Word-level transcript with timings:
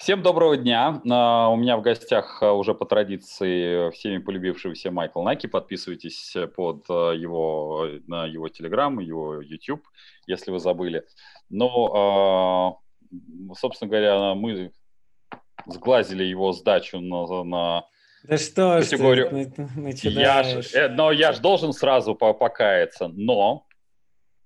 Всем 0.00 0.22
доброго 0.22 0.56
дня. 0.56 1.02
А, 1.10 1.50
у 1.50 1.56
меня 1.56 1.76
в 1.76 1.82
гостях 1.82 2.42
а, 2.42 2.54
уже 2.54 2.72
по 2.72 2.86
традиции 2.86 3.90
всеми 3.90 4.16
полюбившийся 4.16 4.90
Майкл 4.90 5.20
Наки. 5.20 5.46
Подписывайтесь 5.46 6.34
под 6.56 6.86
а, 6.88 7.10
его, 7.10 7.86
на 8.06 8.24
его 8.24 8.48
Телеграм, 8.48 8.98
его 8.98 9.42
YouTube, 9.42 9.86
если 10.26 10.52
вы 10.52 10.58
забыли. 10.58 11.04
Но, 11.50 12.80
собственно 13.54 13.90
говоря, 13.90 14.34
мы 14.34 14.72
сглазили 15.66 16.24
его 16.24 16.52
сдачу 16.52 16.98
на, 16.98 17.44
на 17.44 17.84
да 18.22 18.38
что 18.38 18.78
категорию. 18.80 19.52
Ты 19.54 19.68
начинаешь? 19.76 20.46
Я 20.46 20.62
ж, 20.62 20.74
э, 20.76 20.88
но 20.88 21.12
я 21.12 21.32
же 21.34 21.42
должен 21.42 21.74
сразу 21.74 22.14
покаяться, 22.14 23.08
но 23.08 23.66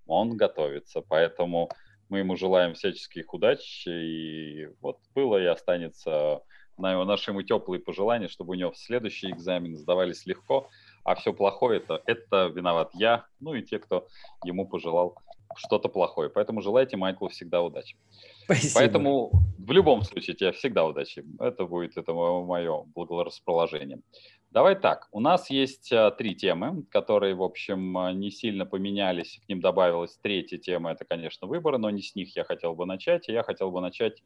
он 0.05 0.36
готовится, 0.36 1.00
поэтому 1.00 1.71
мы 2.14 2.20
ему 2.20 2.36
желаем 2.36 2.74
всяческих 2.74 3.34
удач, 3.34 3.84
и 3.88 4.68
вот 4.80 4.98
было 5.16 5.42
и 5.42 5.46
останется 5.46 6.42
на 6.79 7.04
наши 7.04 7.32
ему 7.32 7.42
теплые 7.42 7.80
пожелания, 7.80 8.29
чтобы 8.29 8.52
у 8.52 8.54
него 8.54 8.70
в 8.70 8.79
следующий 8.79 9.32
экзамен 9.32 9.76
сдавались 9.76 10.25
легко, 10.25 10.68
а 11.03 11.16
все 11.16 11.32
плохое 11.32 11.80
это, 11.80 12.00
это 12.06 12.53
виноват 12.54 12.90
я, 12.94 13.26
ну 13.40 13.54
и 13.54 13.62
те, 13.62 13.80
кто 13.80 14.06
ему 14.44 14.68
пожелал 14.68 15.16
что-то 15.56 15.89
плохое. 15.89 16.30
Поэтому 16.30 16.62
желайте 16.62 16.96
Майклу 16.96 17.30
всегда 17.30 17.62
удачи. 17.62 17.96
Спасибо. 18.44 18.75
Поэтому 18.75 19.30
в 19.58 19.72
любом 19.72 20.03
случае 20.03 20.36
тебе 20.36 20.53
всегда 20.53 20.84
удачи. 20.84 21.25
Это 21.40 21.64
будет 21.66 21.96
это 21.96 22.12
мое 22.12 22.84
благорасположение. 22.94 24.00
Давай 24.50 24.76
так, 24.76 25.08
у 25.11 25.18
нас 25.18 25.50
есть 25.50 25.93
а, 25.93 26.12
три 26.12 26.36
темы, 26.36 26.84
которые, 26.84 27.34
в 27.34 27.43
общем, 27.43 27.98
а, 27.98 28.12
не 28.12 28.30
сильно 28.30 28.64
поменялись. 28.64 29.40
К 29.44 29.48
ним 29.48 29.61
добавилась 29.61 30.17
третья 30.22 30.58
тема, 30.58 30.93
это, 30.93 31.04
конечно, 31.04 31.48
выборы, 31.48 31.79
но 31.79 31.90
не 31.90 32.03
с 32.03 32.14
них 32.14 32.36
я 32.36 32.44
хотел 32.44 32.77
бы 32.77 32.86
начать. 32.86 33.27
Я 33.27 33.42
хотел 33.42 33.72
бы 33.72 33.80
начать 33.80 34.22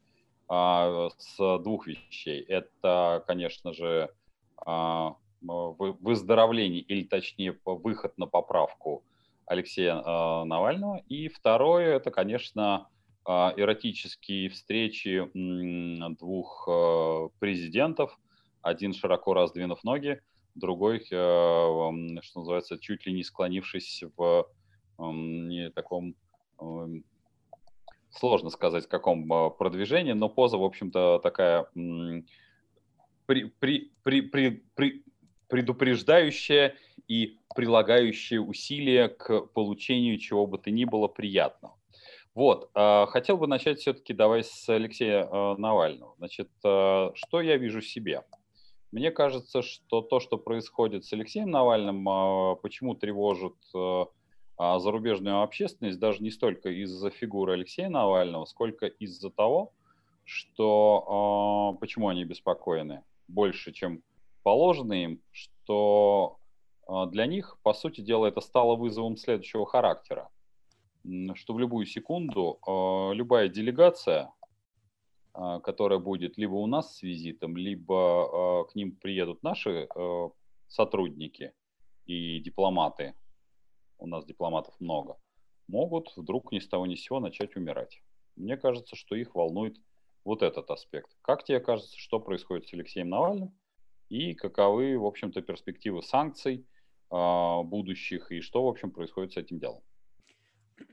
а, 0.47 1.09
с 1.17 1.59
двух 1.63 1.87
вещей. 1.87 2.41
Это, 2.41 3.23
конечно 3.25 3.73
же, 3.73 4.11
а, 4.57 5.15
выздоровление, 5.41 6.81
или 6.81 7.05
точнее 7.05 7.57
выход 7.65 8.17
на 8.17 8.27
поправку 8.27 9.03
Алексея 9.45 10.01
а, 10.05 10.45
Навального. 10.45 11.01
И 11.07 11.27
второе, 11.27 11.95
это, 11.95 12.11
конечно, 12.11 12.87
эротические 13.29 14.49
встречи 14.49 15.29
двух 16.15 16.67
а, 16.67 17.29
президентов– 17.39 18.17
один 18.61 18.93
широко 18.93 19.33
раздвинув 19.33 19.83
ноги, 19.83 20.21
другой, 20.55 20.99
э, 20.99 21.01
что 21.01 22.39
называется, 22.39 22.77
чуть 22.79 23.05
ли 23.05 23.13
не 23.13 23.23
склонившись 23.23 24.03
в 24.17 24.47
не 24.97 25.69
таком 25.69 26.15
сложно 28.11 28.49
сказать, 28.49 28.87
каком 28.87 29.31
э, 29.31 29.49
продвижении, 29.51 30.13
но 30.13 30.27
поза, 30.27 30.57
в 30.57 30.63
общем-то, 30.63 31.19
такая 31.19 31.67
при, 33.25 33.45
при, 33.59 33.91
при, 34.03 34.21
при, 34.21 34.63
при, 34.75 35.03
предупреждающая 35.47 36.75
и 37.07 37.37
прилагающая 37.55 38.39
усилия 38.39 39.07
к 39.07 39.41
получению 39.53 40.17
чего 40.17 40.47
бы 40.47 40.57
то 40.57 40.69
ни 40.71 40.85
было 40.85 41.07
приятного. 41.07 41.78
Вот, 42.39 42.69
э, 42.73 43.05
хотел 43.07 43.35
бы 43.35 43.47
начать 43.47 43.79
все-таки 43.79 44.13
давай 44.13 44.45
с 44.45 44.69
Алексея 44.69 45.25
Навального. 45.57 46.15
Значит, 46.19 46.49
что 46.61 47.41
я 47.41 47.57
вижу 47.57 47.81
в 47.81 47.85
себе? 47.85 48.23
Мне 48.93 49.11
кажется, 49.11 49.61
что 49.61 50.01
то, 50.01 50.21
что 50.21 50.37
происходит 50.37 51.03
с 51.03 51.11
Алексеем 51.11 51.51
Навальным, 51.51 52.07
а, 52.07 52.55
почему 52.55 52.95
тревожит 52.95 53.57
а, 53.75 54.79
зарубежную 54.79 55.41
общественность, 55.41 55.99
даже 55.99 56.23
не 56.23 56.31
столько 56.31 56.69
из-за 56.69 57.09
фигуры 57.09 57.55
Алексея 57.55 57.89
Навального, 57.89 58.45
сколько 58.45 58.85
из-за 58.85 59.31
того, 59.31 59.73
что 60.23 61.73
а, 61.75 61.77
почему 61.77 62.07
они 62.07 62.23
беспокоены 62.23 63.03
больше, 63.27 63.73
чем 63.73 64.01
положено 64.43 64.93
им, 64.93 65.21
что 65.33 66.37
для 66.87 67.25
них, 67.25 67.57
по 67.63 67.73
сути 67.73 67.99
дела, 67.99 68.27
это 68.27 68.39
стало 68.39 68.77
вызовом 68.77 69.17
следующего 69.17 69.65
характера, 69.65 70.29
что 71.35 71.53
в 71.53 71.59
любую 71.59 71.85
секунду 71.85 72.59
любая 73.13 73.49
делегация 73.49 74.31
а, 75.33 75.59
которая 75.61 75.99
будет 75.99 76.37
либо 76.37 76.55
у 76.55 76.67
нас 76.67 76.97
с 76.97 77.01
визитом, 77.01 77.55
либо 77.55 78.61
а, 78.61 78.63
к 78.65 78.75
ним 78.75 78.95
приедут 78.95 79.41
наши 79.41 79.87
а, 79.95 80.31
сотрудники 80.67 81.53
и 82.05 82.39
дипломаты, 82.39 83.15
у 83.99 84.07
нас 84.07 84.25
дипломатов 84.25 84.75
много, 84.79 85.17
могут 85.67 86.11
вдруг 86.17 86.51
ни 86.51 86.59
с 86.59 86.67
того 86.67 86.85
ни 86.87 86.95
с 86.95 87.03
сего 87.03 87.21
начать 87.21 87.55
умирать. 87.55 88.01
Мне 88.35 88.57
кажется, 88.57 88.97
что 88.97 89.15
их 89.15 89.33
волнует 89.35 89.77
вот 90.25 90.41
этот 90.41 90.69
аспект. 90.71 91.09
Как 91.21 91.45
тебе 91.45 91.61
кажется, 91.61 91.97
что 91.97 92.19
происходит 92.19 92.67
с 92.67 92.73
Алексеем 92.73 93.09
Навальным 93.09 93.57
и 94.09 94.33
каковы, 94.33 94.97
в 94.97 95.05
общем-то, 95.05 95.41
перспективы 95.41 96.01
санкций 96.01 96.65
будущих 97.09 98.31
и 98.31 98.41
что, 98.41 98.63
в 98.63 98.67
общем, 98.67 98.91
происходит 98.91 99.33
с 99.33 99.37
этим 99.37 99.59
делом? 99.59 99.81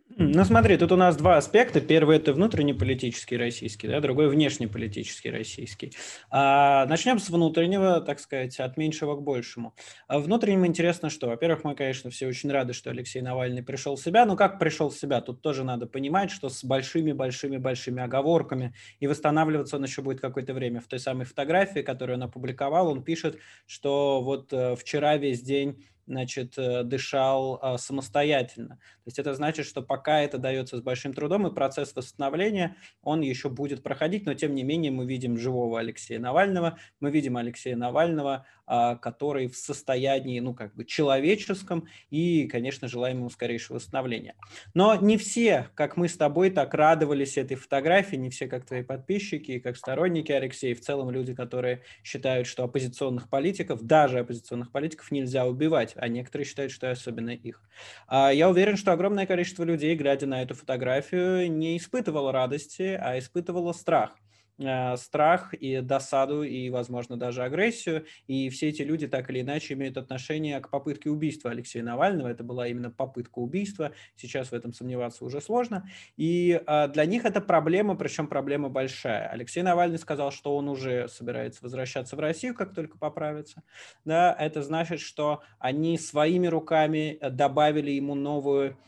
Ну 0.09 0.45
смотри, 0.45 0.77
тут 0.77 0.93
у 0.93 0.97
нас 0.97 1.17
два 1.17 1.37
аспекта. 1.37 1.81
Первый– 1.81 2.17
это 2.19 2.33
внутреннеполитический 2.33 3.37
российский, 3.37 3.89
да, 3.89 4.01
другой– 4.01 4.29
внешнеполитический 4.31 5.33
российский. 5.33 5.93
А, 6.31 6.87
начнем 6.87 7.19
с 7.19 7.29
внутреннего, 7.29 8.01
так 8.01 8.21
сказать, 8.21 8.59
от 8.61 8.77
меньшего 8.77 9.17
к 9.17 9.23
большему. 9.23 9.75
А 10.07 10.21
внутренним 10.21 10.65
интересно 10.65 11.11
что? 11.11 11.27
Во-первых, 11.27 11.65
мы, 11.65 11.75
конечно, 11.75 12.09
все 12.11 12.29
очень 12.29 12.53
рады, 12.53 12.73
что 12.73 12.91
Алексей 12.91 13.21
Навальный 13.21 13.65
пришел 13.65 13.97
в 13.97 14.01
себя. 14.01 14.25
Но 14.27 14.37
как 14.37 14.61
пришел 14.61 14.91
в 14.91 14.95
себя? 14.95 15.21
Тут 15.21 15.43
тоже 15.43 15.65
надо 15.65 15.87
понимать, 15.87 16.31
что 16.31 16.49
с 16.49 16.63
большими-большими-большими 16.63 18.01
оговорками, 18.01 18.75
и 19.01 19.09
восстанавливаться 19.09 19.77
он 19.77 19.85
еще 19.85 20.03
будет 20.03 20.21
какое-то 20.21 20.55
время. 20.55 20.81
В 20.81 20.87
той 20.87 21.01
самой 21.01 21.27
фотографии, 21.27 21.81
которую 21.81 22.17
он 22.17 22.23
опубликовал, 22.23 22.89
он 22.89 23.03
пишет, 23.03 23.39
что 23.67 24.23
вот 24.23 24.53
э, 24.53 24.77
вчера 24.77 25.17
весь 25.17 25.43
день 25.43 25.85
значит, 26.07 26.57
э, 26.57 26.85
дышал 26.85 27.59
а, 27.61 27.79
самостоятельно. 27.79 28.77
То 28.77 29.07
есть 29.07 29.19
это 29.19 29.35
значит, 29.35 29.67
что 29.67 29.83
пока 29.83 29.96
это 30.05 30.39
дается 30.39 30.77
с 30.77 30.81
большим 30.81 31.13
трудом, 31.13 31.47
и 31.47 31.55
процесс 31.55 31.95
восстановления, 31.95 32.77
он 33.03 33.21
еще 33.21 33.49
будет 33.49 33.83
проходить, 33.83 34.27
но 34.27 34.35
тем 34.35 34.55
не 34.55 34.63
менее 34.63 34.93
мы 34.93 35.07
видим 35.07 35.39
живого 35.39 35.79
Алексея 35.79 36.19
Навального, 36.19 36.79
мы 37.01 37.11
видим 37.11 37.37
Алексея 37.37 37.77
Навального, 37.77 38.47
а, 38.69 38.97
который 38.97 39.47
в 39.47 39.57
состоянии, 39.57 40.41
ну, 40.41 40.53
как 40.53 40.75
бы 40.75 40.85
человеческом, 40.85 41.87
и, 42.11 42.49
конечно, 42.49 42.89
желаем 42.89 43.19
ему 43.19 43.31
скорейшего 43.31 43.77
восстановления. 43.77 44.35
Но 44.75 44.97
не 44.97 45.17
все, 45.19 45.69
как 45.75 45.97
мы 45.97 46.09
с 46.09 46.17
тобой, 46.17 46.51
так 46.51 46.75
радовались 46.75 47.39
этой 47.39 47.55
фотографии, 47.55 48.17
не 48.17 48.29
все, 48.29 48.49
как 48.49 48.67
твои 48.67 48.83
подписчики 48.83 49.53
и 49.53 49.61
как 49.61 49.77
сторонники 49.77 50.33
Алексея, 50.33 50.75
в 50.75 50.81
целом 50.81 51.11
люди, 51.11 51.33
которые 51.33 51.83
считают, 52.03 52.49
что 52.49 52.65
оппозиционных 52.65 53.31
политиков, 53.31 53.83
даже 53.83 54.19
оппозиционных 54.19 54.73
политиков 54.73 55.13
нельзя 55.13 55.47
убивать, 55.47 55.93
а 55.95 56.09
некоторые 56.09 56.45
считают, 56.45 56.73
что 56.73 56.91
особенно 56.91 57.31
их. 57.31 57.63
А 58.09 58.33
я 58.33 58.51
уверен, 58.51 58.77
что 58.77 58.91
огромное 58.91 59.27
количество 59.27 59.63
людей, 59.63 59.86
глядя 59.95 60.27
на 60.27 60.43
эту 60.43 60.55
фотографию, 60.55 61.51
не 61.53 61.77
испытывало 61.77 62.33
радости, 62.33 62.99
а 63.01 63.19
испытывало 63.19 63.73
страх. 63.73 64.17
Э, 64.59 64.97
страх 64.97 65.53
и 65.53 65.81
досаду, 65.83 66.43
и, 66.43 66.71
возможно, 66.71 67.19
даже 67.19 67.43
агрессию. 67.43 68.07
И 68.27 68.49
все 68.49 68.69
эти 68.69 68.83
люди 68.83 69.07
так 69.07 69.29
или 69.29 69.43
иначе 69.43 69.75
имеют 69.75 69.99
отношение 69.99 70.61
к 70.61 70.71
попытке 70.71 71.11
убийства 71.11 71.51
Алексея 71.51 71.83
Навального. 71.83 72.29
Это 72.29 72.43
была 72.43 72.67
именно 72.67 72.91
попытка 72.91 73.39
убийства. 73.39 73.93
Сейчас 74.15 74.49
в 74.49 74.55
этом 74.55 74.73
сомневаться 74.73 75.25
уже 75.25 75.41
сложно. 75.43 75.87
И 76.17 76.61
э, 76.67 76.89
для 76.89 77.05
них 77.05 77.27
это 77.27 77.41
проблема, 77.43 77.97
причем 77.97 78.29
проблема 78.29 78.71
большая. 78.71 79.29
Алексей 79.29 79.63
Навальный 79.63 79.99
сказал, 79.99 80.31
что 80.31 80.57
он 80.57 80.69
уже 80.69 81.09
собирается 81.09 81.63
возвращаться 81.63 82.17
в 82.17 82.21
Россию, 82.21 82.55
как 82.55 82.75
только 82.75 82.97
поправится. 82.97 83.63
Да, 84.07 84.35
это 84.39 84.63
значит, 84.63 85.01
что 85.01 85.43
они 85.59 85.99
своими 85.99 86.47
руками 86.47 87.19
добавили 87.21 87.91
ему 87.91 88.15
новую 88.15 88.79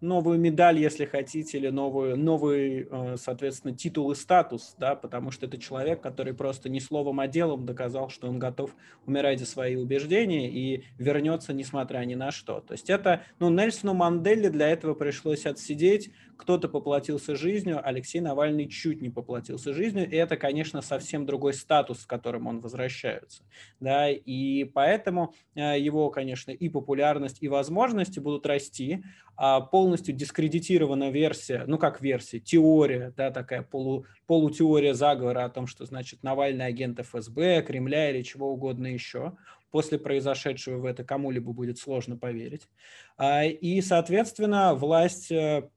новую 0.00 0.38
медаль, 0.38 0.78
если 0.78 1.04
хотите, 1.04 1.58
или 1.58 1.68
новую, 1.68 2.16
новый, 2.16 2.88
э, 2.90 3.16
соответственно, 3.16 3.74
титул 3.74 4.10
и 4.10 4.14
статус, 4.14 4.74
да, 4.78 4.96
потому 4.96 5.30
что 5.30 5.46
это 5.46 5.58
человек, 5.58 6.00
который 6.00 6.34
просто 6.34 6.68
не 6.68 6.80
словом, 6.80 7.20
а 7.20 7.28
делом 7.28 7.64
доказал, 7.64 8.08
что 8.08 8.26
он 8.26 8.38
готов 8.38 8.74
умирать 9.06 9.38
за 9.38 9.46
свои 9.46 9.76
убеждения 9.76 10.50
и 10.50 10.84
вернется, 10.98 11.52
несмотря 11.52 11.98
ни 12.04 12.14
на 12.14 12.32
что. 12.32 12.60
То 12.60 12.72
есть 12.72 12.90
это, 12.90 13.22
ну, 13.38 13.48
Нельсону 13.48 13.94
Манделе 13.94 14.50
для 14.50 14.68
этого 14.68 14.94
пришлось 14.94 15.46
отсидеть, 15.46 16.10
кто-то 16.36 16.68
поплатился 16.68 17.36
жизнью, 17.36 17.80
Алексей 17.82 18.20
Навальный 18.20 18.68
чуть 18.68 19.00
не 19.00 19.10
поплатился 19.10 19.72
жизнью, 19.72 20.08
и 20.10 20.16
это, 20.16 20.36
конечно, 20.36 20.82
совсем 20.82 21.26
другой 21.26 21.54
статус, 21.54 22.00
с 22.00 22.06
которым 22.06 22.46
он 22.46 22.60
возвращается, 22.60 23.42
да, 23.80 24.10
и 24.10 24.64
поэтому 24.64 25.34
э, 25.54 25.78
его, 25.80 26.10
конечно, 26.10 26.50
и 26.50 26.68
популярность, 26.68 27.38
и 27.40 27.48
возможности 27.48 28.20
будут 28.20 28.46
расти, 28.46 29.02
а 29.36 29.60
полностью 29.60 30.14
дискредитирована 30.14 31.10
версия, 31.10 31.64
ну 31.66 31.78
как 31.78 32.00
версия, 32.00 32.38
теория, 32.38 33.12
да, 33.16 33.30
такая 33.30 33.62
полу, 33.62 34.06
полутеория 34.26 34.94
заговора 34.94 35.44
о 35.44 35.50
том, 35.50 35.66
что, 35.66 35.84
значит, 35.84 36.22
Навальный 36.22 36.66
агент 36.66 37.00
ФСБ, 37.00 37.62
Кремля 37.62 38.10
или 38.10 38.22
чего 38.22 38.52
угодно 38.52 38.86
еще, 38.86 39.36
после 39.74 39.98
произошедшего 39.98 40.78
в 40.78 40.84
это 40.84 41.02
кому-либо 41.02 41.52
будет 41.52 41.78
сложно 41.78 42.16
поверить. 42.16 42.68
А, 43.16 43.44
и, 43.44 43.80
соответственно, 43.80 44.74
власть 44.74 45.32
э, 45.32 45.68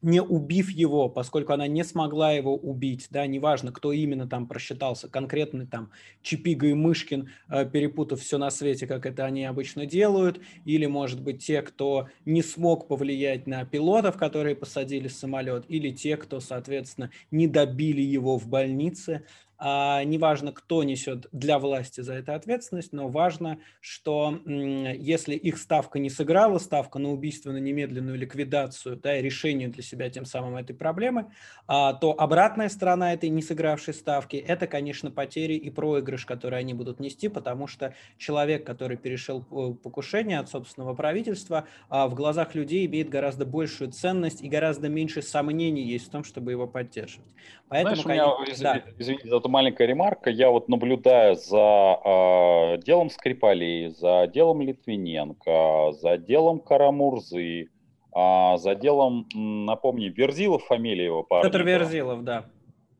не 0.00 0.22
убив 0.22 0.70
его, 0.70 1.08
поскольку 1.08 1.52
она 1.52 1.66
не 1.66 1.82
смогла 1.84 2.32
его 2.32 2.54
убить, 2.54 3.08
да, 3.10 3.26
неважно, 3.26 3.72
кто 3.72 3.92
именно 3.92 4.28
там 4.28 4.46
просчитался, 4.46 5.08
конкретный 5.08 5.66
там 5.66 5.90
Чипига 6.22 6.68
и 6.68 6.74
Мышкин, 6.74 7.30
э, 7.48 7.66
перепутав 7.66 8.20
все 8.20 8.38
на 8.38 8.50
свете, 8.50 8.86
как 8.86 9.06
это 9.06 9.24
они 9.24 9.44
обычно 9.44 9.86
делают, 9.86 10.40
или, 10.64 10.86
может 10.86 11.20
быть, 11.20 11.44
те, 11.44 11.62
кто 11.62 12.08
не 12.24 12.42
смог 12.42 12.86
повлиять 12.86 13.46
на 13.46 13.64
пилотов, 13.64 14.16
которые 14.16 14.54
посадили 14.54 15.08
самолет, 15.08 15.64
или 15.68 15.90
те, 15.90 16.16
кто, 16.16 16.38
соответственно, 16.40 17.10
не 17.30 17.48
добили 17.48 18.02
его 18.02 18.38
в 18.38 18.46
больнице, 18.46 19.24
неважно, 19.60 20.52
кто 20.52 20.84
несет 20.84 21.26
для 21.32 21.58
власти 21.58 22.00
за 22.00 22.14
это 22.14 22.34
ответственность, 22.34 22.92
но 22.92 23.08
важно, 23.08 23.58
что 23.80 24.38
если 24.46 25.34
их 25.34 25.58
ставка 25.58 25.98
не 25.98 26.10
сыграла, 26.10 26.58
ставка 26.58 26.98
на 26.98 27.10
убийство, 27.10 27.50
на 27.50 27.58
немедленную 27.58 28.16
ликвидацию, 28.16 28.96
да, 28.96 29.18
и 29.18 29.22
решение 29.22 29.68
для 29.68 29.82
себя 29.82 30.10
тем 30.10 30.24
самым 30.24 30.56
этой 30.56 30.74
проблемы, 30.74 31.32
а, 31.66 31.94
то 31.94 32.14
обратная 32.18 32.68
сторона 32.68 33.12
этой 33.12 33.28
не 33.28 33.42
сыгравшей 33.42 33.94
ставки– 33.94 34.36
это, 34.48 34.66
конечно, 34.66 35.10
потери 35.10 35.54
и 35.54 35.70
проигрыш, 35.70 36.24
который 36.24 36.58
они 36.58 36.74
будут 36.74 37.00
нести, 37.00 37.28
потому 37.28 37.66
что 37.66 37.94
человек, 38.16 38.64
который 38.66 38.96
перешел 38.96 39.42
покушение 39.42 40.38
от 40.38 40.48
собственного 40.48 40.94
правительства, 40.94 41.66
а, 41.88 42.08
в 42.08 42.14
глазах 42.14 42.54
людей 42.54 42.86
имеет 42.86 43.08
гораздо 43.08 43.44
большую 43.44 43.92
ценность 43.92 44.42
и 44.42 44.48
гораздо 44.48 44.88
меньше 44.88 45.22
сомнений 45.22 45.82
есть 45.82 46.08
в 46.08 46.10
том, 46.10 46.24
чтобы 46.24 46.52
его 46.52 46.66
поддерживать. 46.66 47.28
Поэтому, 47.68 47.96
Знаешь, 48.02 48.22
конечно, 48.22 48.34
у 48.34 48.42
меня, 48.42 48.84
да. 48.84 48.92
извините 48.98 49.28
за 49.28 49.36
маленькая 49.48 49.86
ремарка. 49.86 50.30
Я 50.30 50.50
вот 50.50 50.68
наблюдаю 50.68 51.34
за 51.36 52.00
э, 52.04 52.82
делом 52.84 53.10
Скрипалей, 53.10 53.88
за 53.88 54.26
делом 54.32 54.60
Литвиненко, 54.60 55.92
за 55.92 56.18
делом 56.18 56.60
Карамурзы, 56.60 57.62
э, 57.62 58.56
за 58.56 58.74
делом, 58.74 59.26
напомни, 59.34 60.06
Верзилов 60.06 60.64
фамилия 60.64 61.06
его 61.06 61.22
парня. 61.22 61.50
Петр 61.50 61.64
Верзилов, 61.64 62.24
да. 62.24 62.44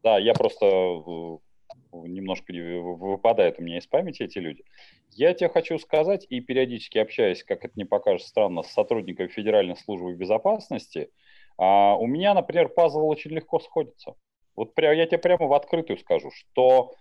Да, 0.03 0.19
я 0.19 0.35
просто 0.35 0.67
немножко 1.93 2.53
выпадает 2.53 3.59
у 3.59 3.63
меня 3.63 3.79
из 3.79 3.87
памяти 3.87 4.23
эти 4.23 4.39
люди. 4.39 4.65
Я 5.13 5.35
тебе 5.35 5.49
хочу 5.49 5.79
сказать, 5.79 6.27
и 6.29 6.41
периодически 6.41 6.99
общаясь, 6.99 7.43
как 7.43 7.65
это 7.65 7.75
не 7.77 7.85
покажется 7.85 8.29
странно, 8.29 8.63
с 8.63 8.73
сотрудниками 8.73 9.29
Федеральной 9.29 9.77
службы 9.77 10.15
безопасности, 10.15 11.11
а, 11.57 11.97
у 11.97 12.07
меня, 12.07 12.35
например, 12.35 12.69
пазл 12.69 13.07
очень 13.07 13.33
легко 13.33 13.59
сходится. 13.59 14.15
Вот 14.59 14.75
прям, 14.75 14.93
я 14.97 15.07
тебе 15.07 15.19
прямо 15.19 15.47
в 15.47 15.53
открытую 15.53 15.99
скажу, 15.99 16.33
что 16.33 16.93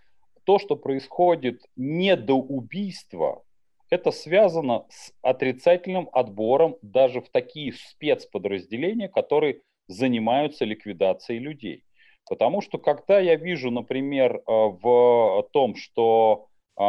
то, 0.44 0.60
что 0.60 0.76
происходит 0.76 1.64
не 1.76 2.16
до 2.16 2.36
убийства, 2.36 3.44
это 3.90 4.12
связано 4.12 4.86
с 4.90 5.12
отрицательным 5.24 6.08
отбором 6.14 6.76
даже 6.84 7.20
в 7.20 7.30
такие 7.30 7.74
спецподразделения, 7.74 9.08
которые 9.08 9.62
занимаются 9.88 10.66
ликвидацией 10.66 11.40
людей. 11.40 11.84
Потому 12.30 12.62
что 12.62 12.78
когда 12.78 13.20
я 13.20 13.36
вижу, 13.36 13.72
например, 13.72 14.36
э, 14.36 14.42
в 14.46 15.48
том, 15.52 15.76
что 15.76 16.50
э, 16.80 16.82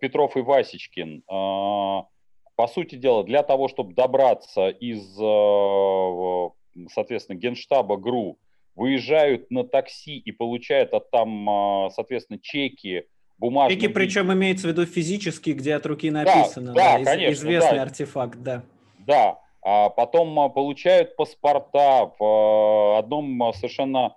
Петров 0.00 0.36
и 0.36 0.40
Васечкин, 0.40 1.18
э, 1.18 1.22
по 1.26 2.66
сути 2.68 2.94
дела, 2.94 3.24
для 3.24 3.42
того, 3.42 3.66
чтобы 3.66 3.94
добраться 3.94 4.68
из, 4.68 5.16
соответственно, 6.92 7.36
генштаба 7.38 7.96
ГРУ 7.96 8.38
выезжают 8.74 9.50
на 9.50 9.64
такси 9.64 10.18
и 10.18 10.32
получают 10.32 10.92
от 10.94 11.10
там, 11.10 11.48
а, 11.48 11.90
соответственно, 11.90 12.38
чеки, 12.40 13.04
бумажные. 13.38 13.78
Чеки, 13.78 13.92
причем 13.92 14.32
имеется 14.32 14.68
в 14.68 14.70
виду 14.70 14.86
физические, 14.86 15.54
где 15.54 15.74
от 15.74 15.84
руки 15.86 16.10
написано. 16.10 16.72
Да, 16.72 16.98
да, 16.98 17.04
да 17.04 17.04
конечно. 17.04 17.32
Известный 17.34 17.76
да. 17.76 17.82
артефакт, 17.82 18.38
да. 18.42 18.62
Да, 18.98 19.38
а 19.62 19.90
потом 19.90 20.38
а, 20.38 20.48
получают 20.48 21.16
паспорта 21.16 22.12
в 22.18 22.24
а, 22.24 22.98
одном 22.98 23.52
совершенно 23.54 24.16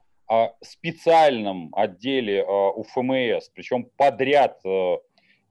специальном 0.63 1.69
отделе 1.75 2.43
у 2.43 2.81
ФМС, 2.81 3.49
причем 3.53 3.87
подряд. 3.95 4.59
Э, 4.65 4.95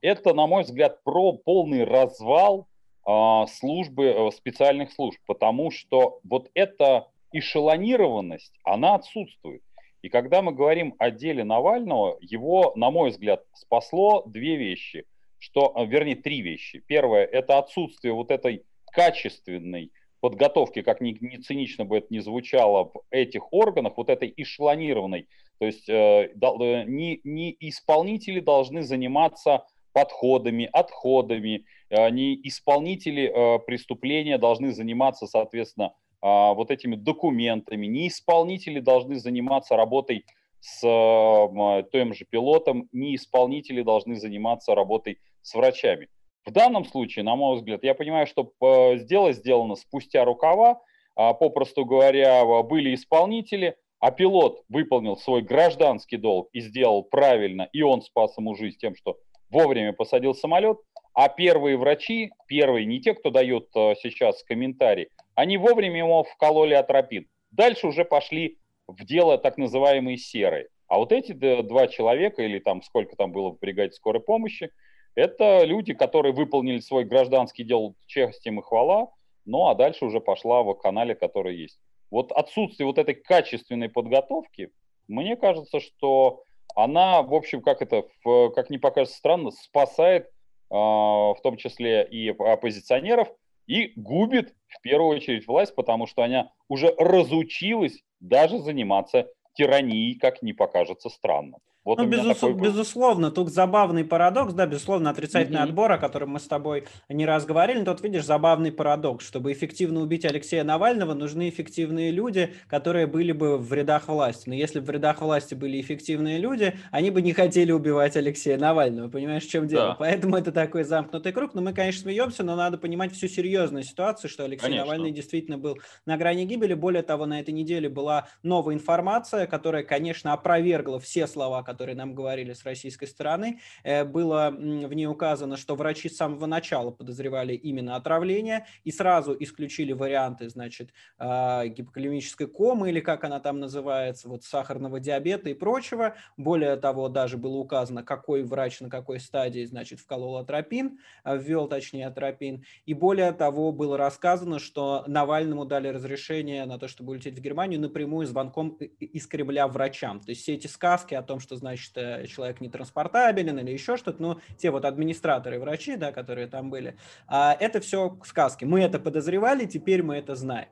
это, 0.01 0.33
на 0.33 0.47
мой 0.47 0.63
взгляд, 0.63 1.01
про 1.05 1.31
полный 1.31 1.85
развал 1.85 2.67
службы, 3.05 4.07
э, 4.07 4.31
специальных 4.31 4.91
служб, 4.91 5.17
потому 5.25 5.71
что 5.71 6.19
вот 6.25 6.49
это 6.55 7.07
эшелонированность, 7.31 8.53
она 8.63 8.95
отсутствует. 8.95 9.61
И 10.01 10.09
когда 10.09 10.41
мы 10.41 10.51
говорим 10.51 10.93
о 10.99 11.09
деле 11.09 11.43
Навального, 11.43 12.17
его, 12.21 12.73
на 12.75 12.91
мой 12.91 13.09
взгляд, 13.09 13.43
спасло 13.53 14.23
две 14.27 14.55
вещи, 14.55 15.05
что, 15.39 15.73
э, 15.75 15.85
вернее, 15.85 16.15
три 16.15 16.41
вещи. 16.41 16.83
Первое– 16.85 17.25
это 17.31 17.57
отсутствие 17.57 18.13
вот 18.13 18.31
этой 18.31 18.63
качественной 18.91 19.91
подготовки, 20.21 20.81
как 20.81 21.01
ни, 21.01 21.17
ни 21.21 21.37
цинично 21.37 21.85
бы 21.85 21.97
это 21.97 22.07
ни 22.09 22.19
звучало, 22.19 22.85
в 22.85 23.01
этих 23.11 23.51
органах, 23.53 23.97
вот 23.97 24.09
этой 24.09 24.33
эшелонированной. 24.35 25.27
То 25.59 25.65
есть 25.65 25.87
э, 25.89 26.29
э, 26.33 26.83
не, 26.85 27.21
не 27.23 27.55
исполнители 27.59 28.39
должны 28.39 28.83
заниматься 28.83 29.65
подходами, 29.93 30.69
отходами, 30.73 31.65
э, 31.89 32.09
не 32.09 32.39
исполнители 32.47 33.31
э, 33.33 33.59
преступления 33.59 34.37
должны 34.37 34.73
заниматься, 34.73 35.27
соответственно, 35.27 35.93
вот 36.25 36.71
этими 36.71 36.95
документами. 36.95 37.85
Не 37.85 38.07
исполнители 38.07 38.79
должны 38.79 39.19
заниматься 39.19 39.75
работой 39.75 40.25
с 40.65 40.81
а, 40.83 41.83
тем 41.91 42.13
же 42.15 42.25
пилотом, 42.25 42.89
не 42.91 43.15
исполнители 43.15 43.83
должны 43.83 44.15
заниматься 44.15 44.73
работой 44.73 45.19
с 45.43 45.53
врачами. 45.53 46.09
В 46.43 46.51
данном 46.51 46.85
случае, 46.85 47.23
на 47.23 47.35
мой 47.35 47.57
взгляд, 47.57 47.83
я 47.83 47.93
понимаю, 47.93 48.25
что 48.25 48.51
сделать 48.95 49.37
сделано 49.37 49.75
спустя 49.75 50.25
рукава, 50.25 50.81
а, 51.15 51.33
попросту 51.33 51.85
говоря, 51.85 52.43
были 52.63 52.95
исполнители, 52.95 53.75
а 53.99 54.09
пилот 54.09 54.63
выполнил 54.67 55.17
свой 55.17 55.43
гражданский 55.43 56.17
долг 56.17 56.49
и 56.51 56.61
сделал 56.61 57.03
правильно, 57.03 57.69
и 57.71 57.83
он 57.83 58.01
спас 58.01 58.35
ему 58.37 58.55
жизнь 58.55 58.77
тем, 58.79 58.95
что 58.95 59.17
вовремя 59.51 59.93
посадил 59.93 60.33
самолет, 60.33 60.79
а 61.13 61.29
первые 61.29 61.77
врачи, 61.77 62.31
первые, 62.47 62.85
не 62.85 62.99
те, 62.99 63.13
кто 63.13 63.29
дает 63.29 63.69
сейчас 63.73 64.43
комментарий, 64.43 65.09
они 65.35 65.57
вовремя 65.57 65.99
ему 65.99 66.23
вкололи 66.23 66.73
атропин. 66.73 67.27
Дальше 67.51 67.87
уже 67.87 68.03
пошли 68.05 68.57
в 68.87 69.03
дело 69.05 69.37
так 69.37 69.57
называемые 69.57 70.17
серые. 70.17 70.69
А 70.87 70.97
вот 70.97 71.11
эти 71.11 71.31
два 71.33 71.87
человека, 71.87 72.43
или 72.43 72.59
там 72.59 72.81
сколько 72.81 73.15
там 73.15 73.31
было 73.31 73.51
в 73.51 73.59
бригаде 73.59 73.93
скорой 73.93 74.21
помощи, 74.21 74.71
это 75.15 75.63
люди, 75.63 75.93
которые 75.93 76.33
выполнили 76.33 76.79
свой 76.79 77.05
гражданский 77.05 77.63
дел 77.63 77.95
честь 78.05 78.45
им 78.45 78.59
и 78.59 78.63
хвала, 78.63 79.09
ну 79.45 79.67
а 79.67 79.75
дальше 79.75 80.05
уже 80.05 80.19
пошла 80.19 80.61
в 80.63 80.73
канале, 80.75 81.15
который 81.15 81.55
есть. 81.55 81.79
Вот 82.11 82.31
отсутствие 82.31 82.85
вот 82.85 82.97
этой 82.97 83.15
качественной 83.15 83.89
подготовки, 83.89 84.71
мне 85.07 85.35
кажется, 85.35 85.79
что 85.79 86.43
она, 86.75 87.21
в 87.21 87.33
общем, 87.33 87.61
как 87.61 87.81
это, 87.81 88.05
как 88.23 88.69
не 88.69 88.77
покажется 88.77 89.17
странно, 89.17 89.51
спасает 89.51 90.25
э, 90.25 90.29
в 90.69 91.37
том 91.41 91.57
числе 91.57 92.05
и 92.05 92.29
оппозиционеров, 92.29 93.29
и 93.67 93.93
губит 93.95 94.55
в 94.67 94.81
первую 94.81 95.17
очередь 95.17 95.47
власть, 95.47 95.75
потому 95.75 96.07
что 96.07 96.23
она 96.23 96.51
уже 96.67 96.93
разучилась 96.97 98.01
даже 98.19 98.59
заниматься 98.59 99.27
тиранией, 99.53 100.17
как 100.19 100.41
не 100.41 100.53
покажется 100.53 101.09
странным. 101.09 101.59
Вот 101.85 101.99
ну, 101.99 102.07
безус... 102.07 102.41
безусловно, 102.41 103.29
тут 103.29 103.53
забавный 103.53 104.03
парадокс, 104.03 104.53
да, 104.53 104.65
безусловно, 104.65 105.11
отрицательный 105.11 105.59
mm-hmm. 105.59 105.69
отбор, 105.69 105.91
о 105.91 105.97
котором 105.99 106.31
мы 106.31 106.39
с 106.39 106.47
тобой 106.47 106.85
не 107.09 107.27
раз 107.27 107.45
говорили, 107.45 107.77
но 107.77 107.93
тут, 107.93 108.03
видишь, 108.03 108.25
забавный 108.25 108.71
парадокс. 108.71 109.23
Чтобы 109.23 109.53
эффективно 109.53 110.01
убить 110.01 110.25
Алексея 110.25 110.63
Навального, 110.63 111.13
нужны 111.13 111.47
эффективные 111.47 112.09
люди, 112.09 112.55
которые 112.67 113.05
были 113.05 113.33
бы 113.33 113.59
в 113.59 113.71
рядах 113.71 114.07
власти. 114.07 114.49
Но 114.49 114.55
если 114.55 114.79
бы 114.79 114.87
в 114.87 114.89
рядах 114.89 115.21
власти 115.21 115.53
были 115.53 115.79
эффективные 115.79 116.39
люди, 116.39 116.73
они 116.89 117.11
бы 117.11 117.21
не 117.21 117.33
хотели 117.33 117.71
убивать 117.71 118.17
Алексея 118.17 118.57
Навального. 118.57 119.07
Понимаешь, 119.07 119.45
в 119.45 119.51
чем 119.51 119.67
дело? 119.67 119.89
Да. 119.89 119.95
Поэтому 119.99 120.37
это 120.37 120.51
такой 120.51 120.85
замкнутый 120.85 121.33
круг. 121.33 121.53
Но 121.53 121.61
мы, 121.61 121.73
конечно, 121.73 122.01
смеемся, 122.01 122.43
но 122.43 122.55
надо 122.55 122.79
понимать 122.79 123.13
всю 123.13 123.27
серьезную 123.27 123.83
ситуацию, 123.83 124.27
что 124.31 124.43
Алексей 124.43 124.65
конечно. 124.65 124.85
Навальный 124.85 125.11
действительно 125.11 125.59
был 125.59 125.77
на 126.07 126.17
грани 126.17 126.45
гибели. 126.45 126.73
Более 126.73 127.03
того, 127.03 127.27
на 127.27 127.39
этой 127.39 127.51
неделе 127.51 127.89
была 127.89 128.27
новая 128.41 128.73
информация, 128.73 129.45
которая, 129.45 129.83
конечно, 129.83 130.33
опровергла 130.33 130.99
все 130.99 131.27
слова, 131.27 131.61
которые 131.61 131.74
которые 131.75 131.95
нам 131.97 132.15
говорили 132.15 132.53
с 132.53 132.63
российской 132.63 133.05
стороны, 133.05 133.59
э, 133.83 134.05
было 134.05 134.49
в 134.49 134.93
ней 134.93 135.07
указано, 135.07 135.57
что 135.57 135.75
врачи 135.75 136.07
с 136.07 136.15
самого 136.15 136.45
начала 136.45 136.89
подозревали 136.89 137.53
именно 137.53 137.97
отравление 137.97 138.65
и 138.85 138.91
сразу 138.91 139.35
исключили 139.37 139.91
варианты, 139.91 140.47
значит, 140.47 140.91
а, 141.17 141.67
гипокалемической 141.67 142.47
комы 142.47 142.89
или 142.89 143.01
как 143.01 143.25
она 143.25 143.41
там 143.41 143.59
называется, 143.59 144.29
вот 144.29 144.43
сахарного 144.43 145.01
диабета 145.01 145.49
и 145.49 145.53
прочего. 145.53 146.15
Более 146.37 146.77
того, 146.77 147.09
даже 147.09 147.37
было 147.37 147.57
указано, 147.57 148.03
какой 148.03 148.43
врач 148.43 148.79
на 148.79 148.89
какой 148.89 149.19
стадии, 149.19 149.65
значит, 149.65 149.99
вколол 149.99 150.37
атропин, 150.37 150.99
а, 151.23 151.35
ввел, 151.35 151.67
точнее, 151.67 152.07
атропин. 152.07 152.63
И 152.85 152.93
более 152.93 153.33
того, 153.33 153.73
было 153.73 153.97
рассказано, 153.97 154.59
что 154.59 155.03
Навальному 155.07 155.65
дали 155.65 155.89
разрешение 155.89 156.65
на 156.65 156.79
то, 156.79 156.87
чтобы 156.87 157.11
улететь 157.11 157.37
в 157.37 157.41
Германию 157.41 157.81
напрямую 157.81 158.25
звонком 158.27 158.69
из 158.69 159.27
Кремля 159.27 159.67
врачам. 159.67 160.21
То 160.21 160.29
есть 160.29 160.43
все 160.43 160.53
эти 160.53 160.67
сказки 160.67 161.13
о 161.15 161.21
том, 161.21 161.39
что 161.41 161.57
значит, 161.65 161.97
э, 161.97 162.25
человек 162.27 162.61
не 162.61 162.69
транспортабелен 162.69 163.57
или 163.59 163.71
еще 163.71 163.97
что-то, 163.97 164.21
ну, 164.21 164.39
те 164.57 164.69
вот 164.69 164.85
администраторы, 164.85 165.59
врачи, 165.59 165.95
да, 165.95 166.11
которые 166.11 166.47
там 166.47 166.69
были, 166.69 166.95
а, 167.27 167.57
это 167.59 167.79
все 167.79 168.19
сказки. 168.23 168.65
Мы 168.65 168.81
это 168.81 168.99
подозревали, 168.99 169.65
теперь 169.65 170.03
мы 170.03 170.17
это 170.17 170.35
знаем. 170.35 170.69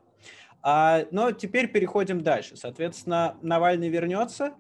А, 0.62 1.05
но 1.12 1.31
теперь 1.31 1.67
переходим 1.67 2.21
дальше. 2.21 2.55
Соответственно, 2.55 3.35
Навальный 3.41 3.89
вернется, 3.89 4.53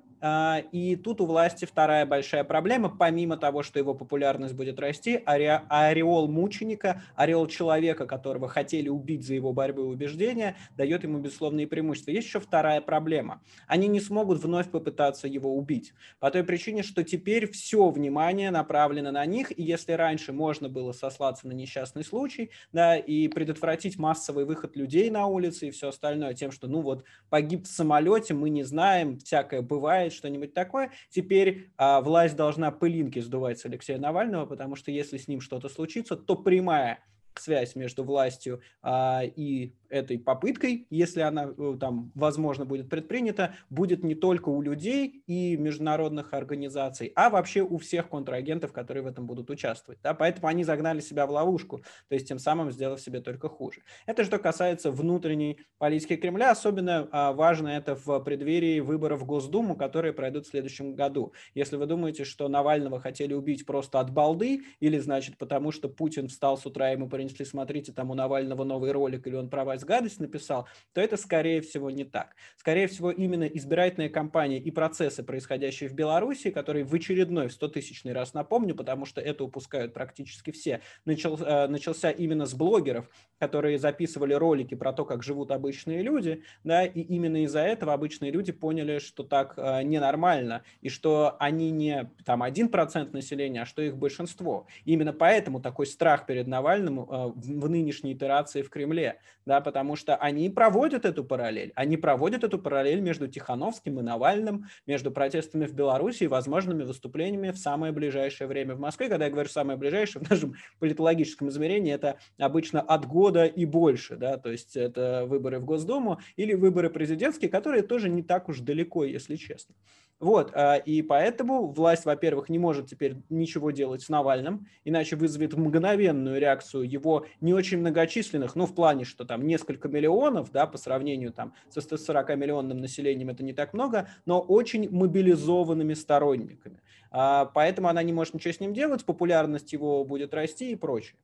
и 0.71 0.95
тут 0.95 1.19
у 1.19 1.25
власти 1.25 1.65
вторая 1.65 2.05
большая 2.05 2.45
проблема, 2.45 2.89
помимо 2.89 3.35
того, 3.35 3.61
что 3.61 3.79
его 3.79 3.93
популярность 3.93 4.53
будет 4.53 4.79
расти, 4.79 5.21
ореол 5.25 6.29
мученика, 6.29 7.01
ореол 7.15 7.47
человека, 7.47 8.05
которого 8.05 8.47
хотели 8.47 8.87
убить 8.87 9.25
за 9.25 9.33
его 9.33 9.51
борьбу 9.51 9.83
и 9.83 9.87
убеждения, 9.87 10.55
дает 10.77 11.03
ему 11.03 11.19
безусловные 11.19 11.67
преимущества. 11.67 12.11
Есть 12.11 12.27
еще 12.27 12.39
вторая 12.39 12.79
проблема. 12.79 13.41
Они 13.67 13.87
не 13.87 13.99
смогут 13.99 14.41
вновь 14.41 14.71
попытаться 14.71 15.27
его 15.27 15.55
убить. 15.57 15.93
По 16.19 16.31
той 16.31 16.45
причине, 16.45 16.83
что 16.83 17.03
теперь 17.03 17.51
все 17.51 17.89
внимание 17.89 18.49
направлено 18.49 19.11
на 19.11 19.25
них, 19.25 19.51
и 19.57 19.61
если 19.61 19.91
раньше 19.91 20.31
можно 20.31 20.69
было 20.69 20.93
сослаться 20.93 21.47
на 21.47 21.51
несчастный 21.51 22.05
случай, 22.05 22.51
да, 22.71 22.95
и 22.95 23.27
предотвратить 23.27 23.97
массовый 23.97 24.45
выход 24.45 24.77
людей 24.77 25.09
на 25.09 25.25
улицы 25.25 25.67
и 25.67 25.71
все 25.71 25.89
остальное 25.89 26.33
тем, 26.33 26.51
что, 26.51 26.67
ну 26.67 26.79
вот, 26.81 27.03
погиб 27.29 27.65
в 27.65 27.67
самолете, 27.67 28.33
мы 28.33 28.49
не 28.49 28.63
знаем, 28.63 29.19
всякое 29.19 29.61
бывает, 29.61 30.12
что-нибудь 30.13 30.53
такое. 30.53 30.91
Теперь 31.09 31.71
а, 31.77 32.01
власть 32.01 32.35
должна 32.35 32.71
пылинки 32.71 33.19
сдувать 33.19 33.59
с 33.59 33.65
Алексея 33.65 33.97
Навального, 33.97 34.45
потому 34.45 34.75
что 34.75 34.91
если 34.91 35.17
с 35.17 35.27
ним 35.27 35.41
что-то 35.41 35.69
случится, 35.69 36.15
то 36.15 36.35
прямая 36.35 37.03
связь 37.39 37.75
между 37.75 38.03
властью 38.03 38.61
а, 38.81 39.21
и 39.23 39.73
этой 39.93 40.17
попыткой, 40.17 40.87
если 40.89 41.21
она 41.21 41.53
э, 41.55 41.77
там, 41.79 42.11
возможно, 42.15 42.65
будет 42.65 42.89
предпринята, 42.89 43.55
будет 43.69 44.03
не 44.03 44.15
только 44.15 44.49
у 44.49 44.61
людей 44.61 45.23
и 45.27 45.55
международных 45.55 46.33
организаций, 46.33 47.11
а 47.15 47.29
вообще 47.29 47.61
у 47.61 47.77
всех 47.77 48.09
контрагентов, 48.09 48.73
которые 48.73 49.03
в 49.03 49.07
этом 49.07 49.27
будут 49.27 49.51
участвовать. 49.51 49.99
Да? 50.01 50.15
Поэтому 50.15 50.47
они 50.47 50.63
загнали 50.63 50.99
себя 50.99 51.27
в 51.27 51.31
ловушку, 51.31 51.83
то 52.09 52.15
есть 52.15 52.27
тем 52.27 52.39
самым 52.39 52.71
сделав 52.71 52.99
себе 52.99 53.21
только 53.21 53.49
хуже. 53.49 53.83
Это 54.07 54.23
что 54.23 54.39
касается 54.39 54.91
внутренней 54.91 55.59
политики 55.77 56.15
Кремля. 56.15 56.51
Особенно 56.51 57.07
а, 57.11 57.31
важно 57.31 57.67
это 57.67 57.95
в 57.95 58.19
преддверии 58.21 58.79
выборов 58.79 59.21
в 59.21 59.25
Госдуму, 59.25 59.75
которые 59.75 60.13
пройдут 60.13 60.47
в 60.47 60.49
следующем 60.49 60.95
году. 60.95 61.33
Если 61.53 61.75
вы 61.75 61.85
думаете, 61.85 62.23
что 62.23 62.47
Навального 62.47 62.99
хотели 62.99 63.33
убить 63.33 63.65
просто 63.65 63.99
от 63.99 64.11
балды, 64.11 64.63
или, 64.79 64.97
значит, 64.97 65.37
потому 65.37 65.71
что 65.71 65.87
Путин 65.87 66.29
встал 66.29 66.57
с 66.57 66.65
утра, 66.65 66.89
ему 66.89 67.07
принесли, 67.23 67.45
смотрите, 67.45 67.91
там 67.91 68.11
у 68.11 68.13
Навального 68.13 68.63
новый 68.63 68.91
ролик, 68.91 69.27
или 69.27 69.35
он 69.35 69.49
про 69.49 69.63
вас 69.63 69.83
гадость 69.83 70.19
написал, 70.19 70.67
то 70.93 71.01
это, 71.01 71.17
скорее 71.17 71.61
всего, 71.61 71.89
не 71.89 72.03
так. 72.03 72.35
Скорее 72.57 72.87
всего, 72.87 73.11
именно 73.11 73.45
избирательная 73.45 74.09
кампания 74.09 74.57
и 74.57 74.71
процессы, 74.71 75.23
происходящие 75.23 75.89
в 75.89 75.93
Беларуси, 75.93 76.51
которые 76.51 76.83
в 76.83 76.93
очередной, 76.93 77.47
в 77.47 77.53
100 77.53 77.67
тысячный 77.69 78.13
раз 78.13 78.33
напомню, 78.33 78.75
потому 78.75 79.05
что 79.05 79.21
это 79.21 79.43
упускают 79.43 79.93
практически 79.93 80.51
все, 80.51 80.81
начал, 81.05 81.37
э, 81.37 81.67
начался 81.67 82.11
именно 82.11 82.45
с 82.45 82.53
блогеров, 82.53 83.09
которые 83.39 83.79
записывали 83.79 84.33
ролики 84.33 84.75
про 84.75 84.93
то, 84.93 85.05
как 85.05 85.23
живут 85.23 85.51
обычные 85.51 86.01
люди, 86.01 86.43
да, 86.63 86.85
и 86.85 87.01
именно 87.01 87.43
из-за 87.43 87.61
этого 87.61 87.93
обычные 87.93 88.31
люди 88.31 88.51
поняли, 88.51 88.99
что 88.99 89.23
так 89.23 89.53
э, 89.57 89.83
ненормально, 89.83 90.63
и 90.81 90.89
что 90.89 91.35
они 91.39 91.71
не 91.71 92.11
там 92.25 92.43
1% 92.43 93.13
населения, 93.13 93.61
а 93.61 93.65
что 93.65 93.81
их 93.81 93.97
большинство. 93.97 94.67
Именно 94.85 95.13
поэтому 95.13 95.61
такой 95.61 95.85
страх 95.85 96.25
перед 96.25 96.47
Навальным 96.47 97.01
э, 97.01 97.05
в, 97.13 97.61
в 97.61 97.69
нынешней 97.69 98.13
итерации 98.13 98.61
в 98.61 98.69
Кремле, 98.69 99.19
да, 99.45 99.61
потому 99.61 99.95
что 99.95 100.15
они 100.15 100.49
проводят 100.49 101.05
эту 101.05 101.23
параллель. 101.23 101.71
Они 101.75 101.97
проводят 101.97 102.43
эту 102.43 102.59
параллель 102.59 103.01
между 103.01 103.27
Тихановским 103.27 103.99
и 103.99 104.03
Навальным, 104.03 104.65
между 104.87 105.11
протестами 105.11 105.65
в 105.65 105.73
Беларуси 105.73 106.23
и 106.23 106.27
возможными 106.27 106.83
выступлениями 106.83 107.51
в 107.51 107.57
самое 107.57 107.91
ближайшее 107.91 108.47
время 108.47 108.75
в 108.75 108.79
Москве. 108.79 109.09
Когда 109.09 109.25
я 109.25 109.31
говорю 109.31 109.49
самое 109.49 109.77
ближайшее, 109.77 110.23
в 110.25 110.29
нашем 110.29 110.55
политологическом 110.79 111.49
измерении 111.49 111.93
это 111.93 112.17
обычно 112.37 112.81
от 112.81 113.05
года 113.05 113.45
и 113.45 113.65
больше, 113.65 114.15
да, 114.15 114.37
то 114.37 114.51
есть 114.51 114.75
это 114.75 115.25
выборы 115.27 115.59
в 115.59 115.65
Госдуму 115.65 116.19
или 116.35 116.53
выборы 116.53 116.89
президентские, 116.89 117.49
которые 117.49 117.83
тоже 117.83 118.09
не 118.09 118.23
так 118.23 118.49
уж 118.49 118.59
далеко, 118.59 119.03
если 119.03 119.35
честно. 119.35 119.75
Вот, 120.19 120.51
а, 120.53 120.75
и 120.75 121.01
поэтому 121.01 121.67
власть, 121.67 122.05
во-первых, 122.05 122.47
не 122.47 122.57
может 122.57 122.87
теперь 122.87 123.17
ничего 123.29 123.71
делать 123.71 124.01
с 124.03 124.09
Навальным, 124.09 124.67
иначе 124.85 125.17
вызовет 125.17 125.53
мгновенную 125.53 126.39
реакцию 126.39 126.89
его 126.89 127.25
не 127.41 127.53
очень 127.53 127.79
многочисленных, 127.79 128.55
ну, 128.55 128.65
в 128.65 128.73
плане, 128.73 129.03
что 129.03 129.25
там 129.25 129.45
несколько 129.45 129.89
миллионов, 129.89 130.51
да, 130.51 130.65
по 130.65 130.77
сравнению 130.77 131.33
там 131.33 131.53
со 131.69 131.81
140-миллионным 131.81 132.75
населением 132.75 133.29
это 133.29 133.43
не 133.43 133.51
так 133.51 133.73
много, 133.73 134.07
но 134.25 134.39
очень 134.39 134.89
мобилизованными 134.89 135.93
сторонниками. 135.93 136.79
А, 137.11 137.45
поэтому 137.45 137.89
она 137.89 138.01
не 138.01 138.13
может 138.13 138.33
ничего 138.33 138.53
с 138.53 138.59
ним 138.61 138.73
делать, 138.73 139.03
популярность 139.03 139.73
его 139.73 140.05
будет 140.05 140.33
расти 140.33 140.71
и 140.71 140.75
прочее. 140.75 141.17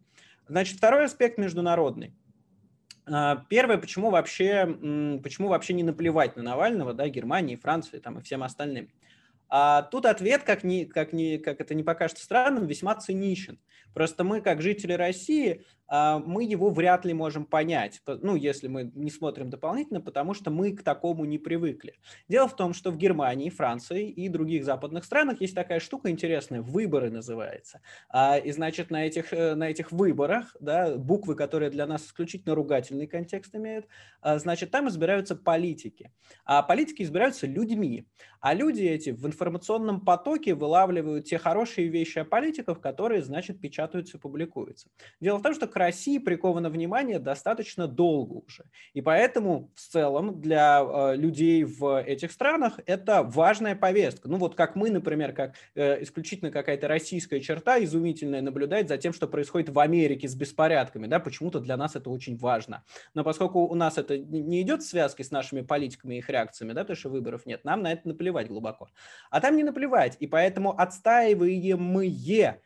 Значит, 0.49 0.77
второй 0.77 1.05
аспект 1.05 1.37
международный. 1.37 2.13
А, 3.11 3.43
первое, 3.49 3.77
почему 3.77 4.09
вообще, 4.09 4.65
почему 5.23 5.47
вообще 5.47 5.73
не 5.73 5.83
наплевать 5.83 6.35
на 6.35 6.43
Навального, 6.43 6.93
да, 6.93 7.07
Германии, 7.07 7.55
Франции 7.55 7.99
там, 7.99 8.19
и 8.19 8.21
всем 8.21 8.43
остальным. 8.43 8.89
А 9.49 9.81
тут 9.81 10.05
ответ, 10.05 10.43
как, 10.43 10.63
ни, 10.63 10.83
как, 10.83 11.11
ни, 11.11 11.37
как 11.37 11.59
это 11.59 11.73
не 11.73 11.83
покажется 11.83 12.23
странным, 12.23 12.67
весьма 12.67 12.95
циничен. 12.95 13.59
Просто 13.93 14.23
мы, 14.23 14.41
как 14.41 14.61
жители 14.61 14.93
России, 14.93 15.65
мы 15.89 16.43
его 16.43 16.69
вряд 16.69 17.05
ли 17.05 17.13
можем 17.13 17.45
понять, 17.45 18.01
ну, 18.05 18.35
если 18.35 18.67
мы 18.67 18.91
не 18.93 19.09
смотрим 19.09 19.49
дополнительно, 19.49 20.01
потому 20.01 20.33
что 20.33 20.51
мы 20.51 20.73
к 20.75 20.83
такому 20.83 21.25
не 21.25 21.37
привыкли. 21.37 21.95
Дело 22.27 22.47
в 22.47 22.55
том, 22.55 22.73
что 22.73 22.91
в 22.91 22.97
Германии, 22.97 23.49
Франции 23.49 24.09
и 24.09 24.29
других 24.29 24.65
западных 24.65 25.05
странах 25.05 25.41
есть 25.41 25.55
такая 25.55 25.79
штука 25.79 26.09
интересная, 26.09 26.61
выборы 26.61 27.09
называется. 27.09 27.81
А, 28.09 28.37
и, 28.37 28.51
значит, 28.51 28.91
на 28.91 29.05
этих, 29.05 29.33
э, 29.33 29.55
на 29.55 29.69
этих 29.69 29.91
выборах, 29.91 30.55
да, 30.59 30.95
буквы, 30.97 31.35
которые 31.35 31.69
для 31.69 31.87
нас 31.87 32.05
исключительно 32.05 32.55
ругательный 32.55 33.07
контекст 33.07 33.55
имеют, 33.55 33.87
а, 34.21 34.39
значит, 34.39 34.71
там 34.71 34.87
избираются 34.89 35.35
политики. 35.35 36.11
А 36.45 36.61
политики 36.61 37.03
избираются 37.03 37.47
людьми. 37.47 38.07
А 38.41 38.53
люди 38.53 38.83
эти 38.83 39.09
в 39.09 39.25
информационном 39.25 40.01
потоке 40.01 40.53
вылавливают 40.53 41.25
те 41.25 41.37
хорошие 41.37 41.87
вещи 41.87 42.19
о 42.19 42.25
политиках, 42.25 42.79
которые, 42.81 43.21
значит, 43.21 43.59
печатаются 43.59 44.17
и 44.17 44.19
публикуются. 44.19 44.89
Дело 45.19 45.37
в 45.37 45.41
том, 45.41 45.53
что 45.53 45.67
России 45.79 46.19
приковано 46.19 46.69
внимание 46.69 47.17
достаточно 47.17 47.87
долго 47.87 48.43
уже. 48.45 48.65
И 48.93 49.01
поэтому 49.01 49.71
в 49.75 49.79
целом 49.79 50.39
для 50.39 50.81
э, 50.81 51.15
людей 51.15 51.63
в 51.63 52.01
этих 52.01 52.31
странах 52.31 52.79
это 52.85 53.23
важная 53.23 53.75
повестка. 53.75 54.29
Ну 54.29 54.37
вот 54.37 54.55
как 54.55 54.75
мы, 54.75 54.91
например, 54.91 55.33
как 55.33 55.55
э, 55.75 56.03
исключительно 56.03 56.51
какая-то 56.51 56.87
российская 56.87 57.41
черта 57.41 57.83
изумительная 57.83 58.41
наблюдать 58.41 58.87
за 58.87 58.97
тем, 58.97 59.13
что 59.13 59.27
происходит 59.27 59.69
в 59.69 59.79
Америке 59.79 60.27
с 60.27 60.35
беспорядками. 60.35 61.07
Да, 61.07 61.19
почему-то 61.19 61.59
для 61.59 61.77
нас 61.77 61.95
это 61.95 62.09
очень 62.09 62.37
важно. 62.37 62.83
Но 63.13 63.23
поскольку 63.23 63.61
у 63.61 63.75
нас 63.75 63.97
это 63.97 64.17
не 64.17 64.61
идет 64.61 64.83
в 64.83 64.87
связке 64.87 65.23
с 65.23 65.31
нашими 65.31 65.61
политиками 65.61 66.15
и 66.15 66.17
их 66.19 66.29
реакциями, 66.29 66.73
да, 66.73 66.81
потому 66.81 66.97
что 66.97 67.09
выборов 67.09 67.45
нет, 67.45 67.65
нам 67.65 67.81
на 67.81 67.91
это 67.93 68.07
наплевать 68.07 68.47
глубоко. 68.47 68.89
А 69.29 69.41
там 69.41 69.55
не 69.55 69.63
наплевать. 69.63 70.17
И 70.19 70.27
поэтому 70.27 70.79
отстаиваемые 70.79 72.61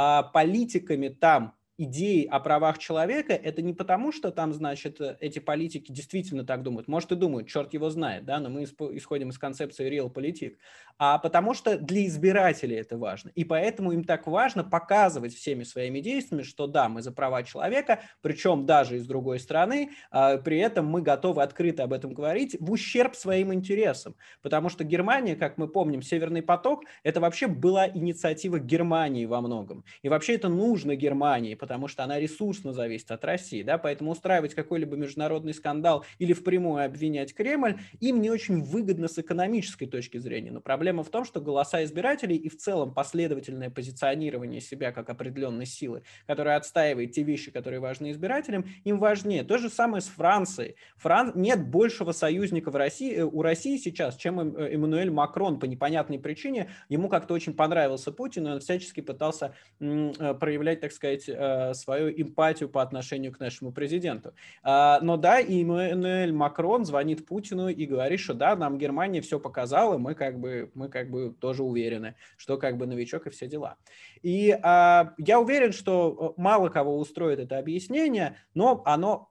а, 0.00 0.22
политиками 0.22 1.08
там 1.08 1.57
идеи 1.78 2.26
о 2.26 2.40
правах 2.40 2.78
человека, 2.78 3.32
это 3.32 3.62
не 3.62 3.72
потому, 3.72 4.12
что 4.12 4.30
там, 4.30 4.52
значит, 4.52 5.00
эти 5.20 5.38
политики 5.38 5.90
действительно 5.90 6.44
так 6.44 6.62
думают. 6.62 6.88
Может, 6.88 7.12
и 7.12 7.16
думают, 7.16 7.48
черт 7.48 7.72
его 7.72 7.88
знает, 7.88 8.24
да, 8.24 8.40
но 8.40 8.50
мы 8.50 8.64
исходим 8.64 9.30
из 9.30 9.38
концепции 9.38 9.88
realpolitik. 9.88 10.58
А 10.98 11.18
потому 11.18 11.54
что 11.54 11.78
для 11.78 12.06
избирателей 12.06 12.76
это 12.76 12.98
важно. 12.98 13.30
И 13.36 13.44
поэтому 13.44 13.92
им 13.92 14.02
так 14.02 14.26
важно 14.26 14.64
показывать 14.64 15.32
всеми 15.32 15.62
своими 15.62 16.00
действиями, 16.00 16.42
что 16.42 16.66
да, 16.66 16.88
мы 16.88 17.02
за 17.02 17.12
права 17.12 17.44
человека, 17.44 18.00
причем 18.20 18.66
даже 18.66 18.96
из 18.96 19.06
другой 19.06 19.38
страны, 19.38 19.90
а 20.10 20.38
при 20.38 20.58
этом 20.58 20.86
мы 20.86 21.00
готовы 21.00 21.42
открыто 21.42 21.84
об 21.84 21.92
этом 21.92 22.12
говорить 22.12 22.56
в 22.58 22.72
ущерб 22.72 23.14
своим 23.14 23.54
интересам. 23.54 24.16
Потому 24.42 24.68
что 24.68 24.82
Германия, 24.82 25.36
как 25.36 25.56
мы 25.56 25.68
помним, 25.68 26.02
Северный 26.02 26.42
поток, 26.42 26.82
это 27.04 27.20
вообще 27.20 27.46
была 27.46 27.88
инициатива 27.88 28.58
Германии 28.58 29.24
во 29.24 29.40
многом. 29.40 29.84
И 30.02 30.08
вообще 30.08 30.34
это 30.34 30.48
нужно 30.48 30.96
Германии, 30.96 31.54
потому 31.68 31.86
что 31.86 32.02
она 32.02 32.18
ресурсно 32.18 32.72
зависит 32.72 33.10
от 33.10 33.22
России, 33.26 33.62
да, 33.62 33.76
поэтому 33.76 34.12
устраивать 34.12 34.54
какой-либо 34.54 34.96
международный 34.96 35.52
скандал 35.52 36.06
или 36.18 36.32
впрямую 36.32 36.82
обвинять 36.82 37.34
Кремль 37.34 37.78
им 38.00 38.22
не 38.22 38.30
очень 38.30 38.62
выгодно 38.62 39.06
с 39.06 39.18
экономической 39.18 39.84
точки 39.84 40.16
зрения. 40.16 40.50
Но 40.50 40.62
проблема 40.62 41.04
в 41.04 41.10
том, 41.10 41.26
что 41.26 41.42
голоса 41.42 41.84
избирателей 41.84 42.36
и 42.36 42.48
в 42.48 42.56
целом 42.56 42.94
последовательное 42.94 43.68
позиционирование 43.68 44.62
себя 44.62 44.92
как 44.92 45.10
определенной 45.10 45.66
силы, 45.66 46.04
которая 46.26 46.56
отстаивает 46.56 47.12
те 47.12 47.22
вещи, 47.22 47.50
которые 47.50 47.80
важны 47.80 48.12
избирателям, 48.12 48.64
им 48.84 48.98
важнее. 48.98 49.44
То 49.44 49.58
же 49.58 49.68
самое 49.68 50.00
с 50.00 50.06
Францией. 50.06 50.76
Фран... 50.96 51.32
Нет 51.34 51.68
большего 51.68 52.12
союзника 52.12 52.70
в 52.70 52.76
России, 52.76 53.14
э, 53.14 53.24
у 53.24 53.42
России 53.42 53.76
сейчас, 53.76 54.16
чем 54.16 54.56
э, 54.56 54.72
Эммануэль 54.72 55.10
Макрон 55.10 55.60
по 55.60 55.66
непонятной 55.66 56.18
причине. 56.18 56.70
Ему 56.88 57.10
как-то 57.10 57.34
очень 57.34 57.52
понравился 57.52 58.10
Путин, 58.10 58.48
и 58.48 58.50
он 58.52 58.60
всячески 58.60 59.02
пытался 59.02 59.54
э, 59.80 60.34
проявлять, 60.40 60.80
так 60.80 60.92
сказать, 60.92 61.28
свою 61.74 62.10
эмпатию 62.10 62.68
по 62.68 62.82
отношению 62.82 63.32
к 63.32 63.40
нашему 63.40 63.72
президенту. 63.72 64.34
А, 64.62 65.00
но 65.00 65.16
да, 65.16 65.40
и 65.40 65.62
Эммануэль 65.62 66.32
Макрон 66.32 66.84
звонит 66.84 67.26
Путину 67.26 67.68
и 67.68 67.86
говорит, 67.86 68.20
что 68.20 68.34
да, 68.34 68.56
нам 68.56 68.78
Германия 68.78 69.20
все 69.20 69.38
показала, 69.38 69.98
мы 69.98 70.14
как 70.14 70.38
бы, 70.38 70.70
мы 70.74 70.88
как 70.88 71.10
бы 71.10 71.34
тоже 71.38 71.62
уверены, 71.62 72.14
что 72.36 72.56
как 72.56 72.76
бы 72.76 72.86
новичок 72.86 73.26
и 73.26 73.30
все 73.30 73.46
дела. 73.46 73.76
И 74.22 74.58
а, 74.62 75.14
я 75.18 75.40
уверен, 75.40 75.72
что 75.72 76.34
э, 76.36 76.40
мало 76.40 76.68
кого 76.68 76.98
устроит 76.98 77.38
это 77.38 77.58
объяснение, 77.58 78.36
но 78.54 78.82
оно 78.84 79.30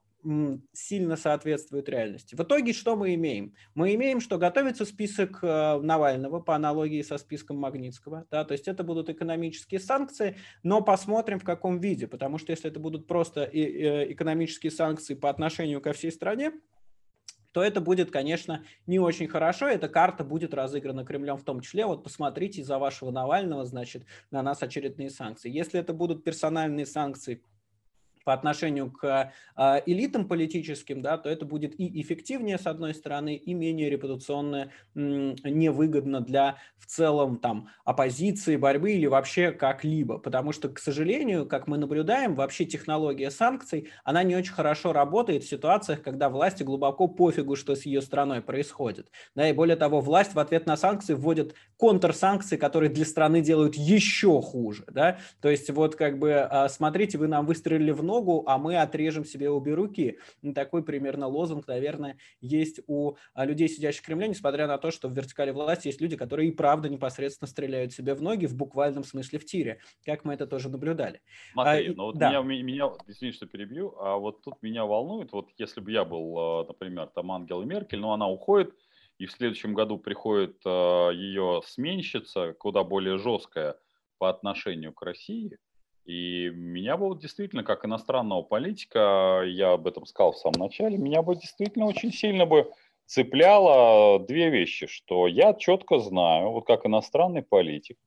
сильно 0.74 1.16
соответствует 1.16 1.90
реальности. 1.90 2.36
В 2.36 2.42
итоге 2.42 2.74
что 2.74 2.96
мы 2.96 3.14
имеем? 3.16 3.54
Мы 3.76 3.96
имеем, 3.96 4.20
что 4.20 4.38
готовится 4.38 4.86
список 4.86 5.40
э, 5.42 5.80
Навального 5.80 6.40
по 6.40 6.56
аналогии 6.56 7.02
со 7.02 7.18
списком 7.18 7.58
Магнитского, 7.58 8.26
да, 8.30 8.44
то 8.44 8.52
есть 8.54 8.68
это 8.68 8.84
будут 8.84 9.10
экономические 9.10 9.80
санкции, 9.80 10.38
но 10.64 10.82
посмотрим 10.82 11.40
в 11.40 11.44
каком 11.44 11.80
виде, 11.80 12.08
потому 12.08 12.38
что 12.38 12.52
если 12.52 12.70
это 12.70 12.80
будут 12.80 13.08
просто 13.08 13.42
э, 13.44 14.12
экономические 14.12 14.72
санкции 14.72 15.14
по 15.14 15.30
отношению 15.30 15.82
ко 15.82 15.94
всей 15.94 16.12
стране, 16.12 16.52
то 17.54 17.64
это 17.64 17.82
будет, 17.82 18.12
конечно, 18.12 18.64
не 18.86 19.00
очень 19.00 19.28
хорошо. 19.28 19.68
Эта 19.68 19.90
карта 19.90 20.24
будет 20.24 20.54
разыграна 20.54 21.04
Кремлем 21.04 21.38
в 21.38 21.44
том 21.44 21.62
числе. 21.62 21.88
Вот 21.88 22.04
посмотрите 22.04 22.62
из-за 22.62 22.78
вашего 22.78 23.10
Навального, 23.10 23.66
значит, 23.66 24.04
на 24.30 24.44
нас 24.44 24.62
очередные 24.62 25.10
санкции. 25.10 25.50
Если 25.50 25.80
это 25.80 25.92
будут 25.94 26.24
персональные 26.24 26.86
санкции 26.86 27.42
по 28.28 28.34
отношению 28.34 28.92
к 28.92 29.32
э, 29.56 29.82
элитам 29.86 30.28
политическим, 30.28 31.02
да, 31.02 31.18
то 31.18 31.30
это 31.30 31.46
будет 31.46 31.80
и 31.80 32.02
эффективнее 32.02 32.58
с 32.58 32.68
одной 32.68 32.94
стороны, 32.94 33.38
и 33.38 33.54
менее 33.54 33.90
репутационно 33.90 34.70
невыгодно 34.94 36.20
для 36.20 36.58
в 36.78 36.88
целом 36.88 37.38
там 37.38 37.70
оппозиции, 37.86 38.58
борьбы 38.58 38.92
или 38.92 39.06
вообще 39.06 39.52
как-либо, 39.52 40.18
потому 40.18 40.52
что, 40.52 40.68
к 40.68 40.80
сожалению, 40.80 41.46
как 41.46 41.68
мы 41.68 41.78
наблюдаем, 41.78 42.36
вообще 42.36 42.66
технология 42.66 43.32
санкций, 43.32 43.90
она 44.04 44.24
не 44.24 44.36
очень 44.36 44.52
хорошо 44.52 44.92
работает 44.92 45.46
в 45.46 45.50
ситуациях, 45.50 46.02
когда 46.02 46.30
власти 46.30 46.64
глубоко 46.64 47.08
пофигу, 47.08 47.56
что 47.56 47.76
с 47.76 47.86
ее 47.86 48.02
страной 48.02 48.42
происходит. 48.42 49.10
Да, 49.36 49.50
и 49.50 49.54
более 49.54 49.78
того, 49.78 50.02
власть 50.02 50.34
в 50.34 50.40
ответ 50.40 50.66
на 50.66 50.76
санкции 50.76 51.14
вводит 51.14 51.56
контрсанкции, 51.78 52.58
которые 52.58 52.90
для 52.90 53.06
страны 53.06 53.40
делают 53.40 53.76
еще 53.76 54.42
хуже. 54.42 54.84
Да? 54.92 55.20
То 55.42 55.48
есть 55.48 55.70
вот 55.70 55.96
как 55.96 56.20
бы 56.20 56.34
а, 56.34 56.68
смотрите, 56.68 57.18
вы 57.18 57.28
нам 57.28 57.46
выстрелили 57.46 57.92
в 57.92 58.04
ногу, 58.04 58.17
ногу, 58.18 58.44
а 58.48 58.58
мы 58.58 58.78
отрежем 58.78 59.26
себе 59.26 59.50
обе 59.50 59.74
руки. 59.74 60.20
Ну, 60.42 60.54
такой 60.54 60.84
примерно 60.84 61.28
лозунг, 61.28 61.68
наверное, 61.68 62.18
есть 62.42 62.80
у 62.88 63.16
а, 63.34 63.46
людей, 63.46 63.68
сидящих 63.68 64.02
в 64.02 64.06
Кремле, 64.06 64.28
несмотря 64.28 64.68
на 64.68 64.78
то, 64.78 64.92
что 64.92 65.08
в 65.08 65.14
вертикали 65.14 65.52
власти 65.52 65.88
есть 65.88 66.02
люди, 66.02 66.16
которые 66.16 66.50
и 66.50 66.52
правда 66.52 66.90
непосредственно 66.90 67.48
стреляют 67.48 67.94
себе 67.94 68.14
в 68.14 68.22
ноги 68.22 68.46
в 68.46 68.56
буквальном 68.56 69.04
смысле 69.04 69.40
в 69.40 69.46
тире, 69.46 69.80
как 70.06 70.26
мы 70.26 70.34
это 70.34 70.48
тоже 70.48 70.70
наблюдали. 70.70 71.22
Смотри, 71.54 71.90
а, 71.90 71.94
ну 71.96 72.04
вот 72.06 72.18
да. 72.18 72.42
меня, 72.42 72.64
меня, 72.64 72.92
извини, 73.08 73.32
что 73.32 73.46
перебью, 73.46 73.96
а 74.00 74.18
вот 74.18 74.42
тут 74.44 74.62
меня 74.62 74.86
волнует, 74.86 75.32
вот 75.32 75.50
если 75.58 75.82
бы 75.82 75.92
я 75.92 76.06
был, 76.06 76.38
а, 76.38 76.66
например, 76.66 77.08
там 77.08 77.32
Ангела 77.32 77.64
Меркель, 77.64 78.00
но 78.00 78.14
она 78.14 78.28
уходит, 78.28 78.74
и 79.20 79.26
в 79.26 79.32
следующем 79.32 79.74
году 79.74 79.98
приходит 79.98 80.64
ее 80.64 81.62
сменщица, 81.66 82.54
куда 82.54 82.84
более 82.84 83.18
жесткая 83.18 83.76
по 84.20 84.30
отношению 84.30 84.94
к 84.94 85.02
России, 85.02 85.58
и 86.08 86.50
меня 86.54 86.96
бы 86.96 87.18
действительно, 87.20 87.64
как 87.64 87.86
иностранного 87.86 88.42
политика, 88.42 89.44
я 89.46 89.74
об 89.74 89.88
этом 89.88 90.06
сказал 90.06 90.32
в 90.32 90.38
самом 90.38 90.62
начале, 90.62 90.98
меня 90.98 91.22
бы 91.22 91.36
действительно 91.36 91.86
очень 91.86 92.14
сильно 92.14 92.46
бы 92.46 92.72
цепляло 93.06 94.18
две 94.20 94.50
вещи, 94.50 94.88
что 94.88 95.28
я 95.28 95.54
четко 95.54 96.00
знаю, 96.00 96.52
вот 96.52 96.66
как 96.66 96.86
иностранный 96.86 97.42
политик, 97.42 97.98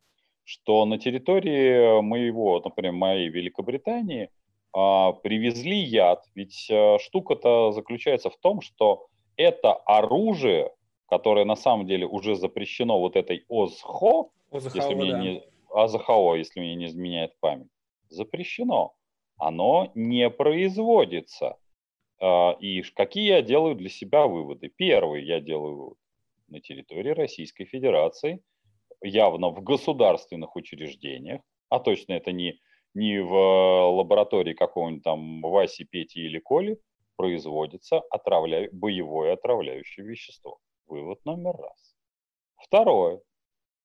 что 0.44 0.86
на 0.86 0.98
территории 0.98 2.00
моего, 2.00 2.60
например, 2.64 2.92
моей 2.92 3.28
Великобритании 3.28 4.30
а, 4.72 5.12
привезли 5.12 5.76
яд. 5.76 6.24
Ведь 6.34 6.68
а, 6.70 6.98
штука-то 6.98 7.72
заключается 7.72 8.30
в 8.30 8.36
том, 8.38 8.62
что 8.62 9.08
это 9.36 9.74
оружие, 9.74 10.72
которое 11.06 11.44
на 11.44 11.56
самом 11.56 11.86
деле 11.86 12.06
уже 12.06 12.34
запрещено 12.34 12.98
вот 12.98 13.14
этой 13.16 13.44
ОЗХО, 13.50 14.30
ОЗХО 14.52 14.78
если 14.78 14.94
да. 14.94 14.96
мне 14.96 15.12
не, 15.12 15.42
АЗХО, 15.74 16.36
если 16.36 16.60
мне 16.60 16.74
не 16.76 16.86
изменяет 16.86 17.38
память, 17.40 17.68
запрещено. 18.10 18.94
Оно 19.38 19.90
не 19.94 20.28
производится. 20.28 21.56
А, 22.20 22.56
и 22.60 22.82
какие 22.82 23.28
я 23.28 23.42
делаю 23.42 23.74
для 23.74 23.88
себя 23.88 24.26
выводы? 24.26 24.68
Первый 24.68 25.24
я 25.24 25.40
делаю. 25.40 25.96
На 26.48 26.60
территории 26.60 27.10
Российской 27.10 27.64
Федерации, 27.64 28.42
явно 29.02 29.50
в 29.50 29.62
государственных 29.62 30.56
учреждениях, 30.56 31.42
а 31.68 31.78
точно 31.78 32.14
это 32.14 32.32
не, 32.32 32.58
не 32.92 33.22
в 33.22 33.32
лаборатории 33.92 34.52
какого-нибудь 34.52 35.04
там 35.04 35.42
Васи, 35.42 35.84
Пети 35.84 36.20
или 36.20 36.40
Коли, 36.40 36.80
производится 37.14 38.00
отравля... 38.10 38.68
боевое 38.72 39.34
отравляющее 39.34 40.04
вещество. 40.04 40.58
Вывод 40.86 41.24
номер 41.24 41.54
раз. 41.56 41.94
Второе. 42.56 43.20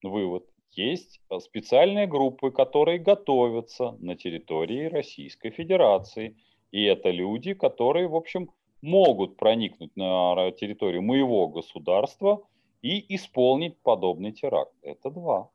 Вывод 0.01 0.45
есть 0.77 1.21
э, 1.29 1.39
специальные 1.39 2.07
группы, 2.07 2.51
которые 2.51 2.99
готовятся 2.99 3.97
на 3.99 4.15
территории 4.15 4.85
Российской 4.85 5.51
Федерации. 5.51 6.35
И 6.71 6.83
это 6.83 7.09
люди, 7.09 7.53
которые, 7.53 8.07
в 8.07 8.15
общем, 8.15 8.49
могут 8.81 9.37
проникнуть 9.37 9.95
на 9.95 10.51
территорию 10.51 11.01
моего 11.01 11.47
государства 11.47 12.41
и 12.81 13.15
исполнить 13.15 13.77
подобный 13.81 14.31
теракт. 14.31 14.73
Это 14.81 15.09
два. 15.09 15.49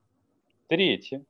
Третье. 0.68 1.24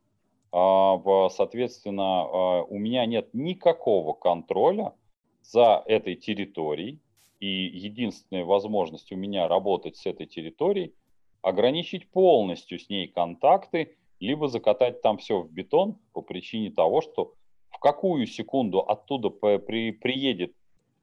А, 0.53 1.29
соответственно, 1.29 2.23
а, 2.23 2.63
у 2.63 2.79
меня 2.79 3.07
нет 3.07 3.29
никакого 3.33 4.15
контроля 4.15 4.95
за 5.43 5.83
этой 5.87 6.17
территорией. 6.17 7.01
И 7.39 7.47
единственная 7.47 8.45
возможность 8.45 9.13
у 9.13 9.17
меня 9.17 9.49
работать 9.49 9.97
с 9.97 10.07
этой 10.07 10.27
территорией 10.27 10.95
ограничить 11.43 12.11
полностью 12.11 12.79
с 12.79 12.89
ней 12.89 13.09
контакты, 13.09 13.97
либо 14.19 14.49
закатать 14.49 15.03
там 15.03 15.19
все 15.19 15.41
в 15.41 15.51
бетон 15.51 15.99
по 16.13 16.23
причине 16.23 16.71
того, 16.71 17.01
что 17.01 17.35
в 17.71 17.79
какую 17.79 18.27
секунду 18.27 18.81
оттуда 18.81 19.31
при, 19.31 19.93
приедет 19.93 20.55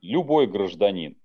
любой 0.02 0.48
гражданин, 0.48 1.18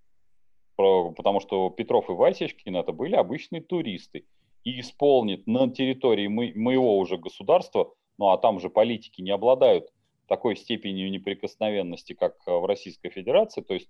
потому 0.77 1.41
что 1.41 1.69
Петров 1.71 2.09
и 2.09 2.13
Васечкин 2.13 2.77
это 2.77 2.93
были 2.93 3.15
обычные 3.15 3.61
туристы, 3.61 4.25
и 4.65 4.81
исполнит 4.81 5.47
на 5.47 5.69
территории 5.71 6.29
моего 6.29 6.99
уже 6.99 7.19
государства, 7.19 7.93
ну 8.19 8.31
а 8.31 8.39
там 8.39 8.61
же 8.61 8.71
политики 8.71 9.21
не 9.21 9.31
обладают 9.31 9.93
такой 10.29 10.57
степенью 10.57 11.11
неприкосновенности, 11.11 12.13
как 12.15 12.37
в 12.47 12.65
Российской 12.67 13.11
Федерации, 13.11 13.61
то 13.61 13.75
есть 13.75 13.89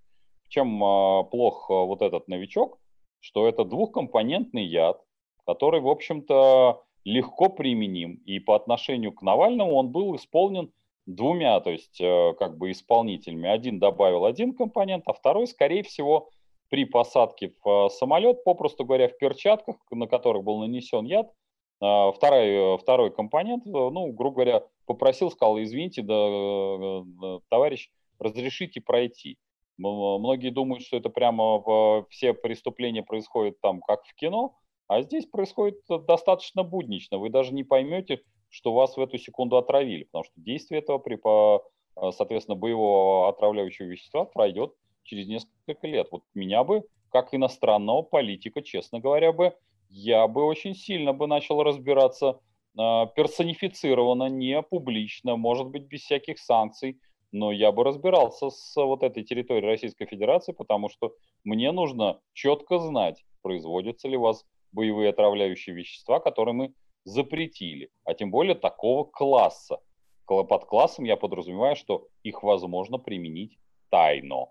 чем 0.49 0.83
а, 0.83 1.25
плох 1.25 1.71
а, 1.71 1.85
вот 1.85 2.03
этот 2.03 2.29
новичок, 2.29 2.79
что 3.21 3.47
это 3.47 3.65
двухкомпонентный 3.65 4.65
яд, 4.65 5.03
который, 5.47 5.81
в 5.81 5.89
общем-то, 5.89 6.83
легко 7.05 7.49
применим. 7.49 8.15
И 8.27 8.39
по 8.39 8.55
отношению 8.55 9.13
к 9.13 9.23
Навальному 9.23 9.75
он 9.75 9.91
был 9.91 10.15
исполнен 10.17 10.73
двумя, 11.07 11.59
то 11.61 11.71
есть 11.71 12.01
э, 12.01 12.35
как 12.39 12.57
бы 12.59 12.71
исполнителями. 12.71 13.49
Один 13.49 13.79
добавил 13.79 14.25
один 14.25 14.55
компонент, 14.55 15.05
а 15.07 15.13
второй, 15.13 15.47
скорее 15.47 15.83
всего, 15.83 16.31
при 16.69 16.85
посадке 16.85 17.53
в 17.63 17.69
э, 17.69 17.91
самолет, 17.91 18.45
попросту 18.45 18.85
говоря, 18.85 19.09
в 19.09 19.19
перчатках, 19.19 19.77
на 19.91 20.07
которых 20.07 20.45
был 20.45 20.59
нанесен 20.59 21.05
яд, 21.05 21.31
э, 21.81 22.13
второй, 22.15 22.79
второй 22.79 23.11
компонент, 23.11 23.65
ну, 23.67 24.13
грубо 24.13 24.37
говоря, 24.37 24.63
попросил, 24.87 25.31
сказал, 25.31 25.61
извините, 25.61 26.03
да, 26.03 27.41
товарищ, 27.49 27.91
разрешите 28.19 28.81
пройти. 28.81 29.39
Многие 29.79 30.51
думают, 30.51 30.85
что 30.85 30.97
это 30.97 31.09
прямо 31.09 32.05
все 32.11 32.35
преступления 32.35 33.03
происходят 33.03 33.61
там, 33.61 33.81
как 33.81 34.05
в 34.05 34.15
кино, 34.15 34.55
а 34.95 35.03
здесь 35.03 35.27
происходит 35.27 35.81
достаточно 36.07 36.63
буднично. 36.63 37.19
Вы 37.19 37.31
даже 37.31 37.55
не 37.55 37.65
поймете, 37.65 38.23
что 38.49 38.73
вас 38.73 38.97
в 38.97 39.01
эту 39.01 39.19
секунду 39.19 39.57
отравили, 39.57 40.05
потому 40.05 40.25
что 40.25 40.35
действие 40.37 40.81
этого, 40.81 40.99
при, 40.99 41.19
соответственно, 42.13 42.57
боевого 42.57 43.29
отравляющего 43.29 43.87
вещества 43.87 44.25
пройдет 44.25 44.75
через 45.05 45.27
несколько 45.27 45.87
лет. 45.87 46.09
Вот 46.11 46.23
меня 46.35 46.65
бы, 46.65 46.85
как 47.11 47.33
иностранного 47.33 48.03
политика, 48.03 48.63
честно 48.63 49.01
говоря, 49.01 49.33
бы, 49.33 49.55
я 49.89 50.29
бы 50.29 50.45
очень 50.45 50.75
сильно 50.75 51.13
бы 51.13 51.27
начал 51.27 51.63
разбираться 51.63 52.41
э, 52.79 53.07
персонифицированно, 53.15 54.29
не 54.29 54.63
публично, 54.63 55.37
может 55.37 55.69
быть, 55.69 55.85
без 55.85 56.03
всяких 56.03 56.39
санкций, 56.39 56.99
но 57.31 57.51
я 57.51 57.73
бы 57.73 57.85
разбирался 57.85 58.51
с 58.51 58.77
вот 58.77 59.03
этой 59.03 59.25
территорией 59.25 59.67
Российской 59.67 60.07
Федерации, 60.07 60.53
потому 60.53 60.89
что 60.89 61.15
мне 61.45 61.73
нужно 61.73 62.21
четко 62.33 62.79
знать, 62.79 63.25
производится 63.43 64.09
ли 64.09 64.17
у 64.17 64.23
вас 64.23 64.45
боевые 64.73 65.11
отравляющие 65.11 65.75
вещества, 65.75 66.21
которые 66.21 66.55
мы 66.55 66.75
запретили, 67.05 67.91
а 68.05 68.15
тем 68.15 68.31
более 68.31 68.55
такого 68.55 69.05
класса. 69.05 69.79
Под 70.27 70.65
классом 70.65 71.05
я 71.05 71.17
подразумеваю, 71.17 71.77
что 71.77 72.09
их 72.23 72.43
возможно 72.43 72.99
применить 72.99 73.59
тайно. 73.91 74.47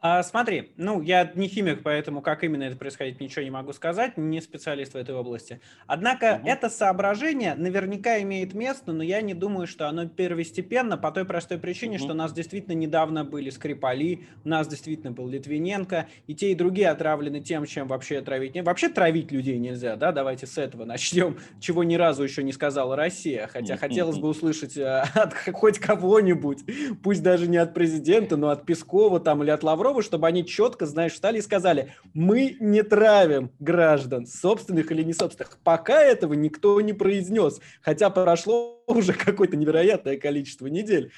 А, 0.00 0.22
смотри, 0.22 0.72
ну, 0.76 1.00
я 1.00 1.32
не 1.34 1.48
химик, 1.48 1.82
поэтому 1.82 2.20
как 2.20 2.44
именно 2.44 2.64
это 2.64 2.76
происходит, 2.76 3.18
ничего 3.18 3.42
не 3.42 3.50
могу 3.50 3.72
сказать, 3.72 4.16
не 4.16 4.40
специалист 4.40 4.92
в 4.92 4.96
этой 4.96 5.14
области. 5.14 5.60
Однако 5.86 6.38
угу. 6.40 6.48
это 6.48 6.68
соображение 6.68 7.54
наверняка 7.54 8.20
имеет 8.20 8.54
место, 8.54 8.92
но 8.92 9.02
я 9.02 9.20
не 9.20 9.34
думаю, 9.34 9.66
что 9.66 9.88
оно 9.88 10.06
первостепенно 10.06 10.96
по 10.96 11.10
той 11.10 11.24
простой 11.24 11.58
причине, 11.58 11.96
угу. 11.96 12.04
что 12.04 12.12
у 12.12 12.16
нас 12.16 12.32
действительно 12.32 12.74
недавно 12.74 13.24
были 13.24 13.50
Скрипали, 13.50 14.26
у 14.44 14.48
нас 14.48 14.68
действительно 14.68 15.12
был 15.12 15.28
Литвиненко, 15.28 16.08
и 16.26 16.34
те, 16.34 16.52
и 16.52 16.54
другие 16.54 16.90
отравлены 16.90 17.40
тем, 17.40 17.64
чем 17.66 17.88
вообще 17.88 18.20
травить. 18.20 18.54
Вообще 18.62 18.88
травить 18.88 19.32
людей 19.32 19.58
нельзя, 19.58 19.96
да, 19.96 20.12
давайте 20.12 20.46
с 20.46 20.56
этого 20.58 20.84
начнем, 20.84 21.38
чего 21.60 21.82
ни 21.84 21.96
разу 21.96 22.22
еще 22.22 22.44
не 22.44 22.52
сказала 22.52 22.96
Россия, 22.96 23.48
хотя 23.52 23.76
хотелось 23.76 24.18
бы 24.18 24.28
услышать 24.28 24.76
э, 24.76 25.04
от 25.14 25.34
хоть 25.34 25.78
кого-нибудь, 25.78 26.60
пусть 27.02 27.22
даже 27.22 27.48
не 27.48 27.56
от 27.56 27.74
президента, 27.74 28.36
но 28.36 28.50
от 28.50 28.66
Пескова 28.66 29.20
там 29.20 29.42
или 29.42 29.50
от 29.50 29.64
Лаврова, 29.64 29.95
Кремлеву, 29.96 30.02
чтобы 30.02 30.26
они 30.26 30.44
четко, 30.44 30.86
знаешь, 30.86 31.12
встали 31.12 31.38
и 31.38 31.42
сказали, 31.42 31.94
мы 32.14 32.56
не 32.60 32.82
травим 32.82 33.50
граждан, 33.58 34.26
собственных 34.26 34.90
или 34.92 35.02
не 35.02 35.12
собственных. 35.12 35.58
Пока 35.64 36.02
этого 36.02 36.34
никто 36.34 36.80
не 36.80 36.92
произнес, 36.92 37.60
хотя 37.82 38.10
прошло 38.10 38.82
уже 38.86 39.12
какое-то 39.12 39.56
невероятное 39.56 40.16
количество 40.16 40.66
недель. 40.66 41.12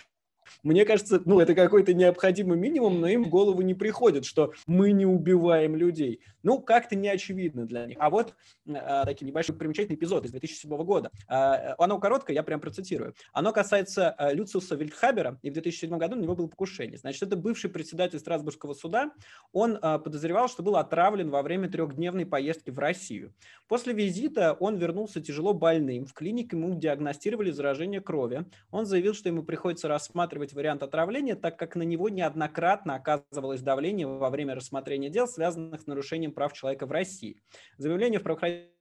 Мне 0.63 0.85
кажется, 0.85 1.21
ну, 1.25 1.41
это 1.41 1.55
какой-то 1.55 1.95
необходимый 1.95 2.59
минимум, 2.59 3.01
но 3.01 3.09
им 3.09 3.25
в 3.25 3.29
голову 3.29 3.63
не 3.63 3.75
приходит, 3.75 4.25
что 4.25 4.53
мы 4.67 4.93
не 4.93 5.07
убиваем 5.07 5.77
людей. 5.77 6.21
Ну, 6.43 6.61
как-то 6.61 6.97
не 6.97 7.09
очевидно 7.09 7.67
для 7.67 7.87
них. 7.87 7.97
А 8.01 8.11
вот 8.11 8.35
э, 8.67 8.73
такой 8.73 9.27
небольшой 9.27 9.57
примечательный 9.57 9.97
эпизод 9.97 10.25
из 10.25 10.31
2007 10.31 10.77
года. 10.85 11.11
Э, 11.29 11.75
оно 11.79 11.99
короткое, 11.99 12.35
я 12.35 12.43
прям 12.43 12.61
процитирую. 12.61 13.15
Оно 13.33 13.53
касается 13.53 14.15
э, 14.19 14.35
Люциуса 14.35 14.77
Вильдхабера, 14.77 15.39
и 15.43 15.51
в 15.51 15.55
2007 15.55 15.97
году 15.99 16.17
на 16.17 16.23
него 16.23 16.37
было 16.37 16.47
покушение. 16.47 16.99
Значит, 16.99 17.23
это 17.25 17.37
бывший 17.37 17.71
председатель 17.71 18.19
Страсбургского 18.19 18.75
суда. 18.75 19.13
Он 19.53 19.77
э, 19.77 19.99
подозревал, 19.99 20.49
что 20.49 20.63
был 20.63 20.77
отравлен 20.77 21.31
во 21.31 21.43
время 21.43 21.69
трехдневной 21.69 22.25
поездки 22.25 22.71
в 22.71 22.79
Россию. 22.79 23.35
После 23.67 23.93
визита 23.93 24.55
он 24.61 24.77
вернулся 24.77 25.21
тяжело 25.21 25.53
больным. 25.53 26.07
В 26.07 26.13
клинике 26.15 26.57
ему 26.57 26.75
диагностировали 26.75 27.51
заражение 27.51 28.01
крови. 28.01 28.47
Он 28.71 28.87
заявил, 28.87 29.15
что 29.15 29.29
ему 29.29 29.43
приходится 29.43 29.89
рассматривать 29.89 30.38
вариант 30.53 30.83
отравления, 30.83 31.35
так 31.35 31.59
как 31.59 31.77
на 31.77 31.83
него 31.83 32.09
неоднократно 32.09 32.95
оказывалось 32.95 33.61
давление 33.61 34.07
во 34.07 34.31
время 34.31 34.55
рассмотрения 34.55 35.11
дел, 35.11 35.27
связанных 35.27 35.81
с 35.81 35.87
нарушением 35.87 36.33
прав 36.33 36.53
человека 36.53 36.87
в 36.87 36.93
России. 36.93 37.43
Заявление 37.77 38.21
в 38.21 38.23
правоохранительном 38.23 38.78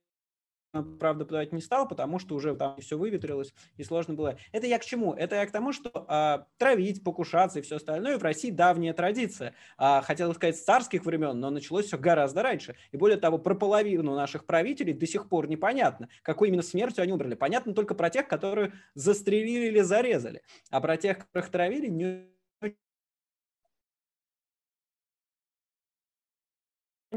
правда, 0.83 1.25
подавать 1.25 1.51
не 1.53 1.61
стал, 1.61 1.87
потому 1.87 2.19
что 2.19 2.35
уже 2.35 2.55
там 2.55 2.79
все 2.79 2.97
выветрилось 2.97 3.53
и 3.77 3.83
сложно 3.83 4.13
было. 4.13 4.37
Это 4.51 4.67
я 4.67 4.79
к 4.79 4.85
чему? 4.85 5.13
Это 5.13 5.35
я 5.35 5.45
к 5.45 5.51
тому, 5.51 5.73
что 5.73 6.05
э, 6.07 6.45
травить, 6.57 7.03
покушаться 7.03 7.59
и 7.59 7.61
все 7.61 7.77
остальное 7.77 8.17
в 8.17 8.23
России 8.23 8.51
давняя 8.51 8.93
традиция. 8.93 9.53
Э, 9.77 10.01
хотел 10.01 10.33
сказать 10.33 10.57
с 10.57 10.63
царских 10.63 11.05
времен, 11.05 11.39
но 11.39 11.49
началось 11.49 11.85
все 11.85 11.97
гораздо 11.97 12.43
раньше. 12.43 12.75
И 12.91 12.97
более 12.97 13.17
того, 13.17 13.37
про 13.37 13.55
половину 13.55 14.15
наших 14.15 14.45
правителей 14.45 14.93
до 14.93 15.07
сих 15.07 15.29
пор 15.29 15.47
непонятно, 15.47 16.09
какой 16.23 16.49
именно 16.49 16.63
смертью 16.63 17.03
они 17.03 17.13
умерли. 17.13 17.35
Понятно 17.35 17.73
только 17.73 17.95
про 17.95 18.09
тех, 18.09 18.27
которые 18.27 18.73
застрелили 18.93 19.67
или 19.67 19.81
зарезали. 19.81 20.41
А 20.69 20.81
про 20.81 20.97
тех, 20.97 21.19
которых 21.19 21.49
травили, 21.49 21.87
не 21.87 22.36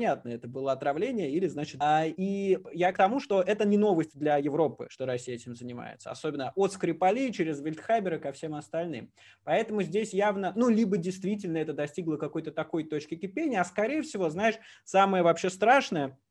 понятно, 0.00 0.30
это 0.30 0.48
было 0.48 0.72
отравление 0.72 1.30
или, 1.30 1.46
значит... 1.46 1.78
А, 1.82 2.06
и 2.06 2.58
я 2.72 2.90
к 2.90 2.96
тому, 2.96 3.20
что 3.20 3.42
это 3.42 3.66
не 3.66 3.76
новость 3.76 4.18
для 4.18 4.38
Европы, 4.38 4.86
что 4.88 5.04
Россия 5.04 5.34
этим 5.34 5.54
занимается, 5.54 6.10
особенно 6.10 6.52
от 6.54 6.72
Скрипалей 6.72 7.30
через 7.34 7.60
Вильдхайбера 7.60 8.18
ко 8.18 8.32
всем 8.32 8.54
остальным. 8.54 9.12
Поэтому 9.44 9.82
здесь 9.82 10.14
явно, 10.14 10.54
ну, 10.56 10.70
либо 10.70 10.96
действительно 10.96 11.58
это 11.58 11.74
достигло 11.74 12.16
какой-то 12.16 12.50
такой 12.50 12.84
точки 12.84 13.14
кипения, 13.14 13.60
а 13.60 13.64
скорее 13.66 14.00
всего, 14.00 14.30
знаешь, 14.30 14.54
самое 14.84 15.22
вообще 15.22 15.50
страшное– 15.50 16.18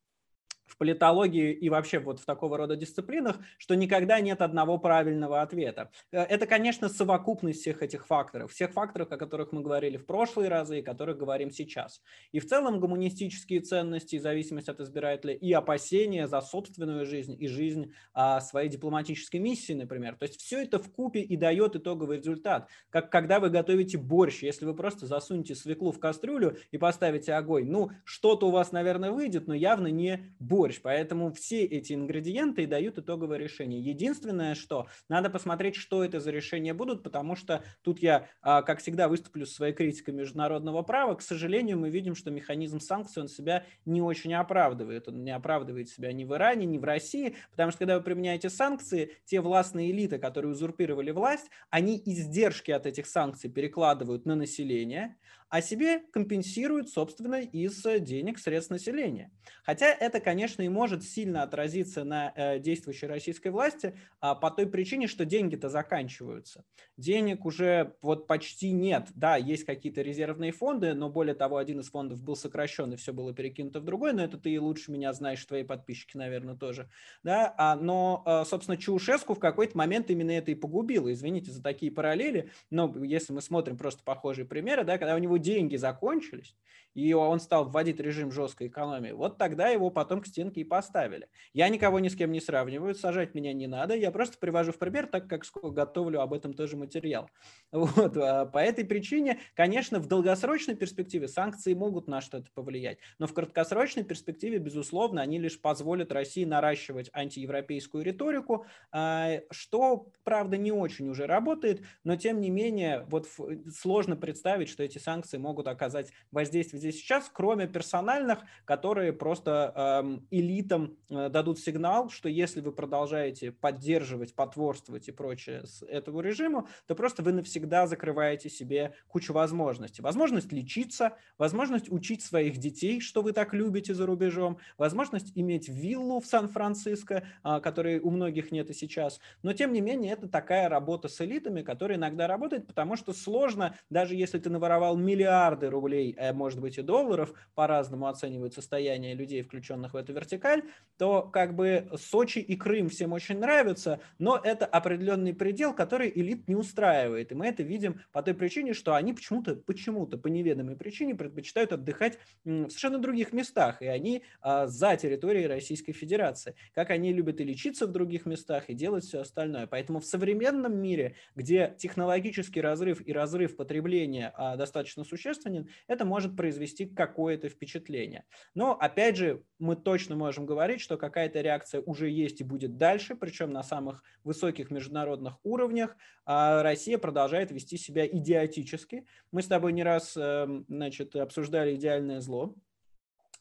в 0.69 0.77
политологии 0.77 1.51
и 1.51 1.69
вообще 1.69 1.99
вот 1.99 2.19
в 2.19 2.25
такого 2.25 2.57
рода 2.57 2.75
дисциплинах, 2.75 3.39
что 3.57 3.75
никогда 3.75 4.19
нет 4.19 4.41
одного 4.41 4.77
правильного 4.77 5.41
ответа. 5.41 5.91
Э, 6.11 6.21
это, 6.21 6.45
конечно, 6.45 6.89
совокупность 6.89 7.61
всех 7.61 7.81
этих 7.81 8.05
факторов, 8.05 8.51
всех 8.51 8.71
факторов, 8.71 9.11
о 9.11 9.17
которых 9.17 9.51
мы 9.51 9.61
говорили 9.61 9.97
в 9.97 10.05
прошлые 10.05 10.49
разы 10.49 10.79
и 10.79 10.81
которых 10.81 11.17
говорим 11.17 11.51
сейчас. 11.51 12.01
И 12.31 12.39
в 12.39 12.47
целом 12.47 12.79
гуманистические 12.79 13.61
ценности, 13.61 14.17
зависимость 14.17 14.69
от 14.69 14.79
избирателя 14.79 15.33
и 15.33 15.51
опасения 15.51 16.27
за 16.27 16.41
собственную 16.41 17.05
жизнь 17.05 17.35
и 17.37 17.47
жизнь 17.47 17.93
а, 18.13 18.39
своей 18.41 18.69
дипломатической 18.69 19.37
миссии, 19.37 19.73
например. 19.73 20.15
То 20.15 20.23
есть 20.23 20.39
все 20.39 20.61
это 20.61 20.79
в 20.79 20.91
купе 20.91 21.21
и 21.21 21.35
дает 21.35 21.75
итоговый 21.75 22.17
результат. 22.17 22.69
Как 22.89 23.11
когда 23.11 23.39
вы 23.39 23.49
готовите 23.49 23.97
борщ, 23.97 24.43
если 24.43 24.65
вы 24.65 24.75
просто 24.75 25.07
засунете 25.07 25.55
свеклу 25.55 25.91
в 25.91 25.99
кастрюлю 25.99 26.57
и 26.71 26.77
поставите 26.77 27.33
огонь, 27.33 27.69
ну, 27.69 27.91
что-то 28.03 28.47
у 28.47 28.51
вас, 28.51 28.71
наверное, 28.71 29.11
выйдет, 29.11 29.47
но 29.47 29.53
явно 29.53 29.87
не 29.87 30.35
борщ 30.39 30.58
борщ. 30.59 30.81
Поэтому 30.81 31.31
все 31.31 31.63
эти 31.63 31.93
ингредиенты 31.93 32.67
дают 32.67 32.97
итоговое 32.97 33.37
решение. 33.37 33.79
Единственное, 33.79 34.55
что 34.55 34.87
надо 35.07 35.29
посмотреть, 35.29 35.77
что 35.77 36.03
это 36.03 36.19
за 36.19 36.31
решения 36.31 36.73
будут, 36.73 37.01
потому 37.01 37.37
что 37.37 37.63
тут 37.81 37.99
я, 37.99 38.27
а, 38.41 38.61
как 38.61 38.79
всегда, 38.79 39.07
выступлю 39.07 39.45
с 39.45 39.53
своей 39.53 39.73
критикой 39.73 40.13
международного 40.13 40.81
права. 40.81 41.15
К 41.15 41.21
сожалению, 41.21 41.79
мы 41.79 41.89
видим, 41.89 42.13
что 42.13 42.29
механизм 42.29 42.81
санкций, 42.81 43.21
он 43.21 43.29
себя 43.29 43.65
не 43.85 44.01
очень 44.01 44.33
оправдывает. 44.33 45.07
Он 45.07 45.23
не 45.23 45.31
оправдывает 45.31 45.87
себя 45.87 46.11
ни 46.11 46.25
в 46.25 46.33
Иране, 46.33 46.65
ни 46.65 46.77
в 46.77 46.83
России, 46.83 47.37
потому 47.51 47.71
что 47.71 47.79
когда 47.79 47.97
вы 47.97 48.03
применяете 48.03 48.49
санкции, 48.49 49.15
те 49.23 49.39
властные 49.39 49.91
элиты, 49.91 50.17
которые 50.17 50.51
узурпировали 50.51 51.11
власть, 51.11 51.49
они 51.69 52.01
издержки 52.05 52.71
от 52.71 52.85
этих 52.85 53.07
санкций 53.07 53.49
перекладывают 53.49 54.25
на 54.25 54.35
население, 54.35 55.15
а 55.49 55.61
себе 55.61 56.01
компенсируют, 56.11 56.89
собственно, 56.89 57.41
из 57.41 57.81
денег 58.01 58.37
средств 58.39 58.71
населения. 58.71 59.31
Хотя 59.63 59.87
это, 59.87 60.19
конечно, 60.19 60.48
и 60.57 60.69
может 60.69 61.03
сильно 61.03 61.43
отразиться 61.43 62.03
на 62.03 62.33
э, 62.35 62.59
действующей 62.59 63.07
российской 63.07 63.49
власти 63.49 63.95
а, 64.19 64.35
по 64.35 64.51
той 64.51 64.67
причине, 64.67 65.07
что 65.07 65.25
деньги-то 65.25 65.69
заканчиваются. 65.69 66.65
Денег 66.97 67.45
уже 67.45 67.95
вот 68.01 68.27
почти 68.27 68.71
нет. 68.71 69.07
Да, 69.15 69.35
есть 69.37 69.65
какие-то 69.65 70.01
резервные 70.01 70.51
фонды, 70.51 70.93
но 70.93 71.09
более 71.09 71.35
того, 71.35 71.57
один 71.57 71.79
из 71.79 71.89
фондов 71.89 72.21
был 72.21 72.35
сокращен, 72.35 72.93
и 72.93 72.95
все 72.95 73.13
было 73.13 73.33
перекинуто 73.33 73.79
в 73.79 73.85
другой, 73.85 74.13
но 74.13 74.23
это 74.23 74.37
ты 74.37 74.51
и 74.51 74.59
лучше 74.59 74.91
меня 74.91 75.13
знаешь, 75.13 75.43
твои 75.45 75.63
подписчики, 75.63 76.17
наверное, 76.17 76.55
тоже. 76.55 76.89
Да? 77.23 77.53
А, 77.57 77.75
но, 77.75 78.23
э, 78.25 78.45
собственно, 78.45 78.77
Чаушеску 78.77 79.33
в 79.33 79.39
какой-то 79.39 79.77
момент 79.77 80.09
именно 80.09 80.31
это 80.31 80.51
и 80.51 80.55
погубило. 80.55 81.11
Извините 81.11 81.51
за 81.51 81.61
такие 81.61 81.91
параллели, 81.91 82.51
но 82.69 82.93
если 83.03 83.33
мы 83.33 83.41
смотрим 83.41 83.77
просто 83.77 84.03
похожие 84.03 84.45
примеры, 84.45 84.83
да, 84.83 84.97
когда 84.97 85.15
у 85.15 85.19
него 85.19 85.37
деньги 85.37 85.75
закончились, 85.75 86.55
и 86.99 87.13
он 87.13 87.39
стал 87.39 87.69
вводить 87.69 87.99
режим 87.99 88.31
жесткой 88.31 88.67
экономии, 88.67 89.11
вот 89.11 89.37
тогда 89.37 89.69
его 89.69 89.89
потом 89.89 90.21
к 90.21 90.27
стенке 90.27 90.61
и 90.61 90.63
поставили. 90.63 91.29
Я 91.53 91.69
никого 91.69 91.99
ни 91.99 92.09
с 92.09 92.15
кем 92.15 92.31
не 92.31 92.41
сравниваю, 92.41 92.93
сажать 92.93 93.33
меня 93.33 93.53
не 93.53 93.67
надо, 93.67 93.95
я 93.95 94.11
просто 94.11 94.37
привожу 94.37 94.71
в 94.71 94.77
пример, 94.77 95.07
так 95.07 95.27
как 95.27 95.43
готовлю 95.63 96.21
об 96.21 96.33
этом 96.33 96.53
тоже 96.53 96.77
материал. 96.77 97.29
Вот. 97.71 98.17
А 98.17 98.45
по 98.45 98.57
этой 98.57 98.83
причине, 98.83 99.39
конечно, 99.55 99.99
в 99.99 100.07
долгосрочной 100.07 100.75
перспективе 100.75 101.27
санкции 101.27 101.73
могут 101.73 102.07
на 102.07 102.19
что-то 102.19 102.49
повлиять, 102.53 102.97
но 103.19 103.27
в 103.27 103.33
краткосрочной 103.33 104.03
перспективе, 104.03 104.57
безусловно, 104.57 105.21
они 105.21 105.39
лишь 105.39 105.59
позволят 105.61 106.11
России 106.11 106.43
наращивать 106.45 107.09
антиевропейскую 107.13 108.03
риторику, 108.03 108.65
а, 108.91 109.39
что, 109.51 110.11
правда, 110.23 110.57
не 110.57 110.71
очень 110.71 111.09
уже 111.09 111.25
работает, 111.25 111.81
но 112.03 112.15
тем 112.15 112.41
не 112.41 112.49
менее, 112.49 113.05
вот 113.09 113.27
сложно 113.73 114.15
представить, 114.15 114.69
что 114.69 114.83
эти 114.83 114.97
санкции 114.97 115.37
могут 115.37 115.67
оказать 115.67 116.11
воздействие 116.31 116.81
здесь 116.89 117.01
сейчас, 117.01 117.29
кроме 117.31 117.67
персональных, 117.67 118.39
которые 118.65 119.13
просто 119.13 119.73
эм, 120.03 120.27
элитам 120.31 120.97
э, 121.09 121.29
дадут 121.29 121.59
сигнал, 121.59 122.09
что 122.09 122.29
если 122.29 122.61
вы 122.61 122.71
продолжаете 122.71 123.51
поддерживать, 123.51 124.33
потворствовать 124.33 125.07
и 125.07 125.11
прочее 125.11 125.65
с 125.65 125.83
этому 125.83 126.21
режиму, 126.21 126.67
то 126.87 126.95
просто 126.95 127.23
вы 127.23 127.33
навсегда 127.33 127.87
закрываете 127.87 128.49
себе 128.49 128.93
кучу 129.07 129.33
возможностей. 129.33 130.01
Возможность 130.01 130.51
лечиться, 130.51 131.17
возможность 131.37 131.91
учить 131.91 132.23
своих 132.23 132.57
детей, 132.57 132.99
что 132.99 133.21
вы 133.21 133.31
так 133.33 133.53
любите 133.53 133.93
за 133.93 134.05
рубежом, 134.05 134.57
возможность 134.77 135.31
иметь 135.35 135.69
виллу 135.69 136.19
в 136.19 136.25
Сан-Франциско, 136.25 137.23
э, 137.43 137.59
которой 137.61 137.99
у 137.99 138.09
многих 138.09 138.51
нет 138.51 138.69
и 138.69 138.73
сейчас. 138.73 139.19
Но 139.43 139.53
тем 139.53 139.73
не 139.73 139.81
менее, 139.81 140.13
это 140.13 140.27
такая 140.27 140.69
работа 140.69 141.07
с 141.07 141.21
элитами, 141.21 141.61
которая 141.61 141.97
иногда 141.97 142.27
работает, 142.27 142.67
потому 142.67 142.95
что 142.95 143.13
сложно, 143.13 143.75
даже 143.89 144.15
если 144.15 144.39
ты 144.39 144.49
наворовал 144.49 144.97
миллиарды 144.97 145.69
рублей, 145.69 146.15
э, 146.17 146.33
может 146.33 146.59
быть 146.59 146.68
и 146.77 146.81
долларов, 146.81 147.33
по-разному 147.55 148.07
оценивают 148.07 148.53
состояние 148.53 149.15
людей, 149.15 149.41
включенных 149.41 149.93
в 149.93 149.97
эту 149.97 150.13
вертикаль, 150.13 150.63
то 150.97 151.23
как 151.23 151.55
бы 151.55 151.89
Сочи 151.95 152.39
и 152.39 152.55
Крым 152.55 152.89
всем 152.89 153.13
очень 153.13 153.39
нравятся, 153.39 153.99
но 154.17 154.39
это 154.41 154.65
определенный 154.65 155.33
предел, 155.33 155.73
который 155.73 156.11
элит 156.13 156.47
не 156.47 156.55
устраивает. 156.55 157.31
И 157.31 157.35
мы 157.35 157.47
это 157.47 157.63
видим 157.63 158.01
по 158.11 158.21
той 158.21 158.33
причине, 158.33 158.73
что 158.73 158.95
они 158.95 159.13
почему-то, 159.13 159.55
почему-то 159.55 160.17
по 160.17 160.27
неведомой 160.27 160.75
причине 160.75 161.15
предпочитают 161.15 161.73
отдыхать 161.73 162.19
в 162.43 162.69
совершенно 162.69 162.99
других 162.99 163.33
местах, 163.33 163.81
и 163.81 163.87
они 163.87 164.23
а, 164.41 164.67
за 164.67 164.95
территорией 164.95 165.47
Российской 165.47 165.93
Федерации. 165.93 166.55
Как 166.73 166.89
они 166.89 167.13
любят 167.13 167.39
и 167.41 167.43
лечиться 167.43 167.87
в 167.87 167.91
других 167.91 168.25
местах, 168.25 168.69
и 168.69 168.73
делать 168.73 169.03
все 169.03 169.21
остальное. 169.21 169.67
Поэтому 169.67 169.99
в 169.99 170.05
современном 170.05 170.77
мире, 170.77 171.15
где 171.35 171.75
технологический 171.77 172.61
разрыв 172.61 173.05
и 173.05 173.13
разрыв 173.13 173.55
потребления 173.55 174.33
а, 174.35 174.55
достаточно 174.55 175.03
существенен, 175.03 175.69
это 175.87 176.05
может 176.05 176.35
произвести 176.59 176.85
какое-то 176.85 177.47
впечатление. 177.47 178.25
Но, 178.53 178.73
опять 178.73 179.15
же, 179.15 179.43
мы 179.59 179.75
точно 179.75 180.15
можем 180.15 180.45
говорить, 180.45 180.81
что 180.81 180.97
какая-то 180.97 181.41
реакция 181.41 181.81
уже 181.81 182.09
есть 182.09 182.41
и 182.41 182.43
будет 182.43 182.77
дальше, 182.77 183.15
причем 183.15 183.51
на 183.51 183.63
самых 183.63 184.03
высоких 184.23 184.69
международных 184.71 185.37
уровнях. 185.43 185.95
А 186.25 186.61
Россия 186.61 186.97
продолжает 186.97 187.51
вести 187.51 187.77
себя 187.77 188.05
идиотически. 188.05 189.05
Мы 189.31 189.41
с 189.41 189.47
тобой 189.47 189.71
не 189.71 189.83
раз 189.83 190.17
эм, 190.17 190.65
значит, 190.67 191.15
обсуждали 191.15 191.75
идеальное 191.75 192.19
зло, 192.19 192.55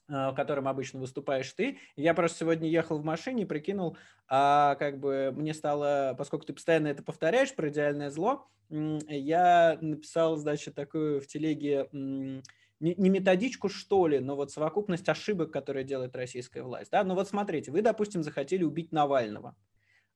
э, 0.09 0.13
в 0.13 0.35
котором 0.35 0.69
обычно 0.69 1.01
выступаешь 1.01 1.53
ты. 1.53 1.79
Я 1.97 2.15
просто 2.15 2.39
сегодня 2.39 2.69
ехал 2.69 2.99
в 2.99 3.05
машине 3.05 3.43
и 3.43 3.47
прикинул, 3.47 3.97
а 4.29 4.77
как 4.77 5.01
бы 5.01 5.33
мне 5.35 5.55
стало, 5.55 6.15
поскольку 6.17 6.47
ты 6.47 6.53
постоянно 6.53 6.87
это 6.89 7.03
повторяешь 7.03 7.55
про 7.55 7.69
идеальное 7.69 8.11
зло, 8.11 8.47
я 8.71 9.79
написал, 9.81 10.37
значит, 10.37 10.75
такую 10.75 11.21
в 11.21 11.27
телеге 11.27 11.89
не, 12.81 13.09
методичку, 13.09 13.69
что 13.69 14.07
ли, 14.07 14.21
но 14.21 14.37
вот 14.37 14.51
совокупность 14.51 15.09
ошибок, 15.09 15.53
которые 15.53 15.85
делает 15.85 16.15
российская 16.17 16.63
власть. 16.63 16.91
Да? 16.91 17.05
Ну 17.05 17.15
вот 17.15 17.29
смотрите, 17.29 17.71
вы, 17.71 17.83
допустим, 17.83 18.23
захотели 18.23 18.65
убить 18.65 18.93
Навального. 18.93 19.57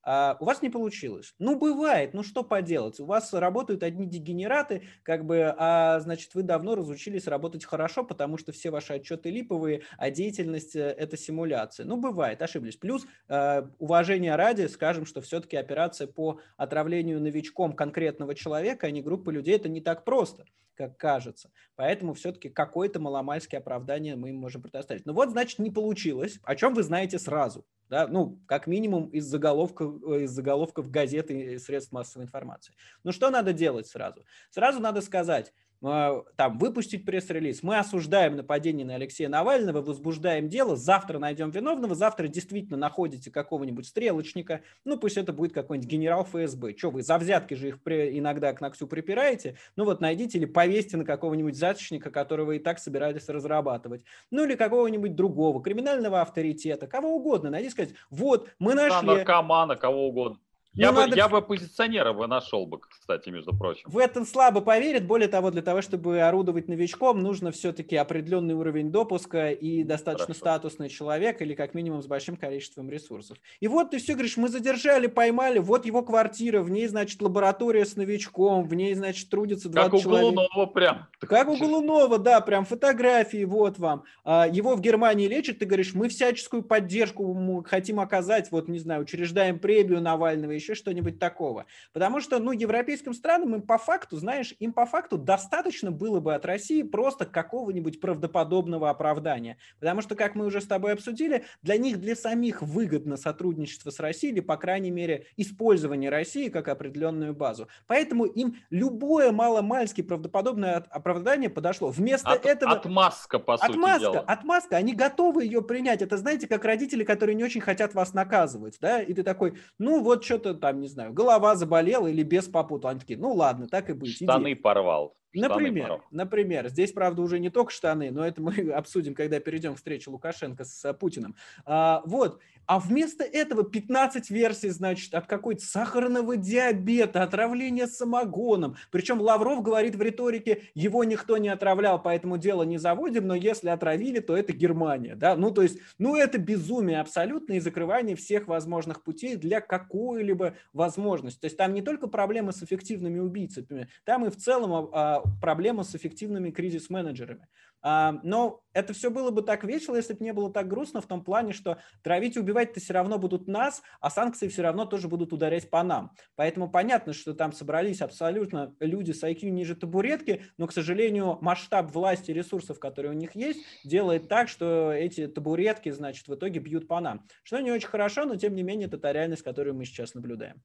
А 0.04 0.36
у 0.40 0.46
вас 0.46 0.62
не 0.62 0.68
получилось. 0.68 1.34
Ну, 1.38 1.56
бывает, 1.56 2.12
ну 2.12 2.24
что 2.24 2.42
поделать. 2.42 2.98
У 2.98 3.04
вас 3.04 3.32
работают 3.32 3.84
одни 3.84 4.04
дегенераты, 4.06 4.82
как 5.04 5.24
бы, 5.24 5.54
а 5.56 6.00
значит, 6.00 6.34
вы 6.34 6.42
давно 6.42 6.74
разучились 6.74 7.28
работать 7.28 7.64
хорошо, 7.64 8.02
потому 8.02 8.36
что 8.36 8.50
все 8.50 8.70
ваши 8.70 8.94
отчеты 8.94 9.30
липовые, 9.30 9.82
а 9.98 10.10
деятельность 10.10 10.74
э,– 10.74 10.80
это 10.98 11.16
симуляция. 11.16 11.86
Ну, 11.86 11.98
бывает, 11.98 12.42
ошиблись. 12.42 12.76
Плюс, 12.76 13.06
э, 13.28 13.62
уважение 13.78 14.34
ради, 14.34 14.66
скажем, 14.66 15.06
что 15.06 15.20
все-таки 15.20 15.56
операция 15.56 16.08
по 16.08 16.40
отравлению 16.56 17.20
новичком 17.20 17.72
конкретного 17.72 18.34
человека, 18.34 18.88
а 18.88 18.90
не 18.90 19.02
группы 19.02 19.32
людей, 19.32 19.54
это 19.54 19.68
не 19.68 19.80
так 19.80 20.04
просто 20.04 20.46
как 20.74 20.96
кажется. 20.96 21.50
Поэтому 21.76 22.14
все-таки 22.14 22.48
какое-то 22.48 23.00
маломальское 23.00 23.60
оправдание 23.60 24.16
мы 24.16 24.30
им 24.30 24.36
можем 24.36 24.62
предоставить. 24.62 25.06
Ну 25.06 25.12
вот, 25.12 25.30
значит, 25.30 25.58
не 25.58 25.70
получилось. 25.70 26.38
О 26.42 26.56
чем 26.56 26.74
вы 26.74 26.82
знаете 26.82 27.18
сразу? 27.18 27.66
Да? 27.88 28.06
Ну, 28.06 28.40
как 28.46 28.66
минимум 28.66 29.08
из 29.08 29.24
заголовков, 29.26 30.02
э, 30.04 30.22
из 30.22 30.30
заголовков 30.30 30.90
газеты 30.90 31.54
и 31.54 31.58
средств 31.58 31.92
массовой 31.92 32.24
информации. 32.24 32.74
Ну 33.04 33.12
что 33.12 33.30
надо 33.30 33.52
делать 33.52 33.86
сразу? 33.86 34.24
Сразу 34.50 34.80
надо 34.80 35.02
сказать, 35.02 35.52
там, 35.82 36.58
выпустить 36.58 37.04
пресс-релиз. 37.04 37.64
Мы 37.64 37.76
осуждаем 37.76 38.36
нападение 38.36 38.86
на 38.86 38.94
Алексея 38.94 39.28
Навального, 39.28 39.82
возбуждаем 39.82 40.48
дело, 40.48 40.76
завтра 40.76 41.18
найдем 41.18 41.50
виновного, 41.50 41.96
завтра 41.96 42.28
действительно 42.28 42.76
находите 42.76 43.32
какого-нибудь 43.32 43.86
стрелочника, 43.86 44.60
ну 44.84 44.96
пусть 44.96 45.16
это 45.16 45.32
будет 45.32 45.52
какой-нибудь 45.52 45.90
генерал 45.90 46.24
ФСБ. 46.24 46.76
Что 46.76 46.90
вы, 46.90 47.02
за 47.02 47.18
взятки 47.18 47.54
же 47.54 47.68
их 47.68 47.82
при, 47.82 48.16
иногда 48.16 48.52
к 48.52 48.60
ногтю 48.60 48.86
припираете? 48.86 49.56
Ну 49.74 49.84
вот 49.84 50.00
найдите 50.00 50.38
или 50.38 50.44
повесьте 50.44 50.96
на 50.96 51.04
какого-нибудь 51.04 51.54
взяточника, 51.54 52.10
которого 52.10 52.52
и 52.52 52.60
так 52.60 52.78
собирались 52.78 53.28
разрабатывать. 53.28 54.04
Ну 54.30 54.44
или 54.44 54.54
какого-нибудь 54.54 55.16
другого, 55.16 55.60
криминального 55.60 56.20
авторитета, 56.20 56.86
кого 56.86 57.16
угодно. 57.16 57.50
Найдите 57.50 57.72
сказать, 57.72 57.94
вот, 58.08 58.50
мы 58.60 58.74
нашли... 58.74 59.04
Наркомана, 59.04 59.74
кого 59.74 60.06
угодно. 60.06 60.38
Я, 60.74 60.90
ну, 60.90 60.96
бы, 60.96 61.00
надо... 61.02 61.16
я 61.16 61.28
бы 61.28 61.38
оппозиционера 61.38 62.14
бы 62.14 62.26
нашел 62.26 62.64
бы, 62.66 62.80
кстати, 62.80 63.28
между 63.28 63.54
прочим. 63.54 63.82
В 63.84 63.98
этом 63.98 64.24
слабо 64.24 64.62
поверит. 64.62 65.06
Более 65.06 65.28
того, 65.28 65.50
для 65.50 65.60
того, 65.60 65.82
чтобы 65.82 66.20
орудовать 66.22 66.66
новичком, 66.68 67.20
нужно 67.20 67.52
все-таки 67.52 67.94
определенный 67.96 68.54
уровень 68.54 68.90
допуска 68.90 69.50
и 69.50 69.84
достаточно 69.84 70.34
Хорошо. 70.34 70.40
статусный 70.40 70.88
человек 70.88 71.42
или 71.42 71.54
как 71.54 71.74
минимум 71.74 72.02
с 72.02 72.06
большим 72.06 72.36
количеством 72.36 72.88
ресурсов. 72.88 73.36
И 73.60 73.68
вот 73.68 73.90
ты 73.90 73.98
все 73.98 74.14
говоришь, 74.14 74.38
мы 74.38 74.48
задержали, 74.48 75.08
поймали, 75.08 75.58
вот 75.58 75.84
его 75.84 76.02
квартира, 76.02 76.62
в 76.62 76.70
ней, 76.70 76.86
значит, 76.86 77.20
лаборатория 77.20 77.84
с 77.84 77.96
новичком, 77.96 78.64
в 78.64 78.72
ней, 78.72 78.94
значит, 78.94 79.28
трудится 79.28 79.68
20 79.68 79.90
как 79.90 80.00
человек. 80.00 80.22
Как 80.22 80.32
у 80.32 80.34
Голунова 80.34 80.66
прям. 80.72 81.06
Как 81.20 81.48
у 81.48 81.56
Голунова, 81.58 82.16
да, 82.16 82.40
прям 82.40 82.64
фотографии, 82.64 83.44
вот 83.44 83.78
вам. 83.78 84.04
А, 84.24 84.48
его 84.48 84.74
в 84.74 84.80
Германии 84.80 85.26
лечат, 85.26 85.58
ты 85.58 85.66
говоришь, 85.66 85.92
мы 85.92 86.08
всяческую 86.08 86.62
поддержку 86.62 87.62
хотим 87.68 88.00
оказать, 88.00 88.50
вот, 88.50 88.68
не 88.68 88.78
знаю, 88.78 89.02
учреждаем 89.02 89.58
премию 89.58 90.00
Навального, 90.00 90.61
еще 90.62 90.74
что-нибудь 90.74 91.18
такого. 91.18 91.66
Потому 91.92 92.20
что, 92.20 92.38
ну, 92.38 92.52
европейским 92.52 93.14
странам 93.14 93.54
им 93.54 93.62
по 93.62 93.78
факту, 93.78 94.16
знаешь, 94.16 94.54
им 94.58 94.72
по 94.72 94.86
факту 94.86 95.18
достаточно 95.18 95.90
было 95.90 96.20
бы 96.20 96.34
от 96.34 96.46
России 96.46 96.82
просто 96.82 97.26
какого-нибудь 97.26 98.00
правдоподобного 98.00 98.90
оправдания. 98.90 99.58
Потому 99.80 100.00
что, 100.02 100.14
как 100.14 100.34
мы 100.34 100.46
уже 100.46 100.60
с 100.60 100.66
тобой 100.66 100.92
обсудили, 100.92 101.44
для 101.62 101.76
них, 101.76 102.00
для 102.00 102.14
самих 102.14 102.62
выгодно 102.62 103.16
сотрудничество 103.16 103.90
с 103.90 103.98
Россией 104.00 104.32
или, 104.32 104.40
по 104.40 104.56
крайней 104.56 104.90
мере, 104.90 105.26
использование 105.36 106.10
России 106.10 106.48
как 106.48 106.68
определенную 106.68 107.34
базу. 107.34 107.68
Поэтому 107.86 108.24
им 108.24 108.56
любое 108.70 109.32
маломальски 109.32 110.02
правдоподобное 110.02 110.76
оправдание 110.90 111.50
подошло. 111.50 111.90
Вместо 111.90 112.30
от, 112.30 112.46
этого... 112.46 112.72
Отмазка, 112.72 113.38
по 113.38 113.54
отмазка, 113.54 113.98
сути 113.98 114.00
дела. 114.00 114.20
Отмазка, 114.20 114.76
они 114.76 114.94
готовы 114.94 115.44
ее 115.44 115.62
принять. 115.62 116.02
Это, 116.02 116.16
знаете, 116.16 116.46
как 116.46 116.64
родители, 116.64 117.04
которые 117.04 117.34
не 117.34 117.44
очень 117.44 117.60
хотят 117.60 117.94
вас 117.94 118.14
наказывать, 118.14 118.78
да, 118.80 119.02
и 119.02 119.12
ты 119.12 119.22
такой, 119.22 119.58
ну, 119.78 120.02
вот 120.02 120.24
что-то 120.24 120.51
там, 120.54 120.80
не 120.80 120.88
знаю, 120.88 121.12
голова 121.12 121.56
заболела 121.56 122.06
или 122.06 122.22
без 122.22 122.48
попутал. 122.48 122.90
Они 122.90 123.00
такие, 123.00 123.18
ну 123.18 123.32
ладно, 123.32 123.66
так 123.68 123.90
и 123.90 123.92
быть. 123.92 124.14
Штаны 124.16 124.52
иди. 124.52 124.60
порвал. 124.60 125.16
Например, 125.34 126.02
например, 126.10 126.68
здесь, 126.68 126.92
правда, 126.92 127.22
уже 127.22 127.38
не 127.38 127.50
только 127.50 127.72
штаны, 127.72 128.10
но 128.10 128.26
это 128.26 128.42
мы 128.42 128.70
обсудим, 128.70 129.14
когда 129.14 129.40
перейдем 129.40 129.74
к 129.74 129.76
встрече 129.78 130.10
Лукашенко 130.10 130.64
с 130.64 130.92
Путиным. 130.94 131.34
А, 131.64 132.02
вот, 132.04 132.40
а 132.66 132.78
вместо 132.78 133.24
этого 133.24 133.64
15 133.64 134.30
версий, 134.30 134.70
значит, 134.70 135.14
от 135.14 135.26
какой-то 135.26 135.64
сахарного 135.64 136.36
диабета, 136.36 137.22
отравления 137.22 137.86
самогоном. 137.86 138.76
Причем 138.90 139.20
Лавров 139.20 139.62
говорит 139.62 139.96
в 139.96 140.02
риторике, 140.02 140.62
его 140.74 141.04
никто 141.04 141.38
не 141.38 141.48
отравлял, 141.48 142.00
поэтому 142.00 142.38
дело 142.38 142.62
не 142.62 142.78
заводим, 142.78 143.26
но 143.26 143.34
если 143.34 143.68
отравили, 143.68 144.20
то 144.20 144.36
это 144.36 144.52
Германия. 144.52 145.16
Да? 145.16 145.34
Ну, 145.36 145.50
то 145.50 145.62
есть, 145.62 145.78
ну, 145.98 146.16
это 146.16 146.38
безумие 146.38 147.00
абсолютно 147.00 147.54
и 147.54 147.60
закрывание 147.60 148.16
всех 148.16 148.46
возможных 148.46 149.02
путей 149.02 149.36
для 149.36 149.60
какой-либо 149.60 150.54
возможности. 150.72 151.40
То 151.40 151.46
есть 151.46 151.56
там 151.56 151.74
не 151.74 151.82
только 151.82 152.06
проблемы 152.06 152.52
с 152.52 152.62
эффективными 152.62 153.18
убийцами, 153.18 153.88
там 154.04 154.24
и 154.24 154.30
в 154.30 154.36
целом 154.36 154.90
а 154.92 155.21
проблема 155.40 155.82
с 155.82 155.94
эффективными 155.94 156.50
кризис-менеджерами. 156.50 157.48
А, 157.82 158.20
но 158.22 158.62
это 158.72 158.92
все 158.92 159.10
было 159.10 159.30
бы 159.30 159.42
так 159.42 159.64
весело, 159.64 159.96
если 159.96 160.14
бы 160.14 160.24
не 160.24 160.32
было 160.32 160.52
так 160.52 160.68
грустно 160.68 161.00
в 161.00 161.06
том 161.06 161.24
плане, 161.24 161.52
что 161.52 161.78
травить 162.02 162.36
и 162.36 162.38
убивать-то 162.38 162.78
все 162.80 162.92
равно 162.92 163.18
будут 163.18 163.48
нас, 163.48 163.82
а 164.00 164.08
санкции 164.08 164.48
все 164.48 164.62
равно 164.62 164.84
тоже 164.84 165.08
будут 165.08 165.32
ударять 165.32 165.68
по 165.68 165.82
нам. 165.82 166.12
Поэтому 166.36 166.70
понятно, 166.70 167.12
что 167.12 167.34
там 167.34 167.52
собрались 167.52 168.00
абсолютно 168.00 168.74
люди 168.78 169.10
с 169.10 169.24
IQ 169.24 169.50
ниже 169.50 169.74
табуретки, 169.74 170.44
но, 170.58 170.68
к 170.68 170.72
сожалению, 170.72 171.38
масштаб 171.40 171.90
власти 171.92 172.30
и 172.30 172.34
ресурсов, 172.34 172.78
которые 172.78 173.12
у 173.12 173.16
них 173.16 173.34
есть, 173.34 173.64
делает 173.84 174.28
так, 174.28 174.48
что 174.48 174.92
эти 174.92 175.26
табуретки, 175.26 175.90
значит, 175.90 176.28
в 176.28 176.34
итоге 176.34 176.60
бьют 176.60 176.86
по 176.86 177.00
нам. 177.00 177.26
Что 177.42 177.58
не 177.58 177.72
очень 177.72 177.88
хорошо, 177.88 178.24
но 178.24 178.36
тем 178.36 178.54
не 178.54 178.62
менее 178.62 178.86
это 178.86 178.98
та 178.98 179.12
реальность, 179.12 179.42
которую 179.42 179.74
мы 179.74 179.84
сейчас 179.84 180.14
наблюдаем. 180.14 180.62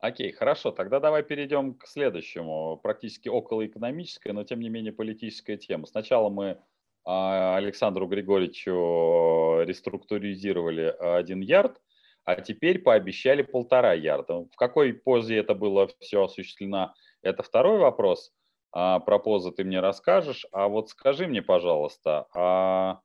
Окей, 0.00 0.32
хорошо. 0.32 0.70
Тогда 0.70 0.98
давай 0.98 1.22
перейдем 1.22 1.74
к 1.74 1.86
следующему, 1.86 2.78
практически 2.82 3.28
околоэкономической, 3.28 4.32
но 4.32 4.44
тем 4.44 4.60
не 4.60 4.70
менее 4.70 4.92
политической 4.92 5.58
теме. 5.58 5.86
Сначала 5.86 6.30
мы 6.30 6.58
а, 7.04 7.56
Александру 7.56 8.06
Григорьевичу 8.06 9.62
реструктуризировали 9.66 10.94
один 10.98 11.40
ярд, 11.40 11.82
а 12.24 12.40
теперь 12.40 12.78
пообещали 12.78 13.42
полтора 13.42 13.92
ярда. 13.92 14.44
В 14.44 14.56
какой 14.56 14.94
позе 14.94 15.36
это 15.36 15.54
было 15.54 15.90
все 16.00 16.24
осуществлено, 16.24 16.94
это 17.20 17.42
второй 17.42 17.78
вопрос. 17.78 18.32
А, 18.72 19.00
про 19.00 19.18
позы 19.18 19.52
ты 19.52 19.64
мне 19.64 19.80
расскажешь. 19.80 20.46
А 20.50 20.68
вот 20.68 20.88
скажи 20.88 21.26
мне, 21.26 21.42
пожалуйста, 21.42 22.26
а 22.34 23.00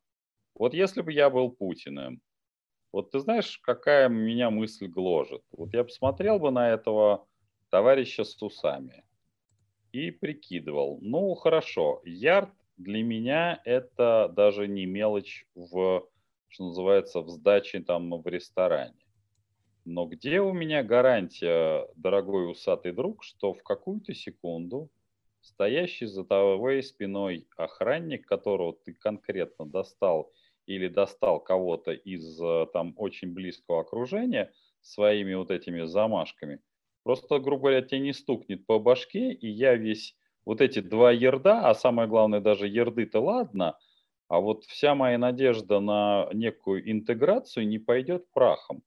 вот 0.55 0.73
если 0.73 1.01
бы 1.01 1.11
я 1.13 1.29
был 1.29 1.51
Путиным, 1.51 2.21
вот 2.95 3.11
ты 3.11 3.19
знаешь, 3.19 3.57
какая 3.57 4.07
меня 4.07 4.49
мысль 4.49 4.87
гложет? 4.87 5.41
Вот 5.51 5.73
я 5.73 5.83
посмотрел 5.83 6.39
бы 6.39 6.49
на 6.49 6.69
этого 6.69 7.27
товарища 7.69 8.23
с 8.23 8.41
усами 8.41 9.03
и 9.91 10.11
прикидывал, 10.11 10.99
ну 11.01 11.35
хорошо, 11.35 12.01
ярд 12.05 12.51
для 12.77 13.03
меня 13.03 13.61
это 13.65 14.31
даже 14.33 14.69
не 14.69 14.85
мелочь 14.85 15.45
в, 15.55 16.07
что 16.47 16.67
называется, 16.67 17.19
в 17.19 17.27
сдаче 17.27 17.81
там 17.81 18.21
в 18.21 18.25
ресторане. 18.27 19.05
Но 19.83 20.05
где 20.05 20.39
у 20.39 20.53
меня 20.53 20.81
гарантия, 20.81 21.89
дорогой 21.97 22.49
усатый 22.49 22.93
друг, 22.93 23.25
что 23.25 23.53
в 23.53 23.61
какую-то 23.61 24.13
секунду 24.13 24.89
стоящий 25.41 26.05
за 26.05 26.23
твоей 26.23 26.81
спиной 26.81 27.45
охранник, 27.57 28.25
которого 28.25 28.71
ты 28.71 28.93
конкретно 28.93 29.65
достал 29.65 30.31
или 30.65 30.87
достал 30.87 31.39
кого-то 31.39 31.91
из 31.91 32.39
э, 32.41 32.67
там 32.73 32.93
очень 32.97 33.33
близкого 33.33 33.81
окружения 33.81 34.51
своими 34.81 35.33
вот 35.33 35.51
этими 35.51 35.85
замашками, 35.85 36.59
просто, 37.03 37.39
грубо 37.39 37.63
говоря, 37.63 37.81
тебе 37.81 37.99
не 38.01 38.13
стукнет 38.13 38.65
по 38.65 38.79
башке, 38.79 39.31
и 39.31 39.47
я 39.47 39.75
весь 39.75 40.15
вот 40.45 40.61
эти 40.61 40.79
два 40.79 41.11
ерда, 41.11 41.69
а 41.69 41.73
самое 41.73 42.07
главное 42.07 42.39
даже 42.39 42.67
ерды-то 42.67 43.19
ладно, 43.19 43.77
а 44.27 44.39
вот 44.39 44.63
вся 44.65 44.95
моя 44.95 45.17
надежда 45.17 45.79
на 45.79 46.29
некую 46.33 46.89
интеграцию 46.91 47.67
не 47.67 47.79
пойдет 47.79 48.25
прахом. 48.31 48.83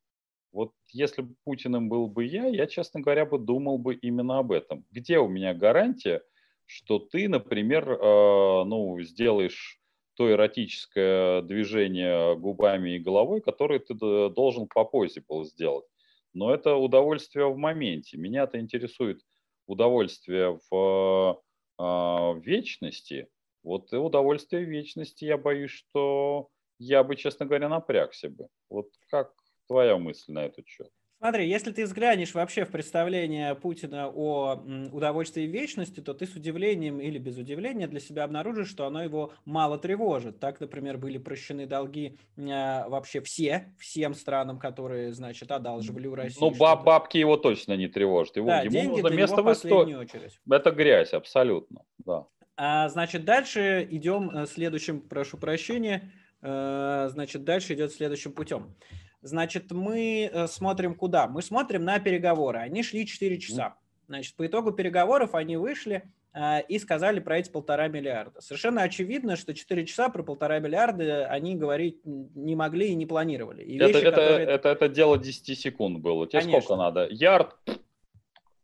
Вот 0.52 0.72
если 0.90 1.22
бы 1.22 1.34
Путиным 1.44 1.88
был 1.88 2.08
бы 2.08 2.24
я, 2.24 2.46
я, 2.46 2.66
честно 2.66 3.00
говоря, 3.00 3.26
бы 3.26 3.38
думал 3.38 3.78
бы 3.78 3.94
именно 3.94 4.38
об 4.38 4.50
этом. 4.52 4.84
Где 4.90 5.18
у 5.18 5.28
меня 5.28 5.54
гарантия, 5.54 6.22
что 6.64 6.98
ты, 6.98 7.28
например, 7.28 7.90
э, 7.90 8.64
ну, 8.64 8.98
сделаешь 9.00 9.80
то 10.18 10.28
эротическое 10.28 11.42
движение 11.42 12.36
губами 12.36 12.96
и 12.96 12.98
головой, 12.98 13.40
которое 13.40 13.78
ты 13.78 13.94
должен 13.94 14.66
по 14.66 14.84
позе 14.84 15.22
был 15.28 15.44
сделать. 15.44 15.86
Но 16.34 16.52
это 16.52 16.74
удовольствие 16.74 17.46
в 17.46 17.56
моменте. 17.56 18.18
Меня-то 18.18 18.58
интересует 18.58 19.22
удовольствие 19.68 20.58
в 20.70 21.40
э, 21.78 22.40
вечности. 22.40 23.28
Вот 23.62 23.92
и 23.92 23.96
удовольствие 23.96 24.66
в 24.66 24.68
вечности, 24.68 25.24
я 25.24 25.38
боюсь, 25.38 25.70
что 25.70 26.48
я 26.80 27.04
бы, 27.04 27.14
честно 27.14 27.46
говоря, 27.46 27.68
напрягся 27.68 28.28
бы. 28.28 28.48
Вот 28.68 28.90
как 29.10 29.32
твоя 29.68 29.98
мысль 29.98 30.32
на 30.32 30.46
этот 30.46 30.66
счет? 30.66 30.90
Смотри, 31.20 31.48
если 31.48 31.72
ты 31.72 31.84
взглянешь 31.84 32.32
вообще 32.32 32.64
в 32.64 32.70
представление 32.70 33.56
Путина 33.56 34.08
о 34.08 34.62
удовольствии 34.92 35.42
вечности, 35.42 35.98
то 35.98 36.14
ты 36.14 36.26
с 36.26 36.36
удивлением 36.36 37.00
или 37.00 37.18
без 37.18 37.36
удивления 37.38 37.88
для 37.88 37.98
себя 37.98 38.22
обнаружишь, 38.22 38.68
что 38.68 38.86
оно 38.86 39.02
его 39.02 39.32
мало 39.44 39.78
тревожит. 39.78 40.38
Так, 40.38 40.60
например, 40.60 40.96
были 40.96 41.18
прощены 41.18 41.66
долги 41.66 42.18
э, 42.36 42.88
вообще 42.88 43.20
все, 43.20 43.74
всем 43.80 44.14
странам, 44.14 44.60
которые, 44.60 45.12
значит, 45.12 45.50
одалживали 45.50 46.06
у 46.06 46.14
России. 46.14 46.38
Ну, 46.40 46.52
баб, 46.52 46.84
бабки 46.84 47.18
его 47.18 47.36
точно 47.36 47.76
не 47.76 47.88
тревожат. 47.88 48.36
Его, 48.36 48.46
да, 48.46 48.60
ему 48.60 48.70
деньги 48.70 49.00
нужно 49.00 49.14
место 49.16 49.36
него 49.38 49.50
в 49.50 49.52
истории. 49.54 49.94
очередь. 49.94 50.38
Это 50.48 50.70
грязь, 50.70 51.12
абсолютно, 51.12 51.82
да. 51.98 52.26
А, 52.56 52.88
значит, 52.88 53.24
дальше 53.24 53.86
идем 53.90 54.30
э, 54.30 54.46
следующим, 54.46 55.00
прошу 55.00 55.36
прощения, 55.36 56.12
э, 56.42 57.08
значит, 57.10 57.42
дальше 57.42 57.74
идет 57.74 57.92
следующим 57.92 58.30
путем. 58.30 58.76
Значит, 59.22 59.72
мы 59.72 60.30
э, 60.32 60.46
смотрим 60.46 60.94
куда? 60.94 61.26
Мы 61.26 61.42
смотрим 61.42 61.84
на 61.84 61.98
переговоры. 61.98 62.58
Они 62.58 62.82
шли 62.82 63.06
4 63.06 63.38
часа. 63.38 63.74
Значит, 64.06 64.36
по 64.36 64.46
итогу 64.46 64.72
переговоров 64.72 65.34
они 65.34 65.56
вышли 65.56 66.04
э, 66.32 66.62
и 66.68 66.78
сказали 66.78 67.18
про 67.18 67.38
эти 67.38 67.50
полтора 67.50 67.88
миллиарда. 67.88 68.40
Совершенно 68.40 68.82
очевидно, 68.82 69.36
что 69.36 69.54
4 69.54 69.86
часа 69.86 70.08
про 70.08 70.22
полтора 70.22 70.60
миллиарда 70.60 71.26
они 71.26 71.56
говорить 71.56 72.00
не 72.04 72.54
могли 72.54 72.88
и 72.88 72.94
не 72.94 73.06
планировали. 73.06 73.64
И 73.64 73.76
это, 73.76 73.86
вещи, 73.88 73.98
это, 73.98 74.10
которые... 74.10 74.46
это, 74.46 74.68
это 74.68 74.88
дело 74.88 75.18
10 75.18 75.58
секунд 75.58 75.98
было. 75.98 76.26
Тебе 76.26 76.40
Конечно. 76.42 76.60
сколько 76.60 76.76
надо? 76.76 77.08
Ярд? 77.10 77.56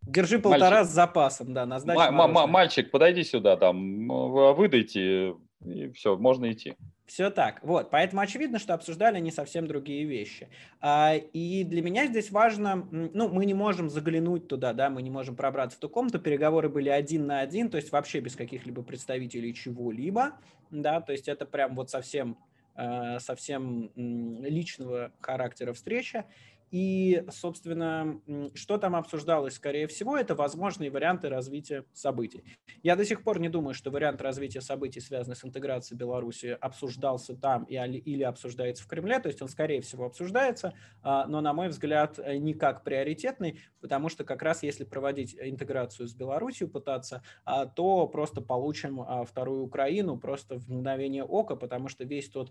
Держи 0.02 0.38
полтора 0.38 0.70
Мальчик. 0.70 0.90
с 0.90 0.94
запасом, 0.94 1.54
да, 1.54 1.66
на 1.66 1.80
сдачу 1.80 1.98
ма- 1.98 2.10
мороженого. 2.12 2.46
мальчик, 2.46 2.90
подойди 2.90 3.24
сюда, 3.24 3.56
там, 3.56 4.10
м, 4.10 4.54
выдайте, 4.54 5.34
и 5.64 5.88
все, 5.92 6.16
можно 6.16 6.52
идти. 6.52 6.76
Все 7.06 7.28
так. 7.28 7.62
Вот, 7.62 7.90
поэтому 7.90 8.22
очевидно, 8.22 8.58
что 8.58 8.72
обсуждали 8.72 9.16
они 9.16 9.30
совсем 9.30 9.66
другие 9.66 10.04
вещи. 10.04 10.48
А, 10.80 11.14
И 11.14 11.62
для 11.64 11.82
меня 11.82 12.06
здесь 12.06 12.30
важно, 12.30 12.88
ну, 12.90 13.28
мы 13.28 13.44
не 13.44 13.52
можем 13.52 13.90
заглянуть 13.90 14.48
туда, 14.48 14.72
да, 14.72 14.88
мы 14.88 15.02
не 15.02 15.10
можем 15.10 15.36
пробраться 15.36 15.76
в 15.76 15.80
ту 15.80 15.90
комнату, 15.90 16.18
переговоры 16.18 16.70
были 16.70 16.88
один 16.88 17.26
на 17.26 17.40
один, 17.40 17.68
то 17.68 17.76
есть 17.76 17.92
вообще 17.92 18.20
без 18.20 18.36
каких-либо 18.36 18.82
представителей 18.82 19.52
чего-либо, 19.52 20.38
да, 20.70 21.02
то 21.02 21.12
есть 21.12 21.28
это 21.28 21.44
прям 21.44 21.74
вот 21.74 21.90
совсем, 21.90 22.38
э, 22.74 23.18
совсем 23.20 23.90
личного 23.96 25.12
характера 25.20 25.74
встреча. 25.74 26.24
И, 26.70 27.24
собственно, 27.30 28.20
что 28.54 28.78
там 28.78 28.96
обсуждалось, 28.96 29.54
скорее 29.54 29.86
всего, 29.86 30.16
это 30.16 30.34
возможные 30.34 30.90
варианты 30.90 31.28
развития 31.28 31.84
событий. 31.92 32.44
Я 32.82 32.96
до 32.96 33.04
сих 33.04 33.22
пор 33.22 33.38
не 33.38 33.48
думаю, 33.48 33.74
что 33.74 33.90
вариант 33.90 34.20
развития 34.20 34.60
событий, 34.60 35.00
связанный 35.00 35.36
с 35.36 35.44
интеграцией 35.44 35.98
Беларуси, 35.98 36.56
обсуждался 36.60 37.36
там 37.36 37.64
и- 37.64 37.74
или 37.76 38.22
обсуждается 38.22 38.82
в 38.84 38.86
Кремле. 38.86 39.18
То 39.20 39.28
есть 39.28 39.40
он, 39.42 39.48
скорее 39.48 39.80
всего, 39.80 40.04
обсуждается, 40.06 40.74
а, 41.02 41.26
но, 41.26 41.40
на 41.40 41.52
мой 41.52 41.68
взгляд, 41.68 42.18
э, 42.18 42.36
не 42.38 42.54
как 42.54 42.82
приоритетный, 42.84 43.60
потому 43.80 44.08
что 44.08 44.24
как 44.24 44.42
раз 44.42 44.62
если 44.62 44.84
проводить 44.84 45.36
интеграцию 45.38 46.08
с 46.08 46.14
Беларусью, 46.14 46.68
пытаться, 46.68 47.22
а, 47.44 47.66
то 47.66 48.06
просто 48.08 48.40
получим 48.40 49.00
а, 49.00 49.24
вторую 49.24 49.62
Украину 49.64 50.18
просто 50.18 50.58
в 50.58 50.68
мгновение 50.68 51.24
ока, 51.24 51.56
потому 51.56 51.88
что 51.88 52.04
весь 52.04 52.28
тот 52.28 52.50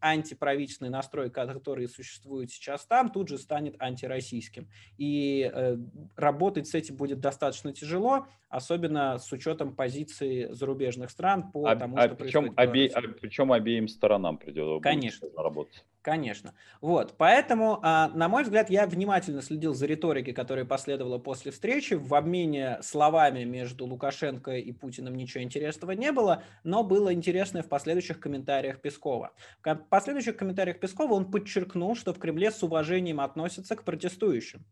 антиправительственный 0.00 0.90
настрой, 0.90 1.30
который 1.30 1.88
существует 1.88 2.50
сейчас 2.50 2.86
там, 2.86 3.10
тут 3.10 3.28
же 3.28 3.38
станет 3.46 3.76
антироссийским. 3.78 4.68
И 4.98 5.50
э, 5.52 5.76
работать 6.16 6.66
с 6.66 6.74
этим 6.74 6.96
будет 6.96 7.20
достаточно 7.20 7.72
тяжело, 7.72 8.26
особенно 8.48 9.18
с 9.18 9.30
учетом 9.32 9.74
позиции 9.74 10.48
зарубежных 10.52 11.10
стран 11.10 11.50
по 11.52 11.68
А, 11.68 11.76
тому, 11.76 11.96
а 11.96 12.06
что 12.06 12.16
причем, 12.16 12.52
происходит 12.52 12.58
обе- 12.58 13.08
а 13.08 13.20
причем 13.20 13.52
обеим 13.52 13.88
сторонам 13.88 14.36
придет 14.38 14.66
будет 14.66 14.82
Конечно. 14.82 15.28
работать. 15.36 15.84
Конечно. 16.06 16.54
Вот, 16.80 17.16
поэтому, 17.18 17.80
а, 17.82 18.06
на 18.14 18.28
мой 18.28 18.44
взгляд, 18.44 18.70
я 18.70 18.86
внимательно 18.86 19.42
следил 19.42 19.74
за 19.74 19.86
риторикой, 19.86 20.34
которая 20.34 20.64
последовала 20.64 21.18
после 21.18 21.50
встречи. 21.50 21.94
В 21.94 22.14
обмене 22.14 22.78
словами 22.80 23.42
между 23.42 23.86
Лукашенко 23.86 24.52
и 24.52 24.70
Путиным 24.70 25.16
ничего 25.16 25.42
интересного 25.42 25.90
не 25.90 26.12
было, 26.12 26.44
но 26.62 26.84
было 26.84 27.12
интересное 27.12 27.64
в 27.64 27.68
последующих 27.68 28.20
комментариях 28.20 28.80
Пескова. 28.80 29.32
В 29.64 29.74
последующих 29.90 30.36
комментариях 30.36 30.78
Пескова 30.78 31.14
он 31.14 31.28
подчеркнул, 31.28 31.96
что 31.96 32.14
в 32.14 32.20
Кремле 32.20 32.52
с 32.52 32.62
уважением 32.62 33.18
относятся 33.18 33.74
к 33.74 33.82
протестующим. 33.82 34.64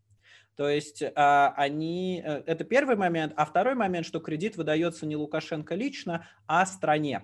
То 0.55 0.69
есть 0.69 1.03
а, 1.15 1.53
они, 1.57 2.23
э, 2.25 2.43
это 2.45 2.63
первый 2.63 2.95
момент, 2.95 3.33
а 3.35 3.43
второй 3.43 3.75
момент, 3.75 4.05
что 4.05 4.21
кредит 4.21 4.55
выдается 4.55 5.05
не 5.05 5.17
Лукашенко 5.17 5.75
лично, 5.75 6.25
а 6.47 6.65
стране. 6.65 7.23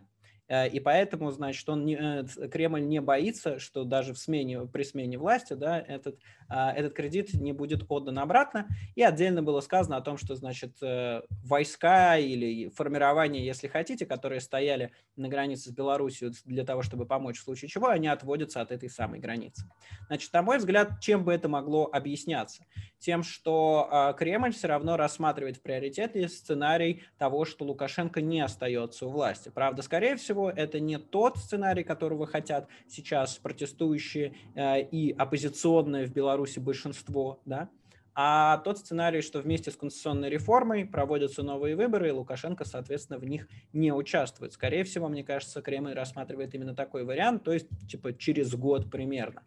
Э, 0.51 0.67
И 0.67 0.81
поэтому, 0.81 1.31
значит, 1.31 1.67
он 1.69 1.85
не, 1.85 1.95
э, 1.95 2.47
Кремль 2.49 2.85
не 2.85 2.99
боится, 2.99 3.57
что 3.57 3.85
даже 3.85 4.13
в 4.13 4.17
смене, 4.17 4.67
при 4.67 4.83
смене 4.83 5.17
власти 5.17 5.53
да, 5.53 5.79
этот, 5.79 6.19
а, 6.49 6.73
этот 6.73 6.93
кредит 6.93 7.33
не 7.33 7.53
будет 7.53 7.85
отдан 7.87 8.19
обратно. 8.19 8.67
И 8.95 9.01
отдельно 9.01 9.41
было 9.41 9.61
сказано 9.61 9.95
о 9.95 10.01
том, 10.01 10.17
что, 10.17 10.35
значит, 10.35 10.75
э, 10.81 11.21
войска 11.45 12.17
или 12.17 12.67
формирования, 12.69 13.45
если 13.45 13.69
хотите, 13.69 14.05
которые 14.05 14.41
стояли 14.41 14.91
на 15.15 15.29
границе 15.29 15.69
с 15.69 15.71
Белоруссией 15.71 16.33
для 16.43 16.65
того, 16.65 16.81
чтобы 16.81 17.05
помочь 17.05 17.39
в 17.39 17.43
случае 17.43 17.69
чего, 17.69 17.87
они 17.87 18.09
отводятся 18.09 18.59
от 18.59 18.73
этой 18.73 18.89
самой 18.89 19.21
границы. 19.21 19.63
Значит, 20.07 20.33
на 20.33 20.41
мой 20.41 20.57
взгляд, 20.57 20.99
чем 20.99 21.23
бы 21.23 21.31
это 21.33 21.47
могло 21.47 21.89
объясняться? 21.91 22.65
Тем, 22.99 23.23
что 23.23 23.87
а, 23.89 24.13
Кремль 24.13 24.51
все 24.51 24.67
равно 24.67 24.97
рассматривает 24.97 25.57
в 25.57 25.61
приоритете 25.61 26.27
сценарий 26.27 27.03
того, 27.17 27.45
что 27.45 27.63
Лукашенко 27.63 28.19
не 28.21 28.41
остается 28.41 29.05
у 29.05 29.09
власти. 29.09 29.49
Правда, 29.49 29.81
скорее 29.81 30.17
всего, 30.17 30.40
это 30.49 30.79
не 30.79 30.97
тот 30.97 31.37
сценарий, 31.37 31.83
которого 31.83 32.25
хотят 32.25 32.67
сейчас 32.87 33.37
протестующие 33.37 34.33
э, 34.55 34.81
и 34.81 35.11
оппозиционное 35.11 36.07
в 36.07 36.11
Беларуси 36.11 36.59
большинство, 36.59 37.39
да, 37.45 37.69
а 38.13 38.57
тот 38.57 38.77
сценарий, 38.77 39.21
что 39.21 39.39
вместе 39.39 39.71
с 39.71 39.77
конституционной 39.77 40.29
реформой 40.29 40.85
проводятся 40.85 41.43
новые 41.43 41.75
выборы, 41.75 42.09
и 42.09 42.11
Лукашенко, 42.11 42.65
соответственно, 42.65 43.19
в 43.19 43.25
них 43.25 43.47
не 43.71 43.93
участвует. 43.93 44.51
Скорее 44.51 44.83
всего, 44.83 45.07
мне 45.07 45.23
кажется, 45.23 45.61
Кремль 45.61 45.93
рассматривает 45.93 46.53
именно 46.53 46.75
такой 46.75 47.05
вариант, 47.05 47.43
то 47.43 47.53
есть 47.53 47.67
типа 47.89 48.13
через 48.13 48.53
год 48.53 48.91
примерно. 48.91 49.43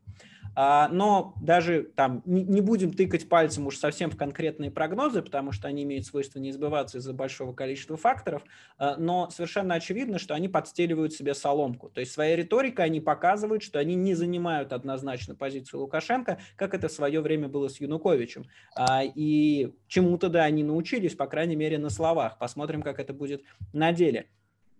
А, 0.56 0.88
Но 0.88 1.34
даже 1.40 1.82
там 1.82 2.22
не 2.24 2.60
будем 2.60 2.92
тыкать 2.92 3.28
пальцем 3.28 3.66
уж 3.66 3.76
совсем 3.76 4.10
в 4.10 4.16
конкретные 4.16 4.70
прогнозы, 4.70 5.22
потому 5.22 5.52
что 5.52 5.68
они 5.68 5.82
имеют 5.82 6.06
свойство 6.06 6.38
не 6.38 6.52
сбываться 6.52 6.98
из-за 6.98 7.12
большого 7.12 7.52
количества 7.52 7.96
факторов, 7.96 8.42
а, 8.78 8.96
но 8.96 9.30
совершенно 9.30 9.74
очевидно, 9.74 10.18
что 10.18 10.34
они 10.34 10.48
подстеливают 10.48 11.12
себе 11.12 11.34
соломку. 11.34 11.90
То 11.90 12.00
есть 12.00 12.12
своей 12.12 12.36
риторикой 12.36 12.86
они 12.86 13.00
показывают, 13.00 13.62
что 13.62 13.78
они 13.78 13.94
не 13.94 14.14
занимают 14.14 14.72
однозначно 14.72 15.34
позицию 15.34 15.80
Лукашенко, 15.80 16.38
как 16.56 16.74
это 16.74 16.88
в 16.88 16.92
свое 16.92 17.20
время 17.20 17.48
было 17.48 17.68
с 17.68 17.80
Януковичем. 17.80 18.46
А, 18.76 19.02
И 19.04 19.72
чему-то, 19.88 20.28
да, 20.28 20.44
они 20.44 20.62
научились, 20.62 21.14
по 21.14 21.26
крайней 21.26 21.56
мере, 21.56 21.78
на 21.78 21.90
словах. 21.90 22.38
Посмотрим, 22.38 22.82
как 22.82 23.00
это 23.00 23.12
будет 23.12 23.42
на 23.72 23.92
деле. 23.92 24.28